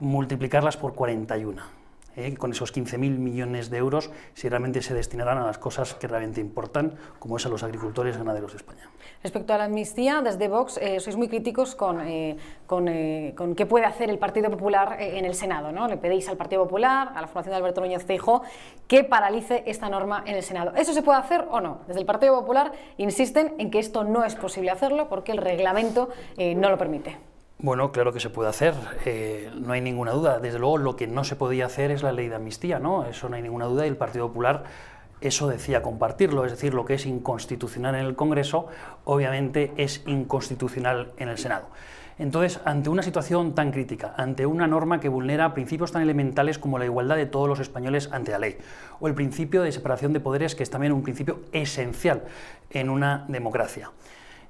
multiplicarlas 0.00 0.78
por 0.78 0.94
41. 0.94 1.76
¿eh? 2.16 2.34
con 2.36 2.50
esos 2.52 2.74
15.000 2.74 2.98
millones 3.18 3.70
de 3.70 3.78
euros, 3.78 4.10
si 4.34 4.48
realmente 4.48 4.82
se 4.82 4.94
destinarán 4.94 5.38
a 5.38 5.46
las 5.46 5.58
cosas 5.58 5.94
que 5.94 6.08
realmente 6.08 6.40
importan, 6.40 6.94
como 7.18 7.36
es 7.36 7.46
a 7.46 7.48
los 7.48 7.62
agricultores 7.62 8.16
ganaderos 8.16 8.52
de 8.52 8.56
España. 8.56 8.88
Respecto 9.22 9.52
a 9.54 9.58
la 9.58 9.64
amnistía, 9.64 10.22
desde 10.22 10.48
Vox 10.48 10.78
eh, 10.78 11.00
sois 11.00 11.16
muy 11.16 11.28
críticos 11.28 11.74
con, 11.74 12.00
eh, 12.00 12.36
con, 12.66 12.88
con, 13.34 13.54
qué 13.54 13.66
puede 13.66 13.84
hacer 13.84 14.10
el 14.10 14.18
Partido 14.18 14.50
Popular 14.50 14.96
en 15.00 15.24
el 15.24 15.34
Senado. 15.34 15.72
¿no? 15.72 15.88
Le 15.88 15.96
pedéis 15.96 16.28
al 16.28 16.36
Partido 16.36 16.62
Popular, 16.64 17.12
a 17.14 17.20
la 17.20 17.26
formación 17.26 17.52
de 17.52 17.56
Alberto 17.56 17.80
Núñez 17.80 18.04
Feijóo, 18.04 18.42
que 18.86 19.04
paralice 19.04 19.64
esta 19.66 19.88
norma 19.88 20.22
en 20.26 20.36
el 20.36 20.42
Senado. 20.42 20.72
¿Eso 20.76 20.92
se 20.92 21.02
puede 21.02 21.18
hacer 21.18 21.46
o 21.50 21.60
no? 21.60 21.80
Desde 21.86 22.00
el 22.00 22.06
Partido 22.06 22.38
Popular 22.38 22.72
insisten 22.98 23.54
en 23.58 23.70
que 23.70 23.78
esto 23.78 24.04
no 24.04 24.24
es 24.24 24.34
posible 24.36 24.70
hacerlo 24.70 25.08
porque 25.08 25.32
el 25.32 25.38
reglamento 25.38 26.08
no 26.38 26.70
lo 26.70 26.78
permite. 26.78 27.16
Bueno, 27.58 27.90
claro 27.90 28.12
que 28.12 28.20
se 28.20 28.28
puede 28.28 28.50
hacer, 28.50 28.74
eh, 29.06 29.50
no 29.54 29.72
hay 29.72 29.80
ninguna 29.80 30.12
duda. 30.12 30.40
Desde 30.40 30.58
luego, 30.58 30.76
lo 30.76 30.94
que 30.94 31.06
no 31.06 31.24
se 31.24 31.36
podía 31.36 31.66
hacer 31.66 31.90
es 31.90 32.02
la 32.02 32.12
ley 32.12 32.28
de 32.28 32.34
amnistía, 32.34 32.78
¿no? 32.78 33.06
Eso 33.06 33.30
no 33.30 33.36
hay 33.36 33.42
ninguna 33.42 33.64
duda 33.64 33.86
y 33.86 33.88
el 33.88 33.96
Partido 33.96 34.28
Popular 34.28 34.64
eso 35.20 35.48
decía 35.48 35.82
compartirlo, 35.82 36.44
es 36.44 36.52
decir, 36.52 36.74
lo 36.74 36.84
que 36.84 36.94
es 36.94 37.06
inconstitucional 37.06 37.94
en 37.94 38.04
el 38.04 38.16
Congreso, 38.16 38.66
obviamente 39.04 39.72
es 39.76 40.02
inconstitucional 40.06 41.12
en 41.16 41.28
el 41.28 41.38
Senado. 41.38 41.68
Entonces, 42.18 42.60
ante 42.64 42.88
una 42.88 43.02
situación 43.02 43.54
tan 43.54 43.72
crítica, 43.72 44.14
ante 44.16 44.46
una 44.46 44.66
norma 44.66 45.00
que 45.00 45.08
vulnera 45.08 45.52
principios 45.52 45.92
tan 45.92 46.02
elementales 46.02 46.58
como 46.58 46.78
la 46.78 46.86
igualdad 46.86 47.16
de 47.16 47.26
todos 47.26 47.48
los 47.48 47.60
españoles 47.60 48.10
ante 48.12 48.32
la 48.32 48.38
ley, 48.38 48.56
o 49.00 49.08
el 49.08 49.14
principio 49.14 49.62
de 49.62 49.72
separación 49.72 50.12
de 50.12 50.20
poderes, 50.20 50.54
que 50.54 50.62
es 50.62 50.70
también 50.70 50.92
un 50.92 51.02
principio 51.02 51.40
esencial 51.52 52.24
en 52.70 52.88
una 52.88 53.26
democracia, 53.28 53.90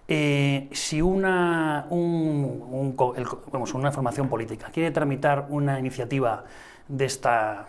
eh, 0.08 0.68
si 0.72 1.02
una, 1.02 1.86
una 1.90 3.92
formación 3.92 4.28
política 4.28 4.70
quiere 4.72 4.92
tramitar 4.92 5.46
una 5.50 5.80
iniciativa 5.80 6.44
de 6.88 7.04
esta, 7.04 7.66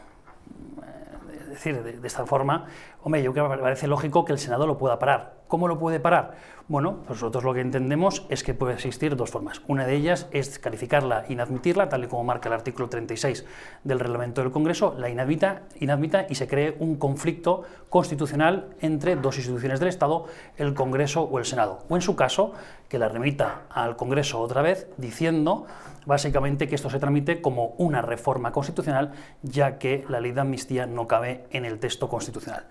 eh, 0.84 1.50
decir, 1.50 1.82
de, 1.82 2.08
esta 2.08 2.26
forma, 2.26 2.68
hombre, 3.04 3.24
yo 3.24 3.34
creo 3.34 3.50
que 3.50 3.58
parece 3.58 3.88
lógico 3.88 4.26
que 4.26 4.34
el 4.34 4.40
Senado 4.40 4.68
lo 4.68 4.78
pueda 4.78 5.00
parar. 5.00 5.38
¿Cómo 5.48 5.70
lo 5.70 5.80
puede 5.80 6.00
parar? 6.00 6.36
Bueno, 6.68 6.98
pues 7.08 7.22
nosotros 7.22 7.46
lo 7.46 7.54
que 7.54 7.62
entendemos 7.62 8.26
es 8.28 8.44
que 8.44 8.54
puede 8.54 8.74
existir 8.74 9.16
dos 9.16 9.32
formas. 9.32 9.62
Una 9.68 9.86
de 9.86 9.96
ellas 9.96 10.28
es 10.32 10.60
calificarla, 10.60 11.24
inadmitirla, 11.30 11.88
tal 11.88 12.04
y 12.04 12.08
como 12.08 12.26
marca 12.26 12.50
el 12.50 12.54
artículo 12.54 12.90
36 12.90 13.46
del 13.86 14.00
reglamento 14.00 14.42
del 14.42 14.52
Congreso, 14.52 14.94
la 14.98 15.10
inadmita, 15.10 15.62
inadmita 15.80 16.26
y 16.30 16.36
se 16.36 16.50
cree 16.50 16.76
un 16.80 16.98
conflicto 16.98 17.64
constitucional 17.88 18.76
entre 18.82 19.16
dos 19.16 19.38
instituciones 19.38 19.80
del 19.80 19.88
Estado, 19.88 20.26
el 20.58 20.74
Congreso 20.74 21.24
o 21.24 21.40
el 21.40 21.46
Senado. 21.46 21.86
O 21.88 21.96
en 21.96 22.02
su 22.02 22.18
caso, 22.18 22.52
que 22.90 23.00
la 23.00 23.08
remita 23.08 23.62
al 23.70 23.96
Congreso 23.96 24.42
otra 24.42 24.62
vez 24.62 24.90
diciendo 24.98 25.66
básicamente 26.06 26.68
que 26.68 26.76
esto 26.76 26.90
se 26.90 27.00
tramite 27.00 27.42
como 27.42 27.76
una 27.78 28.02
reforma 28.02 28.52
constitucional, 28.52 29.12
ya 29.44 29.78
que 29.78 30.06
la 30.10 30.20
ley 30.20 30.32
de 30.32 30.42
amnistía 30.42 30.86
no 30.86 31.08
cabe 31.08 31.46
en 31.52 31.66
el 31.66 31.80
texto 31.80 32.10
constitucional. 32.10 32.66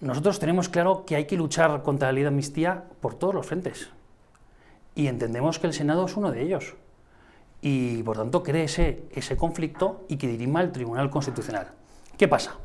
Nosotros 0.00 0.38
tenemos 0.38 0.70
claro 0.70 1.04
que 1.04 1.14
hay 1.14 1.26
que 1.26 1.36
luchar 1.36 1.82
contra 1.82 2.08
la 2.08 2.12
ley 2.12 2.22
de 2.22 2.28
amnistía 2.28 2.84
por 3.00 3.14
todos 3.14 3.34
los 3.34 3.44
frentes. 3.44 3.90
Y 4.94 5.08
entendemos 5.08 5.58
que 5.58 5.66
el 5.66 5.74
Senado 5.74 6.06
es 6.06 6.16
uno 6.16 6.30
de 6.30 6.42
ellos. 6.42 6.74
Y 7.60 8.02
por 8.02 8.16
tanto 8.16 8.42
cree 8.42 8.64
ese, 8.64 9.36
conflicto 9.36 10.06
y 10.08 10.16
que 10.16 10.26
dirima 10.26 10.62
el 10.62 10.72
Tribunal 10.72 11.10
Constitucional. 11.10 11.68
¿Qué 12.16 12.28
pasa? 12.28 12.56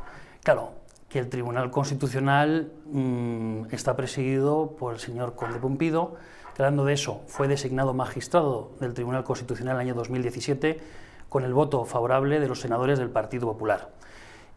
Claro, 0.43 0.71
que 1.09 1.19
el 1.19 1.27
Tribunal 1.27 1.71
Constitucional 1.71 2.71
mm, 2.85 3.65
está 3.71 3.97
presidido 3.97 4.71
por 4.79 4.93
el 4.93 5.01
señor 5.01 5.35
Conde 5.35 5.59
Pumpido, 5.59 6.15
hablando 6.53 6.85
de 6.85 6.93
eso 6.93 7.21
fue 7.27 7.49
designado 7.49 7.93
magistrado 7.93 8.71
del 8.79 8.93
Tribunal 8.93 9.25
Constitucional 9.25 9.75
el 9.75 9.81
año 9.81 9.93
2017 9.93 10.79
con 11.27 11.43
el 11.43 11.53
voto 11.53 11.83
favorable 11.83 12.39
de 12.39 12.47
los 12.47 12.61
senadores 12.61 12.97
del 12.97 13.09
Partido 13.09 13.45
Popular. 13.45 13.89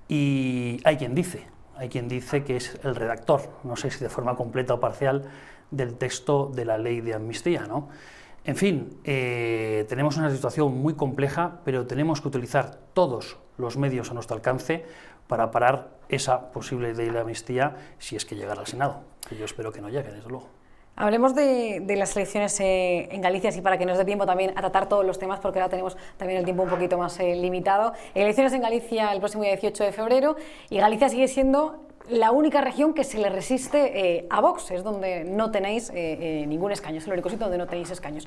Y 0.09 0.81
hay 0.85 0.97
quien 0.97 1.17
dice 1.17 1.58
hay 1.79 1.89
quien 1.89 2.09
dice 2.09 2.43
que 2.43 2.57
es 2.57 2.79
el 2.83 2.97
redactor, 2.97 3.49
no 3.63 3.77
sé 3.77 3.91
si 3.91 4.01
de 4.01 4.11
forma 4.11 4.35
completa 4.35 4.75
o 4.75 4.81
parcial, 4.81 5.31
del 5.71 5.95
texto 5.95 6.51
de 6.53 6.65
la 6.65 6.77
ley 6.77 7.01
de 7.01 7.15
amnistía. 7.15 7.67
¿no? 7.67 7.89
En 8.45 8.57
fin, 8.57 8.99
eh, 9.05 9.87
tenemos 9.89 10.17
una 10.17 10.31
situación 10.31 10.77
muy 10.77 10.95
compleja, 10.95 11.61
pero 11.65 11.87
tenemos 11.87 12.21
que 12.21 12.29
utilizar 12.29 12.79
todos 12.95 13.39
los 13.59 13.77
medios 13.77 14.11
a 14.11 14.15
nuestro 14.15 14.35
alcance 14.35 14.87
para 15.29 15.51
parar 15.51 15.99
esa 16.09 16.51
posible 16.51 16.95
ley 16.95 17.11
de 17.11 17.21
amnistía 17.21 17.77
si 17.99 18.17
es 18.17 18.25
que 18.25 18.35
llegara 18.35 18.61
al 18.61 18.67
Senado, 18.67 19.03
que 19.29 19.37
yo 19.37 19.45
espero 19.45 19.71
que 19.71 19.81
no 19.81 19.89
llegue, 19.89 20.11
desde 20.11 20.29
luego. 20.29 20.58
Hablemos 21.01 21.33
de, 21.33 21.95
las 21.97 22.17
elecciones 22.17 22.59
eh, 22.59 23.09
en 23.13 23.21
Galicia, 23.21 23.51
así 23.51 23.61
para 23.61 23.79
que 23.79 23.87
nos 23.87 23.99
dé 23.99 24.05
tiempo 24.05 24.27
también 24.27 24.51
a 24.57 24.61
tratar 24.61 24.89
todos 24.89 25.07
los 25.07 25.17
temas, 25.17 25.39
porque 25.39 25.61
ahora 25.61 25.71
tenemos 25.71 25.97
también 26.17 26.41
el 26.41 26.45
tiempo 26.45 26.65
un 26.65 26.69
poquito 26.69 26.99
más 26.99 27.21
eh, 27.21 27.37
limitado. 27.37 27.93
Elecciones 28.17 28.53
en 28.53 28.63
Galicia 28.63 29.13
el 29.13 29.21
próximo 29.21 29.45
día 29.45 29.53
18 29.53 29.85
de 29.85 29.93
febrero 29.93 30.35
y 30.69 30.79
Galicia 30.79 31.09
sigue 31.09 31.29
siendo 31.29 31.85
la 32.11 32.33
única 32.33 32.63
región 32.63 32.95
que 32.95 33.05
se 33.05 33.19
le 33.19 33.31
resiste 33.31 34.17
eh, 34.17 34.27
a 34.29 34.41
Vox, 34.41 34.73
es 34.73 34.83
donde 34.83 35.23
no 35.23 35.53
tenéis 35.53 35.93
ningún 35.93 36.73
escaño, 36.73 36.99
es 36.99 37.07
el 37.07 37.13
único 37.13 37.29
sitio 37.29 37.45
donde 37.45 37.59
no 37.59 37.69
tenéis 37.69 37.93
escaños. 37.93 38.27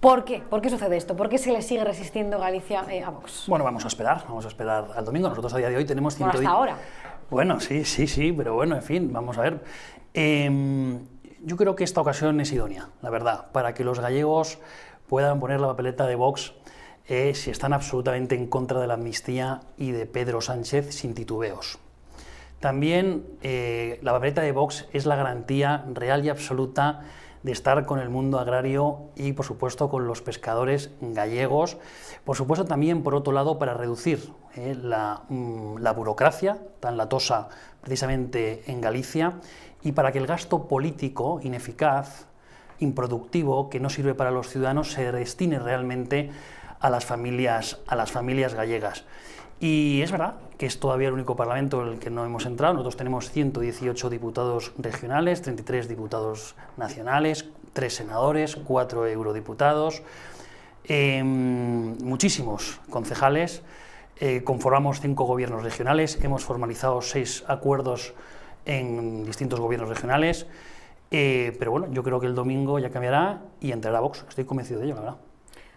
¿Por 0.00 0.24
qué? 0.24 0.40
¿Por 0.40 0.62
qué 0.62 0.70
sucede 0.70 0.96
esto? 0.96 1.16
¿Por 1.16 1.28
qué 1.28 1.36
se 1.36 1.52
le 1.52 1.60
sigue 1.60 1.84
resistiendo 1.84 2.38
Galicia 2.38 2.86
a 3.04 3.10
Vox? 3.10 3.44
Bueno, 3.46 3.62
vamos 3.62 3.84
a 3.84 3.88
esperar, 3.88 4.24
vamos 4.26 4.46
a 4.46 4.48
esperar 4.48 4.86
al 4.96 5.04
domingo. 5.04 5.28
Nosotros 5.28 5.52
a 5.52 5.58
día 5.58 5.68
de 5.68 5.76
hoy 5.76 5.84
tenemos 5.84 6.14
110... 6.14 6.34
Bueno, 6.34 6.48
hasta 6.48 6.58
ahora. 6.58 6.82
Bueno, 7.28 7.60
sí, 7.60 7.84
sí, 7.84 8.06
sí, 8.06 8.32
pero 8.32 8.54
bueno, 8.54 8.76
en 8.76 8.82
fin, 8.82 9.12
vamos 9.12 9.36
a 9.36 9.42
ver. 9.42 9.60
Yo 11.42 11.56
creo 11.56 11.76
que 11.76 11.84
esta 11.84 12.00
ocasión 12.00 12.40
es 12.40 12.50
idónea, 12.52 12.88
la 13.02 13.10
verdad, 13.10 13.50
para 13.52 13.74
que 13.74 13.84
los 13.84 14.00
gallegos 14.00 14.58
puedan 15.06 15.38
poner 15.38 15.60
la 15.60 15.68
papeleta 15.68 16.06
de 16.06 16.14
Vox 16.14 16.54
eh, 17.08 17.34
si 17.34 17.50
están 17.50 17.72
absolutamente 17.72 18.34
en 18.34 18.46
contra 18.46 18.80
de 18.80 18.86
la 18.86 18.94
amnistía 18.94 19.60
y 19.76 19.90
de 19.90 20.06
Pedro 20.06 20.40
Sánchez 20.40 20.94
sin 20.94 21.14
titubeos. 21.14 21.78
También 22.58 23.26
eh, 23.42 24.00
la 24.02 24.12
papeleta 24.12 24.40
de 24.40 24.52
Vox 24.52 24.86
es 24.92 25.04
la 25.04 25.14
garantía 25.14 25.84
real 25.92 26.24
y 26.24 26.30
absoluta 26.30 27.02
de 27.42 27.52
estar 27.52 27.84
con 27.84 28.00
el 28.00 28.08
mundo 28.08 28.40
agrario 28.40 29.10
y, 29.14 29.34
por 29.34 29.44
supuesto, 29.44 29.88
con 29.90 30.06
los 30.06 30.22
pescadores 30.22 30.90
gallegos. 31.00 31.76
Por 32.24 32.34
supuesto, 32.34 32.64
también, 32.64 33.02
por 33.02 33.14
otro 33.14 33.32
lado, 33.32 33.58
para 33.58 33.74
reducir 33.74 34.32
eh, 34.56 34.74
la, 34.74 35.22
mm, 35.28 35.76
la 35.78 35.92
burocracia 35.92 36.58
tan 36.80 36.96
latosa 36.96 37.50
precisamente 37.82 38.64
en 38.66 38.80
Galicia 38.80 39.34
y 39.86 39.92
para 39.92 40.10
que 40.10 40.18
el 40.18 40.26
gasto 40.26 40.66
político 40.66 41.38
ineficaz, 41.44 42.26
improductivo, 42.80 43.70
que 43.70 43.78
no 43.78 43.88
sirve 43.88 44.16
para 44.16 44.32
los 44.32 44.48
ciudadanos, 44.48 44.90
se 44.90 45.12
destine 45.12 45.60
realmente 45.60 46.32
a 46.80 46.90
las 46.90 47.04
familias, 47.04 47.78
a 47.86 47.94
las 47.94 48.10
familias 48.10 48.54
gallegas. 48.54 49.04
Y 49.60 50.02
es 50.02 50.10
verdad 50.10 50.34
que 50.58 50.66
es 50.66 50.80
todavía 50.80 51.06
el 51.06 51.14
único 51.14 51.36
parlamento 51.36 51.82
en 51.86 51.92
el 51.92 51.98
que 52.00 52.10
no 52.10 52.24
hemos 52.24 52.46
entrado. 52.46 52.74
Nosotros 52.74 52.96
tenemos 52.96 53.30
118 53.30 54.10
diputados 54.10 54.72
regionales, 54.76 55.40
33 55.42 55.86
diputados 55.86 56.56
nacionales, 56.76 57.44
3 57.72 57.94
senadores, 57.94 58.56
4 58.56 59.06
eurodiputados, 59.06 60.02
em, 60.82 61.96
muchísimos 62.02 62.80
concejales. 62.90 63.62
Eh, 64.18 64.42
conformamos 64.42 65.00
5 65.00 65.26
gobiernos 65.26 65.62
regionales, 65.62 66.18
hemos 66.24 66.42
formalizado 66.42 67.02
6 67.02 67.44
acuerdos 67.46 68.14
en 68.66 69.24
distintos 69.24 69.58
gobiernos 69.60 69.88
regionales. 69.88 70.46
Eh, 71.10 71.56
pero 71.58 71.70
bueno, 71.70 71.86
yo 71.92 72.02
creo 72.02 72.20
que 72.20 72.26
el 72.26 72.34
domingo 72.34 72.78
ya 72.78 72.90
cambiará 72.90 73.42
y 73.60 73.72
entrará 73.72 74.00
Vox. 74.00 74.24
Estoy 74.28 74.44
convencido 74.44 74.80
de 74.80 74.86
ello, 74.86 74.94
la 74.96 75.00
verdad. 75.00 75.16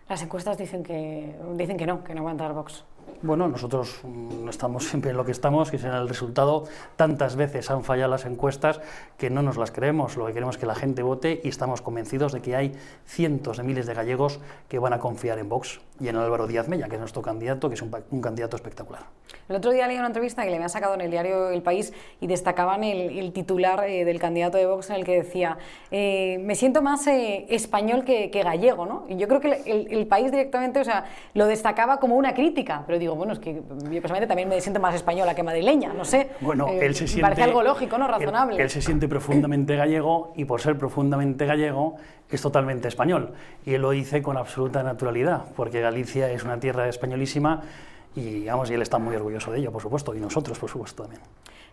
Las 0.09 0.23
encuestas 0.23 0.57
dicen 0.57 0.83
que, 0.83 1.35
dicen 1.55 1.77
que 1.77 1.85
no, 1.85 2.03
que 2.03 2.15
no 2.15 2.23
va 2.23 2.31
a 2.31 2.33
entrar 2.33 2.53
Vox. 2.53 2.83
Bueno, 3.21 3.47
nosotros 3.47 3.99
no 4.03 4.45
mm, 4.45 4.49
estamos 4.49 4.83
siempre 4.89 5.11
en 5.11 5.17
lo 5.17 5.25
que 5.25 5.31
estamos, 5.31 5.71
que 5.71 5.77
será 5.77 5.99
el 5.99 6.07
resultado. 6.07 6.65
Tantas 6.95 7.35
veces 7.35 7.69
han 7.69 7.83
fallado 7.83 8.09
las 8.09 8.25
encuestas 8.25 8.81
que 9.17 9.29
no 9.29 9.41
nos 9.41 9.57
las 9.57 9.71
creemos. 9.71 10.17
Lo 10.17 10.25
que 10.25 10.33
queremos 10.33 10.55
es 10.55 10.59
que 10.59 10.65
la 10.65 10.75
gente 10.75 11.03
vote 11.03 11.41
y 11.43 11.49
estamos 11.49 11.81
convencidos 11.81 12.31
de 12.31 12.41
que 12.41 12.55
hay 12.55 12.75
cientos 13.05 13.57
de 13.57 13.63
miles 13.63 13.85
de 13.85 13.93
gallegos 13.93 14.39
que 14.67 14.79
van 14.79 14.93
a 14.93 14.99
confiar 14.99 15.39
en 15.39 15.49
Vox 15.49 15.79
y 15.99 16.07
en 16.07 16.15
Álvaro 16.15 16.47
Díaz 16.47 16.67
Mella, 16.67 16.87
que 16.87 16.95
es 16.95 16.99
nuestro 16.99 17.21
candidato, 17.21 17.67
que 17.69 17.75
es 17.75 17.81
un, 17.81 17.91
candidato 18.21 18.55
espectacular. 18.55 19.03
El 19.47 19.55
otro 19.57 19.71
día 19.71 19.87
leí 19.87 19.97
una 19.97 20.07
entrevista 20.07 20.43
que 20.43 20.49
le 20.49 20.55
habían 20.55 20.69
sacado 20.69 20.93
en 20.93 21.01
el 21.01 21.11
diario 21.11 21.49
El 21.49 21.61
País 21.61 21.93
y 22.21 22.27
destacaban 22.27 22.83
el, 22.83 23.31
titular 23.33 23.83
eh, 23.87 24.05
del 24.05 24.19
candidato 24.19 24.57
de 24.57 24.65
Vox 24.65 24.89
en 24.89 24.97
el 24.97 25.05
que 25.05 25.15
decía 25.15 25.57
eh, 25.91 26.37
me 26.41 26.55
siento 26.55 26.81
más 26.81 27.05
eh, 27.07 27.45
español 27.49 28.05
que, 28.05 28.29
gallego, 28.29 28.85
¿no? 28.85 29.05
Y 29.09 29.17
yo 29.17 29.27
creo 29.27 29.41
que 29.41 29.61
el, 29.65 29.87
el, 29.91 30.07
País 30.07 30.31
directamente, 30.31 30.79
o 30.79 30.83
sea, 30.83 31.05
lo 31.33 31.45
destacaba 31.45 31.99
como 31.99 32.15
una 32.15 32.33
crítica, 32.33 32.83
pero 32.87 32.98
digo, 32.99 33.15
bueno, 33.15 33.33
es 33.33 33.39
que 33.39 33.53
yo 33.55 33.61
personalmente 33.61 34.27
también 34.27 34.49
me 34.49 34.61
siento 34.61 34.79
más 34.79 34.93
española 34.93 35.33
que 35.33 35.43
madrileña, 35.43 35.93
no 35.93 36.05
sé. 36.05 36.29
Bueno, 36.41 36.67
él 36.67 36.93
se 36.93 37.07
siente... 37.07 37.21
Parece 37.21 37.43
algo 37.43 37.63
lógico, 37.63 37.97
¿no? 37.97 38.07
Razonable. 38.07 38.61
él 38.61 38.69
se 38.69 38.81
siente 38.81 39.07
profundamente 39.07 39.75
gallego 39.75 40.33
y 40.35 40.45
por 40.45 40.61
ser 40.61 40.77
profundamente 40.77 41.45
gallego 41.45 41.95
es 42.29 42.41
totalmente 42.41 42.87
español. 42.87 43.33
Y 43.65 43.73
él 43.73 43.81
lo 43.81 43.91
dice 43.91 44.21
con 44.21 44.37
absoluta 44.37 44.83
naturalidad, 44.83 45.45
porque 45.55 45.81
Galicia 45.81 46.31
es 46.31 46.43
una 46.43 46.59
tierra 46.59 46.87
españolísima 46.87 47.63
y, 48.15 48.45
vamos, 48.45 48.69
y 48.69 48.73
él 48.73 48.81
está 48.81 48.97
muy 48.97 49.15
orgulloso 49.15 49.51
de 49.51 49.59
ello, 49.59 49.71
por 49.71 49.81
supuesto, 49.81 50.13
y 50.15 50.19
nosotros, 50.19 50.57
por 50.59 50.69
supuesto, 50.69 51.03
también. 51.03 51.21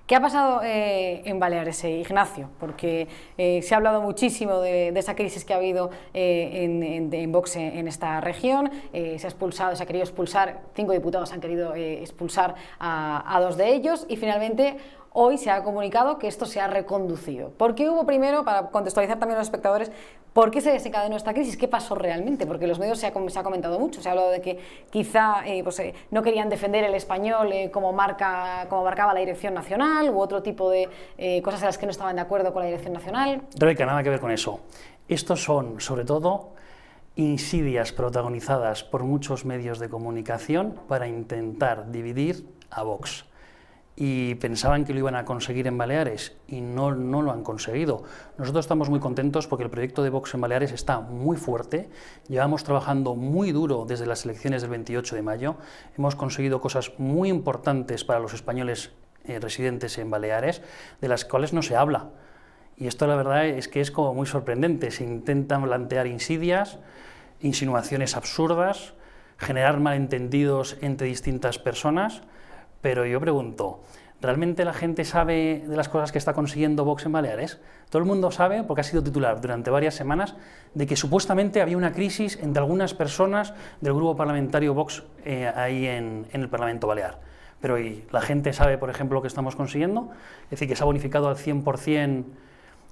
¿Qué 0.07 0.15
ha 0.15 0.21
pasado 0.21 0.61
eh, 0.63 1.23
en 1.25 1.41
Baleares, 1.41 1.83
eh, 1.83 1.91
Ignacio? 1.91 2.49
Porque 2.61 3.09
eh, 3.37 3.61
se 3.63 3.75
ha 3.75 3.79
hablado 3.79 4.01
muchísimo 4.01 4.61
de, 4.61 4.91
esa 4.91 5.17
crisis 5.17 5.45
que 5.45 5.53
ha 5.53 5.57
habido 5.57 5.91
en, 6.15 7.13
en, 7.13 7.33
Vox 7.33 7.57
en, 7.57 7.89
esta 7.89 8.21
región. 8.21 8.71
se 8.93 9.21
ha 9.25 9.29
expulsado, 9.29 9.75
se 9.75 9.83
ha 9.83 9.87
querido 9.87 10.05
expulsar, 10.05 10.61
cinco 10.77 10.93
diputados 10.93 11.33
han 11.33 11.41
querido 11.41 11.75
expulsar 11.75 12.55
a 12.79 13.39
dos 13.43 13.57
de 13.57 13.75
ellos 13.75 14.07
y 14.09 14.17
finalmente 14.17 14.77
hoy 15.19 15.39
se 15.39 15.51
ha 15.51 15.63
comunicado 15.63 16.19
que 16.19 16.29
esto 16.29 16.45
se 16.45 16.61
ha 16.61 16.67
reconducido. 16.67 17.49
¿Por 17.49 17.75
qué 17.75 17.89
hubo 17.89 18.05
primero, 18.05 18.45
para 18.45 18.67
contextualizar 18.67 19.19
también 19.19 19.37
a 19.37 19.39
los 19.39 19.47
espectadores, 19.47 19.91
por 20.35 20.51
qué 20.51 20.61
se 20.61 20.71
desencadenó 20.71 21.17
esta 21.17 21.33
crisis? 21.33 21.57
¿Qué 21.57 21.69
pasó 21.69 21.95
realmente? 21.95 22.47
Porque 22.47 22.67
los 22.67 22.79
medios 22.79 22.99
se 22.99 23.07
ha, 23.07 23.13
comentado 23.13 23.79
mucho, 23.79 24.03
se 24.03 24.11
ha 24.11 24.13
hablado 24.13 24.31
de 24.31 24.43
que 24.43 24.59
quizá 24.91 25.37
eh, 25.47 25.63
pues, 25.65 25.79
eh, 25.79 25.95
no 26.11 26.23
querían 26.23 26.51
defender 26.51 26.85
el 26.85 26.95
español 26.95 27.51
eh, 27.51 27.71
como, 27.71 27.95
marca, 27.95 28.67
como 28.69 28.85
marcaba 28.85 29.15
la 29.15 29.21
dirección 29.21 29.55
nacional 29.55 30.11
u 30.11 30.21
otro 30.21 30.43
tipo 30.43 30.69
de 30.69 30.91
cosas 31.43 31.63
en 31.63 31.67
las 31.67 31.79
que 31.79 31.87
no 31.87 31.93
estaban 31.93 32.17
de 32.17 32.23
acuerdo 32.23 32.53
con 32.53 32.61
la 32.61 32.67
dirección 32.67 32.93
nacional. 32.93 33.41
Rebeca, 33.59 33.87
nada 33.87 34.03
que 34.03 34.11
ver 34.11 34.21
con 34.21 34.31
eso. 34.31 34.61
Estos 35.09 35.43
son, 35.43 35.81
sobre 35.81 36.05
todo, 36.05 36.51
insidias 37.15 37.93
protagonizadas 37.93 38.85
por 38.85 39.03
muchos 39.05 39.47
medios 39.47 39.79
de 39.79 39.89
comunicación 39.89 40.79
para 40.89 41.09
intentar 41.09 41.91
dividir 41.91 42.47
a 42.71 42.83
Vox 42.83 43.25
y 43.97 44.35
pensaban 44.35 44.85
que 44.85 44.93
lo 44.93 44.99
iban 44.99 45.17
a 45.17 45.25
conseguir 45.25 45.67
en 45.67 45.79
Baleares 45.79 46.37
y 46.47 46.61
no, 46.61 46.95
no 46.95 47.23
lo 47.23 47.33
han 47.33 47.43
conseguido. 47.43 48.05
Nosotros 48.37 48.67
estamos 48.67 48.91
muy 48.91 49.01
contentos 49.01 49.47
porque 49.47 49.65
el 49.65 49.71
proyecto 49.71 50.03
de 50.03 50.11
Vox 50.11 50.35
en 50.35 50.43
Baleares 50.43 50.73
está 50.73 51.01
muy 51.01 51.39
fuerte, 51.39 51.89
llevamos 52.29 52.63
trabajando 52.63 53.15
muy 53.15 53.53
duro 53.53 53.87
desde 53.87 54.05
las 54.05 54.27
elecciones 54.27 54.61
del 54.61 54.71
28 54.71 55.17
de 55.17 55.23
mayo, 55.23 55.57
hemos 55.97 56.15
conseguido 56.15 56.61
cosas 56.61 56.93
muy 56.99 57.31
importantes 57.31 58.05
para 58.05 58.21
los 58.21 58.35
españoles 58.35 58.93
eh, 59.25 59.41
residentes 59.41 59.97
en 59.97 60.11
Baleares, 60.11 60.61
de 61.01 61.09
las 61.09 61.25
cuales 61.25 61.55
no 61.55 61.63
se 61.63 61.75
habla. 61.75 62.11
Y 62.77 62.89
esto 62.89 63.07
la 63.07 63.17
verdad 63.17 63.47
es 63.47 63.69
que 63.69 63.81
es 63.81 63.91
como 63.91 64.13
muy 64.13 64.27
sorprendente, 64.27 64.91
se 64.91 65.05
intentan 65.05 65.63
plantear 65.63 66.07
insidias, 66.07 66.79
insinuaciones 67.41 68.15
absurdas, 68.15 68.93
generar 69.39 69.81
malentendidos 69.81 70.77
entre 70.83 71.07
distintas 71.07 71.59
personas, 71.59 72.23
pero 72.81 73.07
yo 73.07 73.21
pregunto, 73.21 73.81
¿realmente 74.21 74.65
la 74.65 74.73
gente 74.73 75.05
sabe 75.05 75.65
de 75.67 75.77
las 75.77 75.89
cosas 75.89 76.13
que 76.13 76.19
está 76.19 76.33
consiguiendo 76.33 76.85
Vox 76.85 77.07
en 77.07 77.13
Baleares? 77.13 77.61
Todo 77.91 78.01
el 78.01 78.07
mundo 78.07 78.31
sabe, 78.31 78.63
porque 78.65 78.81
ha 78.81 78.85
sido 78.85 79.03
titular 79.03 79.41
durante 79.41 79.71
varias 79.71 79.95
semanas, 79.95 80.35
de 80.75 80.87
que 80.87 80.97
supuestamente 80.97 81.63
había 81.63 81.77
una 81.77 81.93
crisis 81.93 82.39
entre 82.43 82.61
algunas 82.61 82.95
personas 82.95 83.55
del 83.81 83.95
grupo 83.95 84.17
parlamentario 84.17 84.75
Vox 84.75 85.03
eh, 85.25 85.51
ahí 85.55 85.87
en, 85.87 86.27
el 86.33 86.49
Parlamento 86.49 86.87
Balear. 86.87 87.21
Pero 87.61 87.79
¿y 87.79 88.05
la 88.11 88.21
gente 88.21 88.53
sabe, 88.53 88.79
por 88.79 88.91
ejemplo, 88.91 89.17
lo 89.17 89.23
que 89.23 89.29
estamos 89.29 89.57
consiguiendo? 89.57 90.11
Es 90.45 90.51
decir, 90.51 90.69
que 90.69 90.77
se 90.77 90.83
ha 90.83 90.87
bonificado 90.87 91.29
al 91.29 91.37
100% 91.37 92.25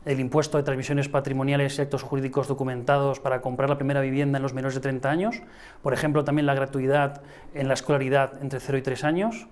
el 0.05 0.21
impuesto 0.21 0.59
de 0.59 0.65
transmisiones 0.65 1.09
patrimoniales 1.09 1.79
y 1.79 1.83
actos 1.83 2.03
jurídicos 2.03 2.47
documentados 2.49 3.21
para 3.21 3.41
comprar 3.41 3.71
la 3.71 3.77
primera 3.77 4.01
vivienda 4.01 4.39
en 4.39 4.43
los 4.43 4.53
menores 4.53 4.75
de 4.75 4.81
30 4.81 5.11
años. 5.11 5.43
Por 5.83 5.95
ejemplo, 5.95 6.25
también 6.25 6.47
la 6.47 6.55
gratuidad 6.55 7.23
en 7.55 7.69
la 7.69 7.75
escolaridad 7.75 8.43
entre 8.43 8.61
0 8.61 8.79
y 8.79 8.83
3 8.83 9.05
años. 9.05 9.49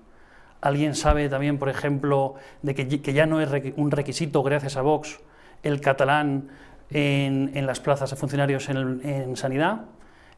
¿Alguien 0.63 0.95
sabe 0.95 1.29
también, 1.29 1.59
por 1.59 1.69
ejemplo, 1.69 2.37
de 2.63 2.77
que, 2.77 3.13
ya 3.13 3.27
no 3.27 3.41
es 3.41 3.51
un 3.77 3.91
requisito, 3.91 4.45
gracias 4.45 4.77
a 4.77 4.83
Vox, 4.83 5.21
el 5.65 5.81
catalán 5.81 6.51
en, 6.91 7.67
las 7.67 7.81
plazas 7.81 8.11
de 8.11 8.17
funcionarios 8.17 8.69
en, 8.69 9.37
sanidad? 9.37 9.81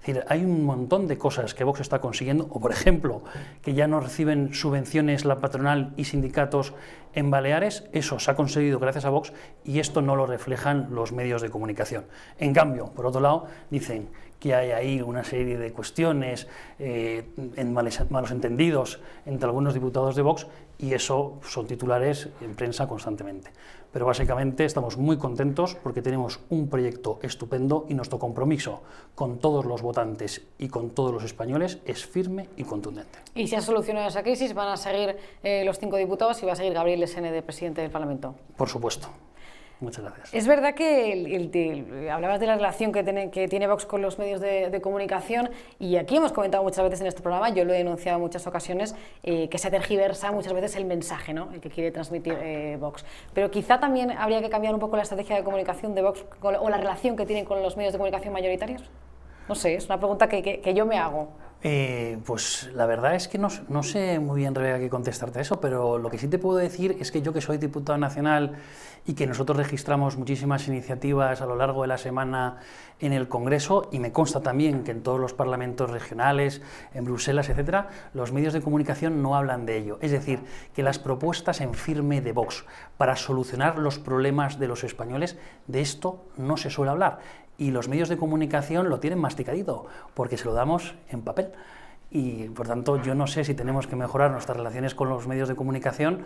Decir, 0.04 0.22
hay 0.28 0.44
un 0.44 0.66
montón 0.66 1.08
de 1.08 1.16
cosas 1.16 1.54
que 1.54 1.64
Vox 1.64 1.80
está 1.80 1.98
consiguiendo, 1.98 2.46
o 2.50 2.60
por 2.60 2.72
ejemplo, 2.72 3.22
que 3.62 3.72
ya 3.72 3.86
no 3.86 4.00
reciben 4.00 4.52
subvenciones 4.52 5.24
la 5.24 5.38
patronal 5.38 5.94
y 5.96 6.04
sindicatos 6.04 6.74
en 7.14 7.30
Baleares, 7.30 7.84
eso 7.92 8.18
se 8.18 8.30
ha 8.30 8.36
conseguido 8.36 8.78
gracias 8.78 9.06
a 9.06 9.08
Vox 9.08 9.32
y 9.64 9.78
esto 9.78 10.02
no 10.02 10.14
lo 10.14 10.26
reflejan 10.26 10.88
los 10.90 11.12
medios 11.12 11.40
de 11.40 11.48
comunicación. 11.48 12.04
En 12.38 12.52
cambio, 12.52 12.92
por 12.94 13.06
otro 13.06 13.22
lado, 13.22 13.46
dicen 13.70 14.10
que 14.40 14.54
hay 14.54 14.72
ahí 14.72 15.00
una 15.00 15.24
serie 15.24 15.56
de 15.56 15.72
cuestiones, 15.72 16.48
eh, 16.78 17.24
en 17.56 17.72
malos 17.72 18.30
entendidos 18.30 19.00
entre 19.24 19.46
algunos 19.46 19.72
diputados 19.72 20.16
de 20.16 20.20
Vox 20.20 20.46
y 20.76 20.92
eso 20.92 21.40
son 21.48 21.66
titulares 21.66 22.28
en 22.42 22.54
prensa 22.54 22.86
constantemente. 22.86 23.52
Pero 23.94 24.06
básicamente 24.06 24.64
estamos 24.64 24.96
muy 24.96 25.18
contentos 25.18 25.76
porque 25.76 26.02
tenemos 26.02 26.40
un 26.50 26.68
proyecto 26.68 27.20
estupendo 27.22 27.86
y 27.88 27.94
nuestro 27.94 28.18
compromiso 28.18 28.82
con 29.14 29.38
todos 29.38 29.64
los 29.64 29.82
votantes 29.82 30.42
y 30.58 30.68
con 30.68 30.90
todos 30.90 31.14
los 31.14 31.22
españoles 31.22 31.78
es 31.86 32.04
firme 32.04 32.48
y 32.56 32.64
contundente. 32.64 33.20
Y 33.36 33.46
si 33.46 33.54
han 33.54 33.62
solucionado 33.62 34.08
esa 34.08 34.24
crisis, 34.24 34.52
van 34.52 34.68
a 34.70 34.76
seguir 34.76 35.16
eh, 35.44 35.64
los 35.64 35.78
cinco 35.78 35.96
diputados 35.96 36.42
y 36.42 36.46
va 36.46 36.54
a 36.54 36.56
seguir 36.56 36.74
Gabriel 36.74 37.06
Sene 37.06 37.30
de 37.30 37.42
presidente 37.42 37.82
del 37.82 37.92
Parlamento. 37.92 38.34
Por 38.56 38.68
supuesto. 38.68 39.06
Muchas 39.80 40.04
gracias. 40.04 40.32
Es 40.32 40.46
verdad 40.46 40.74
que 40.74 42.08
hablabas 42.10 42.40
de 42.40 42.46
la 42.46 42.54
relación 42.54 42.92
que 42.92 43.02
tiene, 43.02 43.66
Vox 43.66 43.86
con 43.86 44.02
los 44.02 44.18
medios 44.18 44.40
de, 44.40 44.80
comunicación 44.80 45.50
y 45.78 45.96
aquí 45.96 46.16
hemos 46.16 46.32
comentado 46.32 46.62
muchas 46.62 46.84
veces 46.84 47.00
en 47.00 47.06
este 47.06 47.22
programa, 47.22 47.48
yo 47.50 47.64
lo 47.64 47.72
he 47.72 47.78
denunciado 47.78 48.16
en 48.18 48.22
muchas 48.22 48.46
ocasiones, 48.46 48.94
eh, 49.22 49.48
que 49.48 49.58
se 49.58 49.70
tergiversa 49.70 50.32
muchas 50.32 50.52
veces 50.52 50.76
el 50.76 50.84
mensaje 50.84 51.32
¿no? 51.32 51.50
el 51.52 51.60
que 51.60 51.70
quiere 51.70 51.90
transmitir 51.90 52.36
eh, 52.40 52.76
Vox. 52.78 53.04
Pero 53.32 53.50
quizá 53.50 53.80
también 53.80 54.10
habría 54.12 54.40
que 54.40 54.50
cambiar 54.50 54.74
un 54.74 54.80
poco 54.80 54.96
la 54.96 55.02
estrategia 55.02 55.36
de 55.36 55.44
comunicación 55.44 55.94
de 55.94 56.02
Vox 56.02 56.24
o 56.40 56.70
la 56.70 56.76
relación 56.76 57.16
que 57.16 57.26
tienen 57.26 57.44
con 57.44 57.62
los 57.62 57.76
medios 57.76 57.92
de 57.92 57.98
comunicación 57.98 58.32
mayoritarios. 58.32 58.82
No 59.48 59.54
sé, 59.54 59.74
es 59.74 59.86
una 59.86 59.98
pregunta 59.98 60.28
que 60.28 60.74
yo 60.74 60.86
me 60.86 60.98
hago. 60.98 61.28
Eh, 61.66 62.18
pues 62.26 62.68
la 62.74 62.84
verdad 62.84 63.14
es 63.14 63.26
que 63.26 63.38
no, 63.38 63.48
sé 63.48 64.18
muy 64.18 64.40
bien, 64.40 64.54
Rebeca, 64.54 64.78
qué 64.78 64.90
contestarte 64.90 65.38
a 65.38 65.42
eso, 65.42 65.62
pero 65.62 65.96
lo 65.96 66.10
que 66.10 66.18
sí 66.18 66.28
te 66.28 66.38
puedo 66.38 66.58
decir 66.58 66.98
es 67.00 67.10
que 67.10 67.22
yo 67.22 67.32
que 67.32 67.40
soy 67.40 67.56
diputado 67.56 67.96
nacional 67.96 68.56
y 69.06 69.14
que 69.14 69.26
nosotros 69.26 69.56
registramos 69.56 70.18
muchísimas 70.18 70.68
iniciativas 70.68 71.40
a 71.40 71.46
lo 71.46 71.56
largo 71.56 71.80
de 71.80 71.88
la 71.88 71.96
semana 71.96 72.58
en 73.00 73.14
el 73.14 73.28
Congreso, 73.28 73.88
y 73.92 73.98
me 73.98 74.12
consta 74.12 74.42
también 74.42 74.84
que 74.84 74.90
en 74.90 75.02
todos 75.02 75.18
los 75.18 75.32
parlamentos 75.32 75.88
regionales, 75.90 76.60
en 76.92 77.06
Bruselas, 77.06 77.48
etcétera, 77.48 77.88
los 78.12 78.30
medios 78.30 78.52
de 78.52 78.60
comunicación 78.60 79.22
no 79.22 79.34
hablan 79.34 79.64
de 79.64 79.78
ello. 79.78 79.98
Es 80.02 80.10
decir, 80.10 80.40
que 80.74 80.82
las 80.82 80.98
propuestas 80.98 81.62
en 81.62 81.72
firme 81.72 82.20
de 82.20 82.32
Vox 82.32 82.66
para 82.98 83.16
solucionar 83.16 83.78
los 83.78 83.98
problemas 83.98 84.58
de 84.58 84.68
los 84.68 84.84
españoles, 84.84 85.38
de 85.66 85.80
esto 85.80 86.26
no 86.36 86.58
se 86.58 86.68
suele 86.68 86.90
hablar 86.90 87.20
y 87.58 87.70
los 87.70 87.88
medios 87.88 88.08
de 88.08 88.16
comunicación 88.16 88.88
lo 88.88 89.00
tienen 89.00 89.18
masticadito, 89.18 89.86
porque 90.14 90.36
se 90.36 90.44
lo 90.44 90.54
damos 90.54 90.94
en 91.10 91.22
papel. 91.22 91.52
Y 92.10 92.48
por 92.50 92.66
tanto, 92.66 93.02
yo 93.02 93.14
no 93.14 93.26
sé 93.26 93.44
si 93.44 93.54
tenemos 93.54 93.86
que 93.86 93.96
mejorar 93.96 94.30
nuestras 94.30 94.56
relaciones 94.56 94.94
con 94.94 95.08
los 95.08 95.26
medios 95.26 95.48
de 95.48 95.56
comunicación, 95.56 96.24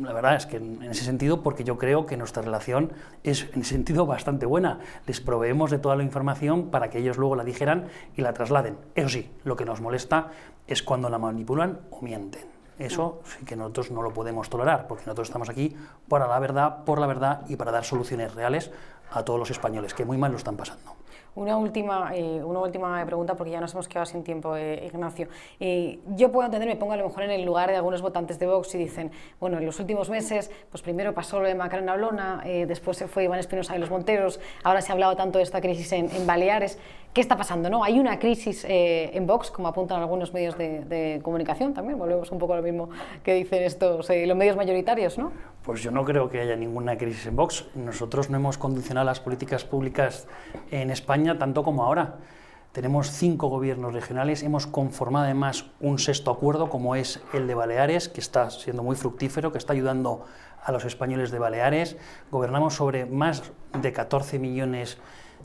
la 0.00 0.12
verdad 0.12 0.36
es 0.36 0.46
que 0.46 0.56
en 0.56 0.82
ese 0.82 1.04
sentido, 1.04 1.42
porque 1.42 1.64
yo 1.64 1.76
creo 1.76 2.06
que 2.06 2.16
nuestra 2.16 2.42
relación 2.42 2.92
es 3.24 3.48
en 3.52 3.60
ese 3.60 3.74
sentido 3.74 4.06
bastante 4.06 4.46
buena. 4.46 4.78
Les 5.06 5.20
proveemos 5.20 5.70
de 5.70 5.78
toda 5.78 5.96
la 5.96 6.02
información 6.02 6.70
para 6.70 6.88
que 6.88 6.98
ellos 6.98 7.18
luego 7.18 7.36
la 7.36 7.44
dijeran 7.44 7.88
y 8.16 8.22
la 8.22 8.32
trasladen. 8.32 8.78
Eso 8.94 9.10
sí, 9.10 9.30
lo 9.44 9.56
que 9.56 9.64
nos 9.64 9.80
molesta 9.80 10.30
es 10.66 10.82
cuando 10.82 11.10
la 11.10 11.18
manipulan 11.18 11.80
o 11.90 12.00
mienten. 12.00 12.46
Eso 12.78 13.20
sí 13.24 13.44
que 13.44 13.54
nosotros 13.54 13.90
no 13.90 14.02
lo 14.02 14.12
podemos 14.12 14.48
tolerar, 14.48 14.86
porque 14.88 15.04
nosotros 15.04 15.28
estamos 15.28 15.50
aquí 15.50 15.76
para 16.08 16.26
la 16.26 16.38
verdad, 16.38 16.84
por 16.84 16.98
la 16.98 17.06
verdad 17.06 17.42
y 17.48 17.56
para 17.56 17.70
dar 17.70 17.84
soluciones 17.84 18.34
reales 18.34 18.70
a 19.12 19.24
todos 19.24 19.38
los 19.38 19.50
españoles 19.50 19.94
que 19.94 20.04
muy 20.04 20.16
mal 20.16 20.32
lo 20.32 20.38
están 20.38 20.56
pasando. 20.56 20.96
Una 21.34 21.56
última, 21.56 22.14
eh, 22.14 22.44
una 22.44 22.60
última 22.60 23.02
pregunta, 23.06 23.34
porque 23.34 23.52
ya 23.52 23.60
nos 23.60 23.72
hemos 23.72 23.88
quedado 23.88 24.04
sin 24.04 24.22
tiempo, 24.22 24.54
eh, 24.54 24.84
Ignacio. 24.86 25.28
Eh, 25.60 25.98
yo 26.08 26.30
puedo 26.30 26.44
entender, 26.44 26.68
me 26.68 26.76
pongo 26.76 26.92
a 26.92 26.96
lo 26.98 27.06
mejor 27.06 27.22
en 27.22 27.30
el 27.30 27.42
lugar 27.42 27.70
de 27.70 27.76
algunos 27.76 28.02
votantes 28.02 28.38
de 28.38 28.46
Vox 28.46 28.74
y 28.74 28.78
dicen, 28.78 29.10
bueno, 29.40 29.56
en 29.56 29.64
los 29.64 29.80
últimos 29.80 30.10
meses, 30.10 30.50
pues 30.70 30.82
primero 30.82 31.14
pasó 31.14 31.40
lo 31.40 31.48
de 31.48 31.54
Macarena 31.54 31.96
Blona, 31.96 32.42
después 32.44 32.98
se 32.98 33.08
fue 33.08 33.24
Iván 33.24 33.38
Espinosa 33.38 33.72
de 33.72 33.78
los 33.78 33.90
Monteros, 33.90 34.40
ahora 34.62 34.82
se 34.82 34.92
ha 34.92 34.94
hablado 34.94 35.16
tanto 35.16 35.38
de 35.38 35.44
esta 35.44 35.62
crisis 35.62 35.90
en, 35.92 36.10
Baleares. 36.26 36.78
¿Qué 37.14 37.22
está 37.22 37.36
pasando? 37.36 37.70
¿no? 37.70 37.82
Hay 37.82 37.98
una 37.98 38.18
crisis 38.18 38.66
en 38.68 39.26
Vox, 39.26 39.50
como 39.50 39.68
apuntan 39.68 40.00
algunos 40.00 40.34
medios 40.34 40.58
de, 40.58 40.84
de, 40.84 41.20
comunicación 41.22 41.72
también, 41.72 41.98
volvemos 41.98 42.30
un 42.30 42.38
poco 42.38 42.52
a 42.52 42.56
lo 42.56 42.62
mismo 42.62 42.90
que 43.22 43.34
dicen 43.34 43.62
estos, 43.62 44.08
los 44.10 44.36
medios 44.36 44.56
mayoritarios, 44.56 45.16
¿no? 45.16 45.32
Pues 45.62 45.80
yo 45.80 45.92
no 45.92 46.04
creo 46.04 46.28
que 46.28 46.40
haya 46.40 46.56
ninguna 46.56 46.98
crisis 46.98 47.26
en 47.26 47.36
Vox. 47.36 47.66
Nosotros 47.76 48.30
no 48.30 48.36
hemos 48.36 48.58
condicionado 48.58 49.06
las 49.06 49.20
políticas 49.20 49.62
públicas 49.62 50.26
en 50.72 50.90
España 50.90 51.38
tanto 51.38 51.62
como 51.62 51.84
ahora. 51.84 52.16
Tenemos 52.72 53.12
cinco 53.12 53.46
gobiernos 53.48 53.92
regionales, 53.92 54.42
hemos 54.42 54.66
conformado 54.66 55.26
además 55.26 55.66
un 55.78 56.00
sexto 56.00 56.32
acuerdo 56.32 56.68
como 56.68 56.96
es 56.96 57.20
el 57.32 57.46
de 57.46 57.54
Baleares, 57.54 58.08
que 58.08 58.20
está 58.20 58.50
siendo 58.50 58.82
muy 58.82 58.96
fructífero, 58.96 59.52
que 59.52 59.58
está 59.58 59.72
ayudando 59.72 60.24
a 60.64 60.72
los 60.72 60.84
españoles 60.84 61.30
de 61.30 61.38
Baleares. 61.38 61.96
Gobernamos 62.32 62.74
sobre 62.74 63.06
más 63.06 63.44
de 63.80 63.92
14 63.92 64.40
millones 64.40 64.98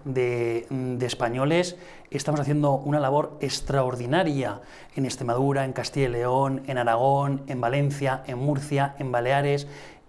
de, 0.06 0.66
de, 0.70 1.06
españoles. 1.06 1.76
Estamos 2.10 2.40
haciendo 2.40 2.74
una 2.76 3.00
labor 3.00 3.38
extraordinaria 3.42 4.62
en 4.96 5.06
Extremadura, 5.06 5.66
en 5.66 5.74
Castilla 5.74 6.08
y 6.08 6.12
León, 6.12 6.64
en 6.66 6.78
Aragón, 6.78 7.44
en 7.48 7.60
Valencia, 7.60 8.24
en 8.26 8.38
Murcia, 8.38 8.96
en 9.00 9.12
Baleares 9.12 9.68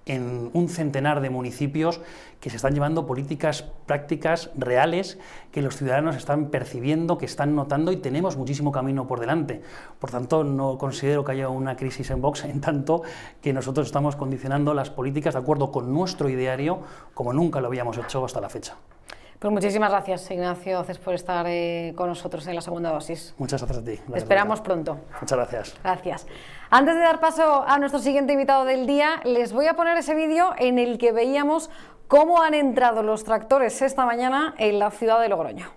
en 0.09 0.51
un 0.53 0.69
centenar 0.69 1.21
de 1.21 1.31
municipios 1.31 2.01
que 2.41 2.51
se 2.51 2.57
están 2.57 2.75
llevando 2.75 3.07
políticas 3.07 3.65
prácticas 3.87 4.51
reales 4.57 5.19
que 5.53 5.63
los 5.63 5.77
ciudadanos 5.77 6.17
están 6.17 6.51
percibiendo, 6.51 7.19
que 7.19 7.27
están 7.27 7.55
notando 7.55 7.93
y 7.93 7.97
tenemos 7.97 8.37
muchísimo 8.37 8.73
camino 8.73 9.07
por 9.07 9.21
delante. 9.21 9.63
Por 9.99 10.11
tanto, 10.11 10.45
no 10.45 10.79
considero 10.79 11.25
que 11.25 11.33
haya 11.33 11.49
una 11.49 11.77
crisis 11.77 12.11
en 12.11 12.21
Vox 12.21 12.45
en 12.45 12.61
tanto 12.61 13.03
que 13.43 13.53
nosotros 13.53 13.87
estamos 13.87 14.17
condicionando 14.17 14.75
las 14.75 14.91
políticas 14.91 15.35
de 15.35 15.41
acuerdo 15.41 15.71
con 15.71 15.93
nuestro 15.93 16.29
ideario 16.29 16.81
como 17.15 17.33
nunca 17.33 17.61
lo 17.61 17.69
habíamos 17.69 17.99
hecho 17.99 18.25
hasta 18.25 18.41
la 18.41 18.49
fecha. 18.49 18.77
Pues 19.39 19.53
muchísimas 19.53 19.91
gracias, 19.91 20.29
Ignacio 20.33 20.81
Haces, 20.81 20.99
por 20.99 21.15
estar 21.15 21.47
eh, 21.49 21.93
con 21.97 22.09
nosotros 22.09 22.45
en 22.49 22.57
la 22.57 22.61
segunda 22.61 22.91
dosis. 22.91 23.35
Muchas 23.39 23.63
gracias 23.63 23.79
a 23.79 23.85
ti. 23.85 24.01
esperamos 24.17 24.61
pronto. 24.61 24.99
Muchas 25.21 25.39
gracias. 25.39 25.77
Gracias. 25.85 26.27
Antes 26.71 26.97
de 26.97 27.01
dar 27.01 27.21
paso 27.21 27.65
a 27.65 27.79
nuestro 27.79 28.01
siguiente 28.01 28.33
invitado 28.33 28.65
del 28.65 28.85
día, 28.89 29.21
les 29.23 29.53
voy 29.53 29.67
a 29.67 29.75
poner 29.75 29.97
ese 29.97 30.15
vídeo 30.15 30.55
en 30.59 30.81
el 30.81 30.99
que 30.99 31.13
veíamos 31.13 31.71
cómo 32.09 32.43
han 32.43 32.55
entrado 32.55 33.05
los 33.05 33.23
tractores 33.23 33.81
esta 33.81 34.05
mañana 34.05 34.55
en 34.59 34.81
la 34.81 34.91
ciudad 34.91 35.21
de 35.21 35.29
Logroño. 35.29 35.71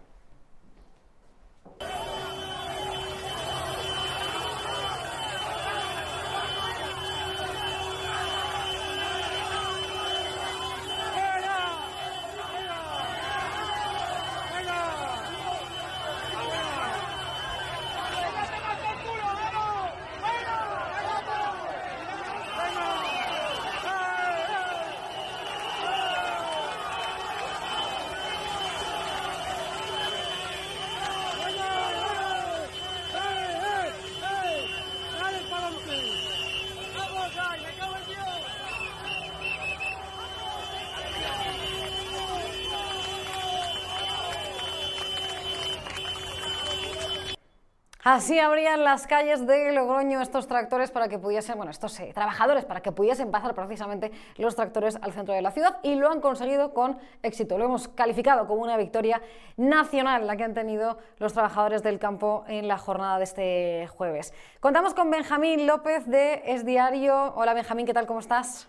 Así 48.04 48.40
abrían 48.40 48.84
las 48.84 49.06
calles 49.06 49.46
de 49.46 49.72
Logroño 49.74 50.22
estos 50.22 50.48
tractores 50.48 50.90
para 50.90 51.08
que 51.08 51.20
pudiesen, 51.20 51.56
bueno, 51.58 51.70
estos 51.70 52.00
eh, 52.00 52.12
trabajadores, 52.16 52.66
para 52.66 52.82
que 52.82 52.92
pudiesen 52.92 53.30
pasar 53.30 53.54
precisamente 53.54 54.12
los 54.38 54.56
tractores 54.56 54.98
al 55.04 55.14
centro 55.14 55.36
de 55.36 55.44
la 55.44 55.52
ciudad 55.52 55.78
y 55.84 55.94
lo 55.94 56.10
han 56.10 56.20
conseguido 56.20 56.74
con 56.74 56.98
éxito. 57.22 57.60
Lo 57.60 57.66
hemos 57.66 57.88
calificado 57.90 58.48
como 58.48 58.64
una 58.64 58.76
victoria 58.76 59.22
nacional 59.56 60.26
la 60.26 60.36
que 60.36 60.44
han 60.44 60.56
tenido 60.56 60.98
los 61.20 61.34
trabajadores 61.34 61.84
del 61.84 62.00
campo 62.00 62.44
en 62.48 62.68
la 62.68 62.80
jornada 62.80 63.20
de 63.20 63.24
este 63.24 63.88
jueves. 63.96 64.34
Contamos 64.60 64.96
con 64.96 65.12
Benjamín 65.12 65.68
López 65.68 66.08
de 66.08 66.42
Es 66.48 66.66
Diario. 66.66 67.36
Hola 67.36 67.54
Benjamín, 67.54 67.86
¿qué 67.86 67.94
tal? 67.94 68.08
¿Cómo 68.08 68.20
estás? 68.20 68.68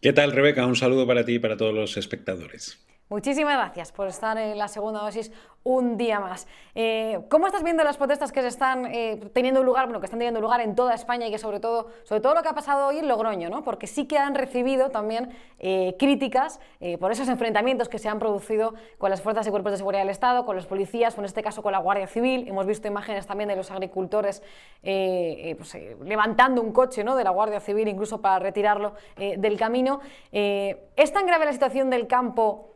¿Qué 0.00 0.12
tal, 0.12 0.30
Rebeca? 0.30 0.64
Un 0.66 0.76
saludo 0.76 1.04
para 1.04 1.24
ti 1.24 1.34
y 1.34 1.38
para 1.40 1.56
todos 1.56 1.74
los 1.74 1.96
espectadores. 1.96 2.83
Muchísimas 3.14 3.56
gracias 3.56 3.92
por 3.92 4.08
estar 4.08 4.36
en 4.38 4.58
la 4.58 4.66
segunda 4.66 4.98
dosis 4.98 5.30
un 5.62 5.96
día 5.96 6.18
más. 6.18 6.48
Eh, 6.74 7.20
¿Cómo 7.30 7.46
estás 7.46 7.62
viendo 7.62 7.84
las 7.84 7.96
protestas 7.96 8.32
que 8.32 8.42
se 8.42 8.48
están 8.48 8.86
eh, 8.86 9.30
teniendo 9.32 9.62
lugar, 9.62 9.86
bueno, 9.86 10.00
que 10.00 10.06
están 10.06 10.18
teniendo 10.18 10.40
lugar 10.40 10.60
en 10.60 10.74
toda 10.74 10.94
España 10.94 11.28
y 11.28 11.30
que 11.30 11.38
sobre 11.38 11.60
todo, 11.60 11.86
sobre 12.02 12.20
todo 12.20 12.34
lo 12.34 12.42
que 12.42 12.48
ha 12.48 12.54
pasado 12.54 12.88
hoy 12.88 12.98
en 12.98 13.06
Logroño, 13.06 13.50
¿no? 13.50 13.62
Porque 13.62 13.86
sí 13.86 14.06
que 14.06 14.18
han 14.18 14.34
recibido 14.34 14.90
también 14.90 15.30
eh, 15.60 15.94
críticas 15.96 16.58
por 16.98 17.12
esos 17.12 17.28
enfrentamientos 17.28 17.88
que 17.88 17.98
se 17.98 18.08
han 18.08 18.18
producido 18.18 18.74
con 18.98 19.10
las 19.10 19.22
fuerzas 19.22 19.46
y 19.46 19.50
cuerpos 19.50 19.72
de 19.72 19.78
seguridad 19.78 20.02
del 20.02 20.10
Estado, 20.10 20.44
con 20.44 20.56
los 20.56 20.66
policías, 20.66 21.16
o 21.16 21.20
en 21.20 21.24
este 21.24 21.42
caso 21.42 21.62
con 21.62 21.70
la 21.70 21.78
Guardia 21.78 22.08
Civil. 22.08 22.46
Hemos 22.48 22.66
visto 22.66 22.88
imágenes 22.88 23.26
también 23.26 23.48
de 23.48 23.56
los 23.56 23.70
agricultores 23.70 24.42
pues, 24.82 25.78
levantando 26.02 26.60
un 26.60 26.72
coche, 26.72 27.04
¿no? 27.04 27.16
De 27.16 27.24
la 27.24 27.30
Guardia 27.30 27.60
Civil 27.60 27.88
incluso 27.88 28.20
para 28.20 28.38
retirarlo 28.40 28.94
del 29.16 29.56
camino. 29.56 30.00
¿Es 30.30 31.12
tan 31.12 31.26
grave 31.26 31.46
la 31.46 31.52
situación 31.52 31.88
del 31.88 32.06
campo? 32.06 32.73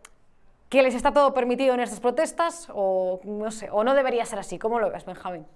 Que 0.69 0.83
les 0.83 0.95
está 0.95 1.13
todo 1.13 1.35
permitido 1.35 1.75
en 1.75 1.81
estas 1.81 2.01
protestas 2.01 2.69
o 2.73 3.21
no 3.25 3.51
sé, 3.51 3.69
o 3.71 3.85
no 3.85 3.95
debería 3.95 4.25
ser 4.25 4.39
así. 4.39 4.59
¿Cómo 4.59 4.79
lo 4.79 4.91
ves, 4.91 5.05
Benjamín? 5.05 5.47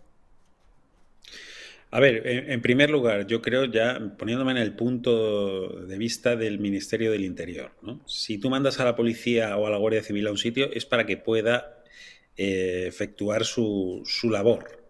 A 1.95 2.01
ver, 2.01 2.27
en, 2.27 2.63
primer 2.63 2.89
lugar, 2.89 3.27
yo 3.27 3.43
creo 3.43 3.67
ya 3.67 4.01
poniéndome 4.17 4.53
en 4.53 4.57
el 4.57 4.75
punto 4.75 5.69
de 5.69 5.99
vista 5.99 6.37
del 6.37 6.59
Ministerio 6.59 7.13
del 7.13 7.23
Interior, 7.23 7.73
si 8.07 8.39
tú 8.39 8.49
mandas 8.49 8.81
a 8.81 8.85
la 8.87 8.97
policía 8.97 9.59
o 9.59 9.67
a 9.67 9.71
la 9.71 9.77
Guardia 9.77 10.03
Civil 10.03 10.27
a 10.27 10.31
un 10.31 10.39
sitio 10.39 10.71
es 10.73 10.87
para 10.87 11.05
que 11.05 11.19
pueda 11.19 11.83
eh, 12.39 12.87
efectuar 12.89 13.45
su, 13.45 14.03
labor, 14.25 14.83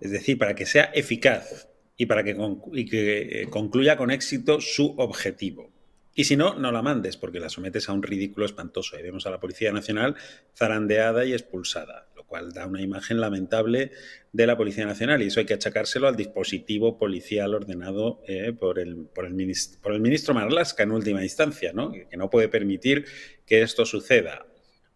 es 0.00 0.10
decir, 0.10 0.36
para 0.36 0.56
que 0.56 0.66
sea 0.66 0.90
eficaz 0.92 1.68
y 1.96 2.06
para 2.06 2.24
que 2.24 2.32
eh, 2.32 3.46
concluya 3.48 3.96
con 3.96 4.10
éxito 4.10 4.60
su 4.60 4.96
objetivo. 4.98 5.70
Y 6.14 6.24
si 6.24 6.36
no, 6.36 6.54
no 6.54 6.72
la 6.72 6.82
mandes, 6.82 7.16
porque 7.16 7.40
la 7.40 7.48
sometes 7.48 7.88
a 7.88 7.92
un 7.92 8.02
ridículo 8.02 8.44
espantoso. 8.44 8.98
Y 8.98 9.02
vemos 9.02 9.26
a 9.26 9.30
la 9.30 9.40
Policía 9.40 9.72
Nacional 9.72 10.16
zarandeada 10.54 11.24
y 11.24 11.32
expulsada, 11.32 12.08
lo 12.14 12.24
cual 12.24 12.52
da 12.52 12.66
una 12.66 12.82
imagen 12.82 13.18
lamentable 13.18 13.92
de 14.30 14.46
la 14.46 14.56
Policía 14.56 14.84
Nacional. 14.84 15.22
Y 15.22 15.28
eso 15.28 15.40
hay 15.40 15.46
que 15.46 15.54
achacárselo 15.54 16.08
al 16.08 16.16
dispositivo 16.16 16.98
policial 16.98 17.54
ordenado 17.54 18.20
eh, 18.28 18.52
por, 18.52 18.78
el, 18.78 19.06
por, 19.06 19.24
el 19.24 19.32
ministro, 19.32 19.80
por 19.80 19.94
el 19.94 20.00
ministro 20.00 20.34
Marlasca 20.34 20.82
en 20.82 20.92
última 20.92 21.22
instancia, 21.22 21.72
¿no? 21.72 21.92
que 21.92 22.16
no 22.18 22.28
puede 22.28 22.48
permitir 22.48 23.06
que 23.46 23.62
esto 23.62 23.86
suceda. 23.86 24.46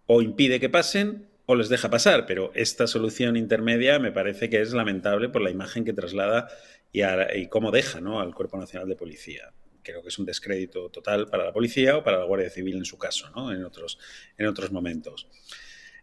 O 0.04 0.20
impide 0.20 0.60
que 0.60 0.68
pasen 0.68 1.28
o 1.46 1.54
les 1.54 1.70
deja 1.70 1.88
pasar, 1.88 2.26
pero 2.26 2.52
esta 2.54 2.86
solución 2.86 3.36
intermedia 3.36 3.98
me 3.98 4.12
parece 4.12 4.50
que 4.50 4.60
es 4.60 4.74
lamentable 4.74 5.30
por 5.30 5.40
la 5.40 5.50
imagen 5.50 5.84
que 5.84 5.94
traslada 5.94 6.48
y, 6.92 7.02
y 7.02 7.48
cómo 7.48 7.70
deja 7.70 8.02
¿no? 8.02 8.20
al 8.20 8.34
Cuerpo 8.34 8.58
Nacional 8.58 8.88
de 8.88 8.96
Policía 8.96 9.54
creo 9.86 10.02
que 10.02 10.08
es 10.08 10.18
un 10.18 10.26
descrédito 10.26 10.90
total 10.90 11.28
para 11.28 11.44
la 11.44 11.52
policía 11.52 11.96
o 11.96 12.02
para 12.02 12.18
la 12.18 12.24
Guardia 12.24 12.50
Civil 12.50 12.76
en 12.76 12.84
su 12.84 12.98
caso, 12.98 13.30
¿no? 13.30 13.52
en, 13.52 13.64
otros, 13.64 13.98
en 14.36 14.46
otros 14.46 14.72
momentos. 14.72 15.28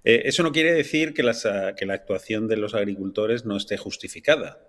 Eh, 0.05 0.23
eso 0.25 0.41
no 0.41 0.51
quiere 0.51 0.73
decir 0.73 1.13
que, 1.13 1.23
la 1.23 1.33
actuación 1.93 2.47
de 2.47 2.57
los 2.57 2.73
agricultores 2.73 3.45
no 3.45 3.57
esté 3.57 3.77
justificada. 3.77 4.65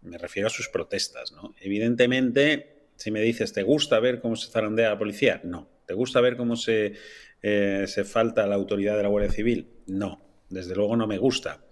Me 0.00 0.18
refiero 0.18 0.46
a 0.46 0.50
sus 0.50 0.68
protestas. 0.68 1.32
¿no? 1.32 1.54
Evidentemente, 1.60 2.88
si 2.96 3.10
me 3.10 3.20
dices, 3.20 3.52
¿te 3.52 3.62
gusta 3.64 3.98
ver 3.98 4.20
cómo 4.20 4.36
se 4.36 4.50
zarandea 4.50 4.90
la 4.90 4.98
policía? 4.98 5.40
No. 5.44 5.68
¿Te 5.86 5.94
gusta 5.94 6.20
ver 6.20 6.36
cómo 6.36 6.56
se, 6.56 6.94
eh, 7.42 7.84
se 7.88 8.04
falta 8.04 8.46
la 8.46 8.54
autoridad 8.54 8.96
de 8.96 9.02
la 9.02 9.08
Guardia 9.08 9.32
Civil? 9.32 9.68
No. 9.86 10.24
Desde 10.48 10.74
luego 10.76 10.96
no 10.96 11.06
me 11.06 11.18
gusta. 11.18 11.64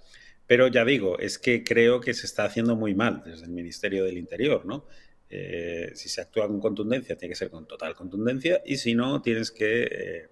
Pero 0.47 0.67
ya 0.67 0.85
digo, 0.85 1.19
es 1.21 1.39
que 1.39 1.63
creo 1.63 2.01
que 2.01 2.13
se 2.13 2.27
está 2.27 2.45
haciendo 2.45 2.75
muy 2.75 2.93
mal 2.93 3.23
desde 3.25 3.45
el 3.45 3.53
Ministerio 3.53 4.05
del 4.05 4.19
Interior, 4.19 4.67
¿no? 4.67 4.87
Eh, 5.31 5.93
si 5.95 6.09
se 6.09 6.21
actúa 6.21 6.49
con 6.49 6.61
contundencia, 6.61 7.17
tiene 7.17 7.33
que 7.33 7.39
ser 7.39 7.51
con 7.51 7.67
total 7.67 7.95
contundencia 7.95 8.63
y 8.67 8.77
si 8.77 8.95
no, 8.95 9.23
tienes 9.23 9.53
que, 9.53 10.29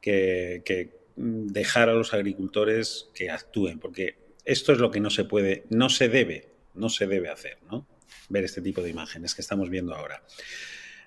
que, 0.00 0.62
que 0.64 0.96
dejar 1.16 1.90
a 1.90 1.94
los 1.94 2.14
agricultores 2.14 3.10
que 3.14 3.30
actúen, 3.30 3.78
porque 3.78 4.16
esto 4.44 4.72
es 4.72 4.78
lo 4.78 4.90
que 4.90 5.00
no 5.00 5.10
se 5.10 5.24
puede, 5.24 5.64
no 5.70 5.88
se 5.88 6.08
debe, 6.08 6.48
no 6.74 6.88
se 6.88 7.06
debe 7.06 7.28
hacer, 7.28 7.58
¿no? 7.70 7.86
Ver 8.28 8.44
este 8.44 8.62
tipo 8.62 8.82
de 8.82 8.90
imágenes 8.90 9.34
que 9.34 9.42
estamos 9.42 9.68
viendo 9.70 9.94
ahora. 9.94 10.22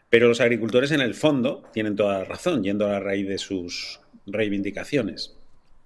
Pero 0.09 0.28
los 0.28 0.39
agricultores 0.39 0.91
en 0.91 1.01
el 1.01 1.15
fondo 1.15 1.69
tienen 1.73 1.95
toda 1.95 2.19
la 2.19 2.26
razón, 2.26 2.63
yendo 2.63 2.86
a 2.86 2.91
la 2.91 2.99
raíz 2.99 3.28
de 3.28 3.38
sus 3.38 3.99
reivindicaciones. 4.26 5.36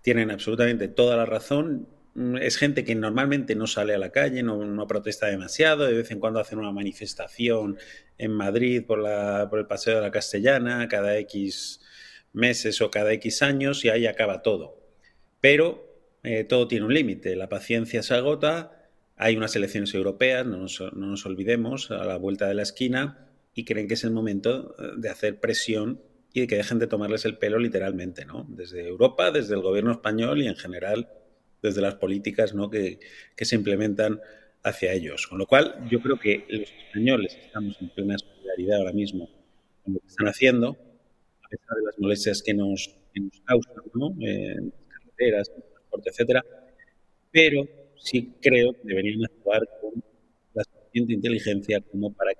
Tienen 0.01 0.31
absolutamente 0.31 0.87
toda 0.87 1.17
la 1.17 1.25
razón. 1.25 1.87
Es 2.15 2.57
gente 2.57 2.83
que 2.83 2.95
normalmente 2.95 3.55
no 3.55 3.67
sale 3.67 3.93
a 3.93 3.97
la 3.97 4.11
calle, 4.11 4.43
no, 4.43 4.87
protesta 4.87 5.27
demasiado, 5.27 5.85
de 5.85 5.93
vez 5.93 6.11
en 6.11 6.19
cuando 6.19 6.39
hacen 6.39 6.59
una 6.59 6.71
manifestación 6.71 7.77
en 8.17 8.31
Madrid 8.31 8.83
por, 8.85 8.99
el 8.99 9.67
Paseo 9.67 9.95
de 9.95 10.01
la 10.01 10.11
Castellana, 10.11 10.87
cada 10.87 11.17
X 11.19 11.81
meses 12.33 12.81
o 12.81 12.91
cada 12.91 13.13
X 13.13 13.41
años 13.41 13.85
y 13.85 13.89
ahí 13.89 14.07
acaba 14.07 14.41
todo. 14.41 14.81
Pero 15.39 15.89
eh, 16.23 16.43
todo 16.43 16.67
tiene 16.67 16.85
un 16.85 16.93
límite, 16.93 17.35
la 17.35 17.47
paciencia 17.47 18.03
se 18.03 18.15
agota, 18.15 18.89
hay 19.15 19.37
unas 19.37 19.55
elecciones 19.55 19.93
europeas, 19.93 20.45
no 20.45 20.57
nos, 20.57 21.25
olvidemos, 21.25 21.91
a 21.91 22.03
la 22.05 22.17
vuelta 22.17 22.47
de 22.47 22.55
la 22.55 22.63
esquina, 22.63 23.27
y 23.53 23.65
creen 23.65 23.87
que 23.87 23.93
es 23.93 24.03
el 24.03 24.11
momento 24.11 24.75
eh, 24.79 24.93
de 24.97 25.09
hacer 25.09 25.39
presión 25.39 26.01
y 26.33 26.41
de 26.41 26.47
que 26.47 26.55
dejen 26.55 26.79
de 26.79 26.87
tomarles 26.87 27.25
el 27.25 27.37
pelo 27.37 27.59
literalmente, 27.59 28.25
¿no? 28.25 28.45
Desde 28.49 28.87
Europa, 28.87 29.31
desde 29.31 29.55
el 29.55 29.61
gobierno 29.61 29.91
español 29.91 30.41
y 30.41 30.47
en 30.47 30.55
general 30.55 31.09
desde 31.61 31.81
las 31.81 31.95
políticas 31.95 32.53
¿no? 32.53 32.69
que, 32.69 32.99
que 33.35 33.45
se 33.45 33.55
implementan 33.55 34.19
hacia 34.63 34.93
ellos. 34.93 35.27
Con 35.27 35.37
lo 35.37 35.45
cual, 35.45 35.87
yo 35.89 36.01
creo 36.01 36.19
que 36.19 36.45
los 36.49 36.71
españoles 36.71 37.37
estamos 37.41 37.77
en 37.81 37.89
plena 37.89 38.17
solidaridad 38.17 38.79
ahora 38.79 38.93
mismo 38.93 39.29
con 39.83 39.93
lo 39.93 39.99
que 39.99 40.07
están 40.07 40.27
haciendo, 40.27 40.77
a 41.43 41.49
pesar 41.49 41.77
de 41.77 41.85
las 41.85 41.99
molestias 41.99 42.43
que 42.43 42.53
nos, 42.53 42.95
causan, 43.45 43.83
¿no? 43.95 44.15
en 44.21 44.71
carreteras, 44.87 45.49
en 45.49 45.55
el 45.55 45.63
transporte, 45.63 46.09
etcétera, 46.09 46.45
pero 47.31 47.67
sí 47.97 48.33
creo 48.41 48.73
que 48.73 48.81
deberían 48.83 49.25
actuar 49.25 49.67
con 49.81 50.03
la 50.53 50.63
suficiente 50.63 51.13
inteligencia 51.13 51.81
como 51.81 52.13
para 52.13 52.33
que 52.33 52.39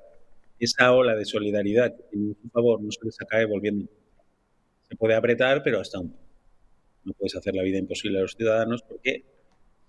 esa 0.60 0.94
ola 0.94 1.16
de 1.16 1.26
solidaridad 1.26 1.96
que 1.96 2.04
tienen 2.04 2.38
su 2.42 2.50
favor 2.50 2.82
no 2.82 2.92
se 2.92 3.06
les 3.06 3.20
acabe 3.22 3.46
volviendo. 3.46 3.90
Se 4.88 4.96
puede 4.96 5.16
apretar, 5.16 5.62
pero 5.64 5.80
hasta 5.80 6.00
un 6.00 6.16
No 7.10 7.16
puedes 7.16 7.36
hacer 7.36 7.56
la 7.56 7.64
vida 7.64 7.80
imposible 7.80 8.20
a 8.20 8.22
los 8.22 8.34
ciudadanos 8.34 8.84
porque 8.84 9.24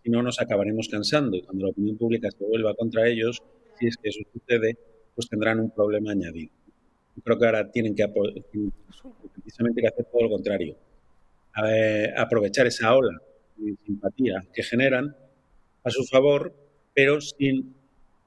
si 0.03 0.11
no 0.11 0.23
nos 0.23 0.41
acabaremos 0.41 0.89
cansando 0.89 1.37
y 1.37 1.43
cuando 1.43 1.65
la 1.65 1.71
opinión 1.71 1.99
pública 1.99 2.31
se 2.31 2.43
vuelva 2.43 2.75
contra 2.75 3.07
ellos, 3.07 3.43
si 3.79 3.89
es 3.89 3.97
que 3.99 4.09
eso 4.09 4.21
sucede, 4.33 4.79
pues 5.15 5.29
tendrán 5.29 5.61
un 5.61 5.71
problema 5.71 6.13
añadido. 6.13 6.51
Yo 7.15 7.23
creo 7.23 7.39
que 7.39 7.45
ahora 7.45 7.71
tienen 7.71 7.95
que 7.95 8.09
precisamente 8.09 9.83
que 9.83 9.89
hacer 9.89 10.07
todo 10.11 10.23
lo 10.23 10.31
contrario. 10.31 10.77
aprovechar 12.17 12.67
esa 12.67 12.97
ola 12.97 13.21
de 13.59 13.77
simpatía 13.85 14.43
que 14.55 14.63
generan 14.63 15.15
a 15.85 15.91
su 15.91 16.05
favor, 16.05 16.55
pero 16.95 17.21
sin 17.21 17.75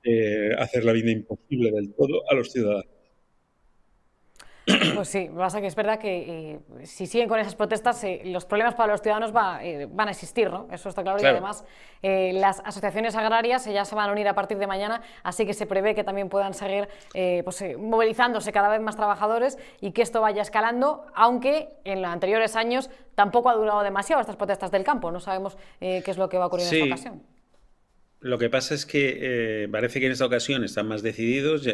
eh, 0.03 0.51
hacer 0.55 0.85
la 0.85 0.93
vida 0.93 1.09
imposible 1.09 1.71
del 1.71 1.93
todo 1.93 2.21
a 2.29 2.35
los 2.35 2.51
ciudadanos. 2.51 2.92
Pues 4.95 5.09
sí, 5.09 5.29
pasa 5.35 5.59
que 5.59 5.67
es 5.67 5.75
verdad 5.75 5.99
que 5.99 6.53
eh, 6.53 6.85
si 6.85 7.05
siguen 7.05 7.27
con 7.27 7.39
esas 7.39 7.55
protestas, 7.55 8.01
eh, 8.03 8.21
los 8.25 8.45
problemas 8.45 8.75
para 8.75 8.93
los 8.93 9.01
ciudadanos 9.01 9.33
van 9.33 10.07
a 10.07 10.11
existir, 10.11 10.49
¿no? 10.49 10.67
Eso 10.71 10.89
está 10.89 11.03
claro. 11.03 11.21
Y 11.21 11.25
además, 11.25 11.65
las 12.01 12.61
asociaciones 12.61 13.15
agrarias 13.15 13.65
ya 13.65 13.83
se 13.85 13.95
van 13.95 14.09
a 14.09 14.13
unir 14.13 14.27
a 14.27 14.35
partir 14.35 14.57
de 14.57 14.67
mañana, 14.67 15.01
así 15.23 15.45
que 15.45 15.53
se 15.53 15.65
prevé 15.65 15.95
que 15.95 16.03
también 16.03 16.29
puedan 16.29 16.53
seguir 16.53 16.87
pues, 17.43 17.63
movilizándose 17.77 18.51
cada 18.51 18.69
vez 18.69 18.81
más 18.81 18.95
trabajadores 18.95 19.57
y 19.81 19.91
que 19.91 20.01
esto 20.01 20.21
vaya 20.21 20.41
escalando, 20.41 21.05
aunque 21.13 21.69
en 21.83 22.01
los 22.01 22.11
anteriores 22.11 22.55
años 22.55 22.89
tampoco 23.15 23.49
ha 23.49 23.55
durado 23.55 23.81
demasiado 23.83 24.21
estas 24.21 24.35
protestas 24.35 24.71
del 24.71 24.83
campo. 24.83 25.11
No 25.11 25.19
sabemos 25.19 25.57
qué 25.79 26.03
es 26.05 26.17
lo 26.17 26.29
que 26.29 26.37
va 26.37 26.45
a 26.45 26.47
ocurrir 26.47 26.67
en 26.67 26.73
esta 26.73 26.85
ocasión. 26.85 27.32
Lo 28.23 28.37
que 28.37 28.49
pasa 28.49 28.73
es 28.73 28.85
que 28.85 29.19
eh, 29.21 29.67
parece 29.69 29.99
que 29.99 30.05
en 30.05 30.13
esta 30.13 30.25
ocasión 30.25 30.63
están 30.63 30.87
más 30.87 31.03
decididos. 31.03 31.63
Ya, 31.63 31.73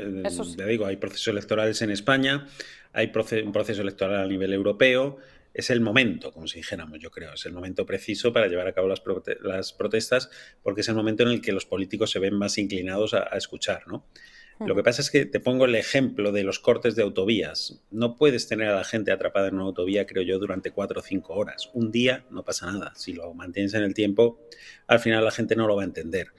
digo, 0.65 0.87
hay 0.87 0.97
procesos 0.97 1.27
electorales 1.27 1.79
en 1.83 1.91
España, 1.91 2.47
hay 2.91 3.11
un 3.43 3.51
proceso 3.51 3.83
electoral 3.83 4.25
a 4.25 4.27
nivel 4.27 4.51
europeo. 4.53 5.17
Es 5.53 5.69
el 5.69 5.79
momento, 5.79 6.31
como 6.31 6.47
si 6.47 6.57
dijéramos, 6.57 6.99
yo 6.99 7.11
creo, 7.11 7.33
es 7.33 7.45
el 7.45 7.53
momento 7.53 7.85
preciso 7.85 8.33
para 8.33 8.47
llevar 8.47 8.67
a 8.67 8.73
cabo 8.73 8.87
las, 8.87 9.03
las 9.41 9.73
protestas, 9.73 10.31
porque 10.63 10.81
es 10.81 10.89
el 10.89 10.95
momento 10.95 11.21
en 11.21 11.29
el 11.29 11.41
que 11.41 11.51
los 11.51 11.65
políticos 11.65 12.09
se 12.09 12.17
ven 12.17 12.33
más 12.33 12.57
inclinados 12.57 13.13
a, 13.13 13.27
a 13.31 13.37
escuchar, 13.37 13.87
¿no? 13.87 14.05
Lo 14.65 14.75
que 14.75 14.83
pasa 14.83 15.01
es 15.01 15.09
que 15.09 15.25
te 15.25 15.39
pongo 15.39 15.63
el 15.65 15.75
ejemplo 15.75 16.33
de 16.33 16.43
los 16.43 16.59
cortes 16.59 16.95
de 16.95 17.03
autovías. 17.03 17.81
No 17.91 18.17
puedes 18.17 18.47
tener 18.49 18.67
a 18.67 18.75
la 18.75 18.83
gente 18.83 19.11
atrapada 19.11 19.47
en 19.47 19.55
una 19.55 19.63
autovía, 19.63 20.05
creo 20.05 20.21
yo, 20.21 20.37
durante 20.37 20.71
cuatro 20.71 20.99
o 20.99 21.03
cinco 21.03 21.33
horas. 21.35 21.69
Un 21.73 21.91
día 21.91 22.25
no 22.29 22.43
pasa 22.43 22.69
nada. 22.69 22.91
Si 22.95 23.13
lo 23.13 23.33
mantienes 23.33 23.73
en 23.73 23.83
el 23.83 23.93
tiempo, 23.93 24.41
al 24.87 24.99
final 24.99 25.23
la 25.23 25.31
gente 25.31 25.55
no 25.55 25.65
lo 25.65 25.77
va 25.77 25.83
a 25.83 25.85
entender. 25.85 26.33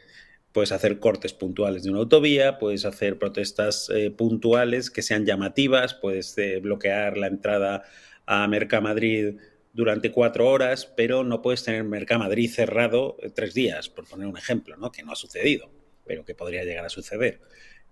Puedes 0.52 0.70
hacer 0.72 0.98
cortes 0.98 1.32
puntuales 1.32 1.82
de 1.82 1.90
una 1.90 2.00
autovía, 2.00 2.58
puedes 2.58 2.84
hacer 2.84 3.18
protestas 3.18 3.88
eh, 3.88 4.10
puntuales 4.10 4.90
que 4.90 5.00
sean 5.00 5.24
llamativas, 5.24 5.94
puedes 5.94 6.36
eh, 6.36 6.58
bloquear 6.60 7.16
la 7.16 7.28
entrada 7.28 7.84
a 8.26 8.46
Mercamadrid 8.48 9.36
durante 9.72 10.10
cuatro 10.12 10.48
horas, 10.48 10.84
pero 10.84 11.24
no 11.24 11.40
puedes 11.40 11.64
tener 11.64 11.84
Mercamadrid 11.84 12.50
cerrado 12.50 13.16
eh, 13.22 13.30
tres 13.30 13.54
días, 13.54 13.88
por 13.88 14.06
poner 14.06 14.26
un 14.26 14.36
ejemplo, 14.36 14.76
¿no? 14.76 14.90
que 14.92 15.04
no 15.04 15.12
ha 15.12 15.16
sucedido, 15.16 15.70
pero 16.04 16.24
que 16.24 16.34
podría 16.34 16.64
llegar 16.64 16.84
a 16.84 16.90
suceder 16.90 17.40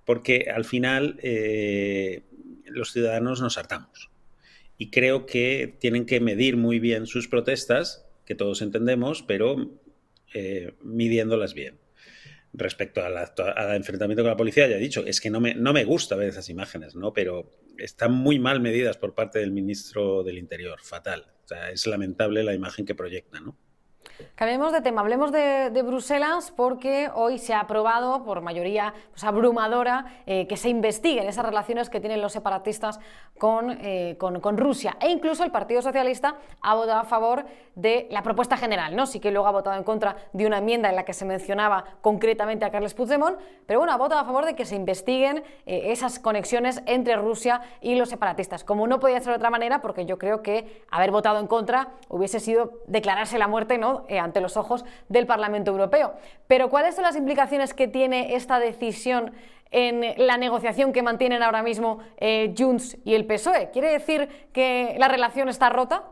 porque 0.09 0.47
al 0.51 0.65
final 0.65 1.21
eh, 1.23 2.23
los 2.65 2.93
ciudadanos 2.93 3.43
nos 3.43 3.59
hartamos. 3.59 4.11
Y 4.79 4.89
creo 4.89 5.27
que 5.27 5.77
tienen 5.81 6.07
que 6.07 6.19
medir 6.19 6.57
muy 6.57 6.79
bien 6.79 7.07
sus 7.07 7.29
protestas, 7.29 8.07
que 8.25 8.35
todos 8.35 8.63
entendemos, 8.63 9.23
pero 9.23 9.79
eh, 10.33 10.73
midiéndolas 10.83 11.53
bien. 11.53 11.79
Respecto 12.55 13.03
al 13.05 13.77
enfrentamiento 13.77 14.23
con 14.23 14.31
la 14.31 14.37
policía, 14.39 14.67
ya 14.67 14.77
he 14.77 14.81
dicho, 14.81 15.05
es 15.05 15.21
que 15.21 15.29
no 15.29 15.41
me, 15.41 15.55
no 15.55 15.75
me 15.75 15.85
gusta 15.85 16.17
ver 16.17 16.31
esas 16.31 16.49
imágenes, 16.49 16.97
¿no? 16.97 17.13
pero 17.13 17.61
están 17.77 18.13
muy 18.13 18.39
mal 18.39 18.61
medidas 18.61 18.97
por 18.97 19.15
parte 19.15 19.41
del 19.41 19.51
ministro 19.51 20.23
del 20.23 20.39
Interior, 20.39 20.81
fatal. 20.83 21.27
Es 21.71 21.87
lamentable 21.87 22.45
la 22.45 22.55
imagen 22.55 22.87
que 22.87 22.95
proyecta, 22.95 23.41
¿no? 23.41 23.59
Cambiemos 24.35 24.73
de 24.73 24.81
tema, 24.81 25.01
hablemos 25.01 25.31
de, 25.31 25.83
Bruselas 25.83 26.53
porque 26.55 27.09
hoy 27.15 27.39
se 27.39 27.55
ha 27.55 27.61
aprobado 27.61 28.25
por 28.25 28.41
mayoría 28.41 28.93
pues, 29.11 29.23
abrumadora 29.23 30.07
eh, 30.27 30.47
que 30.49 30.57
se 30.57 30.69
investiguen 30.69 31.29
esas 31.29 31.45
relaciones 31.45 31.89
que 31.89 32.01
tienen 32.01 32.21
los 32.21 32.33
separatistas 32.33 32.99
eh, 33.81 34.17
con, 34.19 34.41
con, 34.41 34.59
Rusia. 34.59 34.97
E 35.01 35.09
incluso 35.11 35.45
el 35.45 35.53
Partido 35.53 35.83
Socialista 35.83 36.35
ha 36.61 36.75
votado 36.75 37.01
a 37.01 37.05
favor 37.05 37.47
de 37.77 38.09
la 38.11 38.25
propuesta 38.25 38.57
general, 38.57 38.97
¿no? 38.97 39.07
Sí 39.07 39.21
que 39.21 39.31
luego 39.31 39.47
ha 39.47 39.53
votado 39.53 39.77
en 39.77 39.85
contra 39.85 40.17
de 40.33 40.47
una 40.47 40.59
enmienda 40.59 40.89
en 40.89 40.97
la 40.97 41.05
que 41.05 41.13
se 41.13 41.25
mencionaba 41.25 41.85
concretamente 42.01 42.65
a 42.65 42.73
Carles 42.73 42.95
Puigdemont, 42.95 43.39
pero 43.67 43.79
bueno, 43.79 43.93
ha 43.93 43.97
votado 43.97 44.21
a 44.21 44.25
favor 44.25 44.45
de 44.45 44.57
que 44.57 44.65
se 44.65 44.75
investiguen 44.75 45.45
eh, 45.65 45.93
esas 45.93 46.19
conexiones 46.19 46.83
entre 46.87 47.15
Rusia 47.17 47.61
y 47.81 47.95
los 47.95 48.09
separatistas. 48.09 48.65
Como 48.65 48.89
no 48.89 48.99
podía 48.99 49.21
ser 49.21 49.29
de 49.31 49.37
otra 49.37 49.51
manera, 49.51 49.81
porque 49.81 50.07
yo 50.07 50.19
creo 50.19 50.43
que 50.43 50.83
haber 50.91 51.13
votado 51.13 51.39
en 51.39 51.47
contra 51.47 51.91
hubiese 52.09 52.41
sido 52.41 52.81
declararse 52.89 53.39
la 53.39 53.47
muerte, 53.47 53.79
¿no? 53.79 54.05
Eh, 54.09 54.19
ante 54.19 54.41
los 54.41 54.57
ojos 54.57 54.87
del 55.11 55.27
Parlamento 55.27 55.71
Europeo. 55.71 56.15
Pero 56.47 56.71
¿cuáles 56.71 56.95
son 56.95 57.05
las 57.05 57.15
implicaciones 57.15 57.75
que 57.75 57.89
tiene 57.89 58.37
esta 58.37 58.59
decisión 58.59 59.33
en 59.71 60.15
la 60.17 60.39
negociación 60.39 60.95
que 60.95 61.03
mantienen 61.03 61.43
ahora 61.43 61.63
mismo 61.63 61.99
eh, 62.17 62.55
Junts 62.57 62.97
y 63.05 63.15
el 63.15 63.27
PSOE? 63.27 63.69
¿Quiere 63.71 63.91
decir 63.93 64.29
que 64.55 64.97
la 64.99 65.09
relación 65.09 65.51
está 65.51 65.69
rota? 65.69 66.05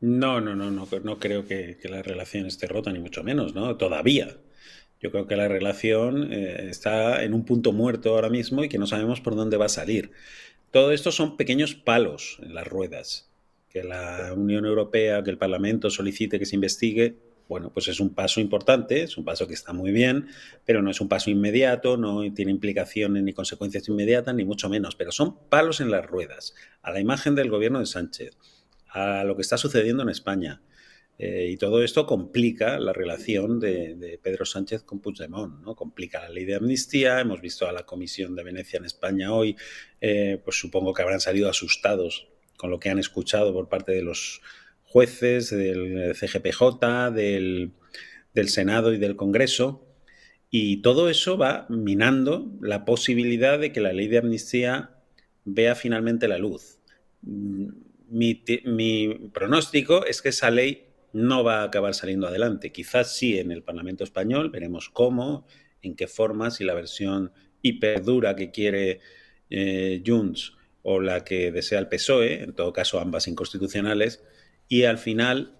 No, 0.00 0.40
no, 0.40 0.54
no, 0.54 0.70
no, 0.70 0.86
no 1.02 1.18
creo 1.18 1.44
que, 1.44 1.76
la 1.84 2.02
relación 2.02 2.46
esté 2.46 2.68
rota, 2.68 2.92
ni 2.92 3.00
mucho 3.00 3.24
menos, 3.24 3.52
¿no? 3.54 3.76
Todavía. 3.76 4.28
Yo 5.00 5.10
creo 5.10 5.26
que 5.26 5.34
la 5.34 5.48
relación 5.48 6.32
eh, 6.32 6.68
está 6.70 7.24
en 7.24 7.34
un 7.34 7.44
punto 7.44 7.72
muerto 7.72 8.14
ahora 8.14 8.28
mismo 8.28 8.62
y 8.62 8.68
que 8.68 8.78
no 8.78 8.86
sabemos 8.86 9.20
por 9.20 9.34
dónde 9.34 9.56
va 9.56 9.66
a 9.66 9.70
salir. 9.70 10.12
Todo 10.70 10.92
esto 10.92 11.10
son 11.10 11.36
pequeños 11.36 11.74
palos 11.74 12.38
en 12.42 12.54
las 12.54 12.68
ruedas 12.68 13.33
que 13.74 13.82
la 13.82 14.32
Unión 14.36 14.66
Europea, 14.66 15.24
que 15.24 15.30
el 15.30 15.36
Parlamento 15.36 15.90
solicite 15.90 16.38
que 16.38 16.46
se 16.46 16.54
investigue, 16.54 17.16
bueno, 17.48 17.72
pues 17.74 17.88
es 17.88 17.98
un 17.98 18.14
paso 18.14 18.40
importante, 18.40 19.02
es 19.02 19.18
un 19.18 19.24
paso 19.24 19.48
que 19.48 19.54
está 19.54 19.72
muy 19.72 19.90
bien, 19.90 20.28
pero 20.64 20.80
no 20.80 20.92
es 20.92 21.00
un 21.00 21.08
paso 21.08 21.28
inmediato, 21.28 21.96
no 21.96 22.22
tiene 22.32 22.52
implicaciones 22.52 23.24
ni 23.24 23.32
consecuencias 23.32 23.88
inmediatas, 23.88 24.32
ni 24.32 24.44
mucho 24.44 24.68
menos, 24.68 24.94
pero 24.94 25.10
son 25.10 25.36
palos 25.48 25.80
en 25.80 25.90
las 25.90 26.06
ruedas, 26.06 26.54
a 26.82 26.92
la 26.92 27.00
imagen 27.00 27.34
del 27.34 27.50
gobierno 27.50 27.80
de 27.80 27.86
Sánchez, 27.86 28.38
a 28.90 29.24
lo 29.24 29.34
que 29.34 29.42
está 29.42 29.58
sucediendo 29.58 30.04
en 30.04 30.10
España. 30.10 30.62
Eh, 31.18 31.48
y 31.50 31.56
todo 31.56 31.82
esto 31.82 32.06
complica 32.06 32.78
la 32.78 32.92
relación 32.92 33.58
de, 33.58 34.20
Pedro 34.22 34.44
Sánchez 34.44 34.84
con 34.84 35.00
Puigdemont, 35.00 35.62
¿no? 35.62 35.74
Complica 35.74 36.20
la 36.20 36.28
ley 36.28 36.44
de 36.44 36.56
amnistía. 36.56 37.20
Hemos 37.20 37.40
visto 37.40 37.68
a 37.68 37.72
la 37.72 37.84
Comisión 37.84 38.36
de 38.36 38.44
Venecia 38.44 38.78
en 38.78 38.84
España 38.84 39.32
hoy, 39.32 39.56
eh, 40.00 40.40
pues 40.44 40.58
supongo 40.58 40.94
que 40.94 41.02
habrán 41.02 41.20
salido 41.20 41.48
asustados 41.48 42.28
con 42.56 42.70
lo 42.70 42.78
que 42.78 42.90
han 42.90 42.98
escuchado 42.98 43.52
por 43.52 43.68
parte 43.68 43.92
de 43.92 44.02
los 44.02 44.40
jueces, 44.82 45.50
del 45.50 46.14
CGPJ, 46.14 47.10
del, 47.12 47.72
Senado 48.46 48.92
y 48.92 48.98
del 48.98 49.16
Congreso. 49.16 49.86
Y 50.50 50.82
todo 50.82 51.10
eso 51.10 51.36
va 51.36 51.66
minando 51.68 52.52
la 52.60 52.84
posibilidad 52.84 53.58
de 53.58 53.72
que 53.72 53.80
la 53.80 53.92
ley 53.92 54.06
de 54.06 54.18
amnistía 54.18 54.90
vea 55.44 55.74
finalmente 55.74 56.28
la 56.28 56.38
luz. 56.38 56.78
Mi, 57.22 58.34
pronóstico 59.32 60.04
es 60.06 60.22
que 60.22 60.28
esa 60.28 60.50
ley 60.52 60.86
no 61.12 61.42
va 61.42 61.62
a 61.62 61.64
acabar 61.64 61.94
saliendo 61.94 62.28
adelante. 62.28 62.70
Quizás 62.70 63.16
sí 63.16 63.38
en 63.38 63.50
el 63.50 63.64
Parlamento 63.64 64.04
español, 64.04 64.50
veremos 64.50 64.90
cómo, 64.90 65.44
en 65.82 65.96
qué 65.96 66.06
forma, 66.06 66.52
si 66.52 66.62
la 66.62 66.74
versión 66.74 67.32
hiperdura 67.62 68.36
que 68.36 68.52
quiere 68.52 69.00
eh, 69.50 70.02
Junts 70.06 70.52
o 70.84 71.00
la 71.00 71.24
que 71.24 71.50
desea 71.50 71.80
el 71.80 71.88
PSOE, 71.88 72.44
en 72.44 72.52
todo 72.52 72.72
caso 72.72 73.00
ambas 73.00 73.26
inconstitucionales, 73.26 74.22
y 74.68 74.84
al 74.84 74.98
final 74.98 75.56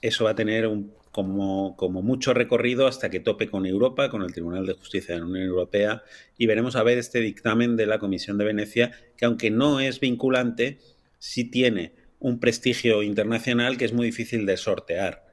eso 0.00 0.24
va 0.24 0.30
a 0.30 0.34
tener 0.36 0.66
un, 0.68 0.94
como, 1.10 2.02
mucho 2.02 2.32
recorrido 2.32 2.86
hasta 2.86 3.10
que 3.10 3.18
tope 3.18 3.48
con 3.48 3.66
Europa, 3.66 4.08
con 4.08 4.22
el 4.22 4.32
Tribunal 4.32 4.66
de 4.66 4.74
Justicia 4.74 5.14
de 5.14 5.20
la 5.20 5.26
Unión 5.26 5.46
Europea, 5.46 6.04
y 6.36 6.46
veremos 6.46 6.76
a 6.76 6.84
ver 6.84 6.96
este 6.96 7.20
dictamen 7.20 7.76
de 7.76 7.86
la 7.86 7.98
Comisión 7.98 8.38
de 8.38 8.44
Venecia, 8.44 8.92
que 9.16 9.24
aunque 9.24 9.50
no 9.50 9.80
es 9.80 9.98
vinculante, 9.98 10.78
sí 11.18 11.44
tiene 11.44 11.92
un 12.20 12.38
prestigio 12.38 13.02
internacional 13.02 13.78
que 13.78 13.84
es 13.84 13.92
muy 13.92 14.06
difícil 14.06 14.46
de 14.46 14.56
sortear. 14.56 15.26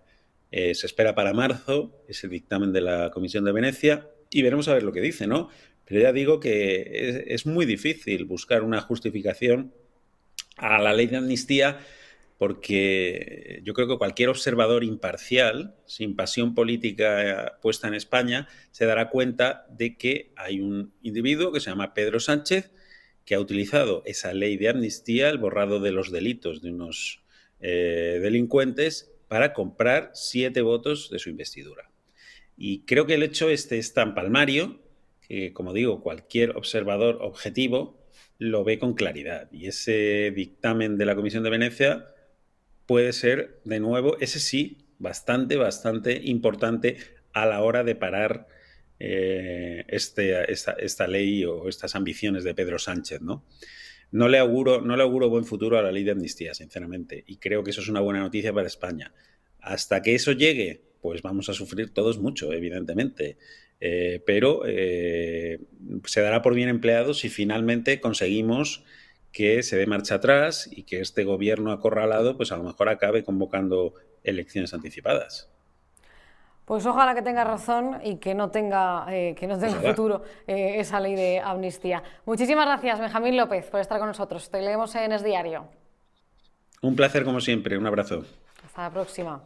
Eh, 0.51 0.73
se 0.73 0.87
espera 0.87 1.13
para 1.13 1.33
marzo, 1.33 2.03
es 2.07 2.23
el 2.23 2.31
dictamen 2.31 2.73
de 2.73 2.81
la 2.81 3.11
Comisión 3.11 3.45
de 3.45 3.51
Venecia, 3.51 4.09
y 4.31 4.41
veremos 4.41 4.67
a 4.67 4.73
ver 4.73 4.81
lo 4.81 4.91
que 4.91 5.01
dice, 5.01 5.27
¿no? 5.27 5.49
Pero 5.85 6.01
ya 6.01 6.11
digo 6.11 6.39
que 6.39 7.25
es, 7.27 7.45
muy 7.45 7.65
difícil 7.65 8.25
buscar 8.25 8.63
una 8.63 8.81
justificación 8.81 9.73
a 10.57 10.79
la 10.81 10.93
ley 10.93 11.07
de 11.07 11.17
amnistía 11.17 11.79
porque 12.37 13.61
yo 13.63 13.73
creo 13.73 13.87
que 13.87 13.97
cualquier 13.97 14.29
observador 14.29 14.83
imparcial, 14.83 15.75
sin 15.85 16.15
pasión 16.15 16.53
política 16.53 17.59
puesta 17.61 17.87
en 17.87 17.93
España, 17.93 18.49
se 18.71 18.85
dará 18.85 19.09
cuenta 19.09 19.65
de 19.69 19.95
que 19.95 20.33
hay 20.35 20.59
un 20.59 20.93
individuo 21.01 21.53
que 21.53 21.61
se 21.61 21.69
llama 21.69 21.93
Pedro 21.93 22.19
Sánchez 22.19 22.71
que 23.25 23.35
ha 23.35 23.39
utilizado 23.39 24.03
esa 24.05 24.33
ley 24.33 24.57
de 24.57 24.69
amnistía, 24.69 25.29
el 25.29 25.39
borrado 25.39 25.79
de 25.79 25.91
los 25.91 26.11
delitos 26.11 26.61
de 26.61 26.71
unos 26.71 27.23
eh, 27.59 28.19
delincuentes, 28.21 29.11
para 29.27 29.53
comprar 29.53 30.11
siete 30.13 30.61
votos 30.61 31.09
de 31.09 31.19
su 31.19 31.29
investidura. 31.29 31.89
Y 32.55 32.81
creo 32.85 33.07
que 33.07 33.15
el 33.15 33.23
hecho 33.23 33.49
este 33.49 33.79
es 33.79 33.93
tan 33.93 34.13
palmario 34.13 34.84
que, 35.27 35.53
como 35.53 35.73
digo, 35.73 36.01
cualquier 36.01 36.51
observador 36.57 37.19
objetivo 37.21 38.05
lo 38.37 38.63
ve 38.63 38.79
con 38.79 38.93
claridad. 38.93 39.49
Y 39.51 39.67
ese 39.67 40.31
dictamen 40.35 40.97
de 40.97 41.05
la 41.05 41.15
Comisión 41.15 41.43
de 41.43 41.49
Venecia 41.49 42.07
puede 42.85 43.13
ser, 43.13 43.59
de 43.63 43.79
nuevo, 43.79 44.17
ese 44.19 44.39
sí, 44.39 44.85
bastante, 44.99 45.55
bastante 45.57 46.21
importante 46.23 46.97
a 47.33 47.45
la 47.45 47.61
hora 47.61 47.83
de 47.83 47.95
parar 47.95 48.47
eh, 48.99 49.83
este, 49.87 50.51
esta, 50.51 51.07
ley 51.07 51.43
o 51.45 51.67
estas 51.67 51.95
ambiciones 51.95 52.43
de 52.43 52.53
Pedro 52.53 52.79
Sánchez, 52.79 53.21
¿no? 53.21 53.43
No 54.11 54.29
le, 54.29 54.37
auguro, 54.37 54.81
no 54.81 54.95
le 54.95 55.03
auguro 55.03 55.29
buen 55.29 55.43
futuro 55.43 55.77
a 55.77 55.81
la 55.81 55.91
ley 55.91 56.03
de 56.03 56.11
amnistía, 56.11 56.53
sinceramente, 56.53 57.23
y 57.27 57.37
creo 57.37 57.63
que 57.63 57.71
eso 57.71 57.81
es 57.81 57.89
una 57.89 57.99
buena 57.99 58.21
noticia 58.21 58.53
para 58.53 58.67
España. 58.67 59.13
Hasta 59.59 60.01
que 60.01 60.15
eso 60.15 60.31
llegue, 60.31 60.83
pues 61.01 61.21
vamos 61.21 61.49
a 61.49 61.53
sufrir 61.53 61.93
todos 61.93 62.19
mucho, 62.19 62.53
evidentemente. 62.53 63.37
Eh, 63.79 64.23
pero 64.25 64.61
eh, 64.65 65.59
se 66.05 66.21
dará 66.21 66.41
por 66.41 66.53
bien 66.53 66.69
empleado 66.69 67.13
si 67.13 67.29
finalmente 67.29 67.99
conseguimos 67.99 68.83
que 69.31 69.63
se 69.63 69.75
dé 69.75 69.85
marcha 69.85 70.15
atrás 70.15 70.69
y 70.71 70.83
que 70.83 71.01
este 71.01 71.25
gobierno 71.25 71.71
acorralado, 71.71 72.37
pues 72.37 72.51
a 72.51 72.57
lo 72.57 72.63
mejor 72.63 72.89
acabe 72.89 73.23
convocando 73.23 73.93
elecciones 74.23 74.73
anticipadas. 74.73 75.49
Pues 76.63 76.85
ojalá 76.85 77.13
que 77.13 77.21
tenga 77.21 77.43
razón 77.43 77.99
y 78.03 78.15
que 78.15 78.33
no 78.33 78.49
tenga, 78.49 79.05
eh, 79.09 79.35
que 79.37 79.45
no 79.45 79.59
tenga 79.59 79.79
futuro 79.81 80.23
esa 80.47 80.99
ley 80.99 81.15
de 81.15 81.39
amnistía. 81.39 82.01
Muchísimas 82.25 82.65
gracias, 82.65 82.99
Benjamín 82.99 83.37
López, 83.37 83.65
por 83.67 83.81
estar 83.81 83.99
con 83.99 84.07
nosotros. 84.07 84.49
Te 84.49 84.61
leemos 84.61 84.95
en 84.95 85.11
Es 85.11 85.23
Diario. 85.23 85.67
Un 86.81 86.95
placer 86.95 87.23
como 87.23 87.39
siempre. 87.39 87.77
Un 87.77 87.85
abrazo. 87.85 88.25
Hasta 88.63 88.83
la 88.83 88.89
próxima. 88.91 89.43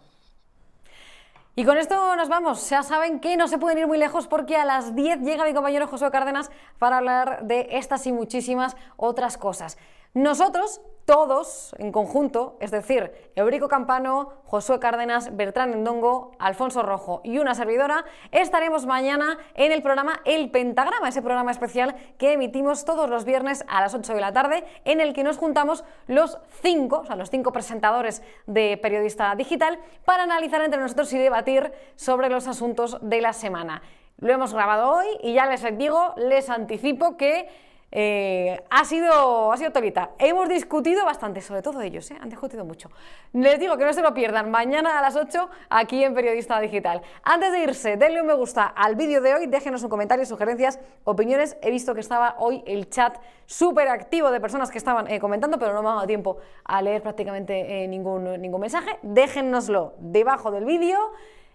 Y 1.60 1.66
con 1.66 1.78
esto 1.78 2.16
nos 2.16 2.30
vamos. 2.30 2.70
Ya 2.70 2.84
saben 2.84 3.20
que 3.20 3.36
no 3.36 3.50
se 3.50 3.58
pueden 3.58 3.80
ir 3.80 3.86
muy 3.86 3.98
lejos 3.98 4.28
porque 4.28 4.56
a 4.56 4.64
las 4.64 4.96
10 4.96 5.20
llega 5.24 5.44
mi 5.44 5.54
compañero 5.54 5.88
José 5.88 6.10
Cárdenas 6.10 6.52
para 6.78 7.00
hablar 7.00 7.44
de 7.44 7.68
estas 7.72 8.08
y 8.08 8.14
muchísimas 8.14 8.78
otras 8.96 9.38
cosas. 9.38 9.78
Nosotros, 10.14 10.80
todos 11.10 11.74
en 11.80 11.92
conjunto, 11.92 12.56
es 12.60 12.70
decir, 12.70 13.32
Eurico 13.34 13.68
Campano, 13.68 14.32
Josué 14.46 14.80
Cárdenas, 14.80 15.36
Bertrán 15.36 15.74
Endongo, 15.74 16.34
Alfonso 16.38 16.84
Rojo 16.84 17.22
y 17.24 17.40
una 17.40 17.56
servidora, 17.56 18.06
estaremos 18.32 18.86
mañana 18.86 19.40
en 19.56 19.72
el 19.72 19.82
programa 19.82 20.22
El 20.24 20.52
Pentagrama, 20.52 21.10
ese 21.10 21.24
programa 21.24 21.50
especial 21.50 21.96
que 22.20 22.34
emitimos 22.34 22.86
todos 22.86 23.10
los 23.10 23.26
viernes 23.26 23.66
a 23.68 23.82
las 23.82 23.96
8 23.96 24.14
de 24.14 24.22
la 24.22 24.34
tarde, 24.34 24.64
en 24.86 25.02
el 25.02 25.14
que 25.14 25.24
nos 25.24 25.40
juntamos 25.40 25.84
los 26.06 26.38
cinco, 26.62 27.00
o 27.00 27.06
sea, 27.06 27.16
los 27.16 27.32
cinco 27.32 27.52
presentadores 27.52 28.22
de 28.46 28.78
Periodista 28.78 29.34
Digital, 29.34 29.80
para 30.06 30.22
analizar 30.22 30.62
entre 30.62 30.80
nosotros 30.80 31.12
y 31.14 31.18
debatir 31.18 31.74
sobre 31.96 32.30
los 32.30 32.48
asuntos 32.48 33.00
de 33.02 33.20
la 33.22 33.34
semana. 33.34 33.82
Lo 34.20 34.32
hemos 34.32 34.54
grabado 34.54 34.92
hoy 34.92 35.08
y 35.24 35.34
ya 35.34 35.48
les 35.48 35.66
digo, 35.76 36.14
les 36.18 36.52
anticipo 36.52 37.18
que 37.18 37.50
eh, 37.92 38.64
ha, 38.70 38.86
sido, 38.86 39.52
ha 39.52 39.58
sido 39.58 39.72
tolita. 39.72 40.12
Hemos 40.20 40.48
discutido 40.48 41.06
bastante, 41.06 41.42
sobre 41.42 41.62
todo 41.62 41.82
ellos, 41.82 42.10
¿eh? 42.12 42.18
han 42.22 42.30
discutido 42.30 42.64
mucho. 42.64 42.90
Les 43.34 43.60
digo 43.60 43.78
que 43.78 43.86
no 43.86 43.94
se 43.94 44.02
lo 44.02 44.14
pierdan 44.14 44.52
mañana 44.52 45.00
a 45.00 45.02
las 45.02 45.16
8 45.16 45.50
aquí 45.70 46.04
en 46.04 46.14
Periodista 46.14 46.60
Digital. 46.60 47.02
Antes 47.24 47.52
de 47.52 47.64
irse, 47.64 47.98
denle 47.98 48.22
un 48.22 48.28
me 48.28 48.34
gusta 48.34 48.66
al 48.66 48.96
vídeo 48.96 49.22
de 49.22 49.34
hoy, 49.34 49.48
déjenos 49.48 49.82
un 49.82 49.90
comentario, 49.90 50.26
sugerencias, 50.26 50.80
opiniones. 51.04 51.58
He 51.62 51.72
visto 51.72 51.96
que 51.96 52.02
estaba 52.02 52.36
hoy 52.38 52.64
el 52.68 52.90
chat 52.90 53.18
súper 53.48 53.88
activo 53.88 54.30
de 54.30 54.40
personas 54.40 54.70
que 54.70 54.78
estaban 54.78 55.10
eh, 55.10 55.20
comentando, 55.20 55.58
pero 55.58 55.74
no 55.74 55.82
me 55.82 55.90
ha 55.90 55.94
dado 55.94 56.08
tiempo 56.08 56.38
a 56.66 56.82
leer 56.82 57.02
prácticamente 57.02 57.88
ningún, 57.88 58.40
ningún 58.40 58.62
mensaje. 58.62 59.00
Déjennoslo 59.02 59.96
debajo 59.98 60.52
del 60.52 60.66
vídeo. 60.66 61.12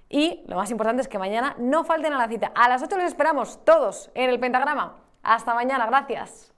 Y 0.09 0.45
lo 0.47 0.57
más 0.57 0.71
importante 0.71 1.03
es 1.03 1.09
que 1.09 1.19
mañana 1.19 1.55
no 1.59 1.85
falten 1.85 2.13
a 2.13 2.19
la 2.19 2.29
cita. 2.29 2.53
A 2.55 2.69
las 2.69 2.83
8 2.83 2.97
les 2.99 3.07
esperamos 3.07 3.65
todos 3.65 4.11
en 4.15 4.31
el 4.31 4.39
pentagrama. 4.39 5.04
Hasta 5.25 5.55
mañana, 5.55 5.87
gracias. 5.87 6.53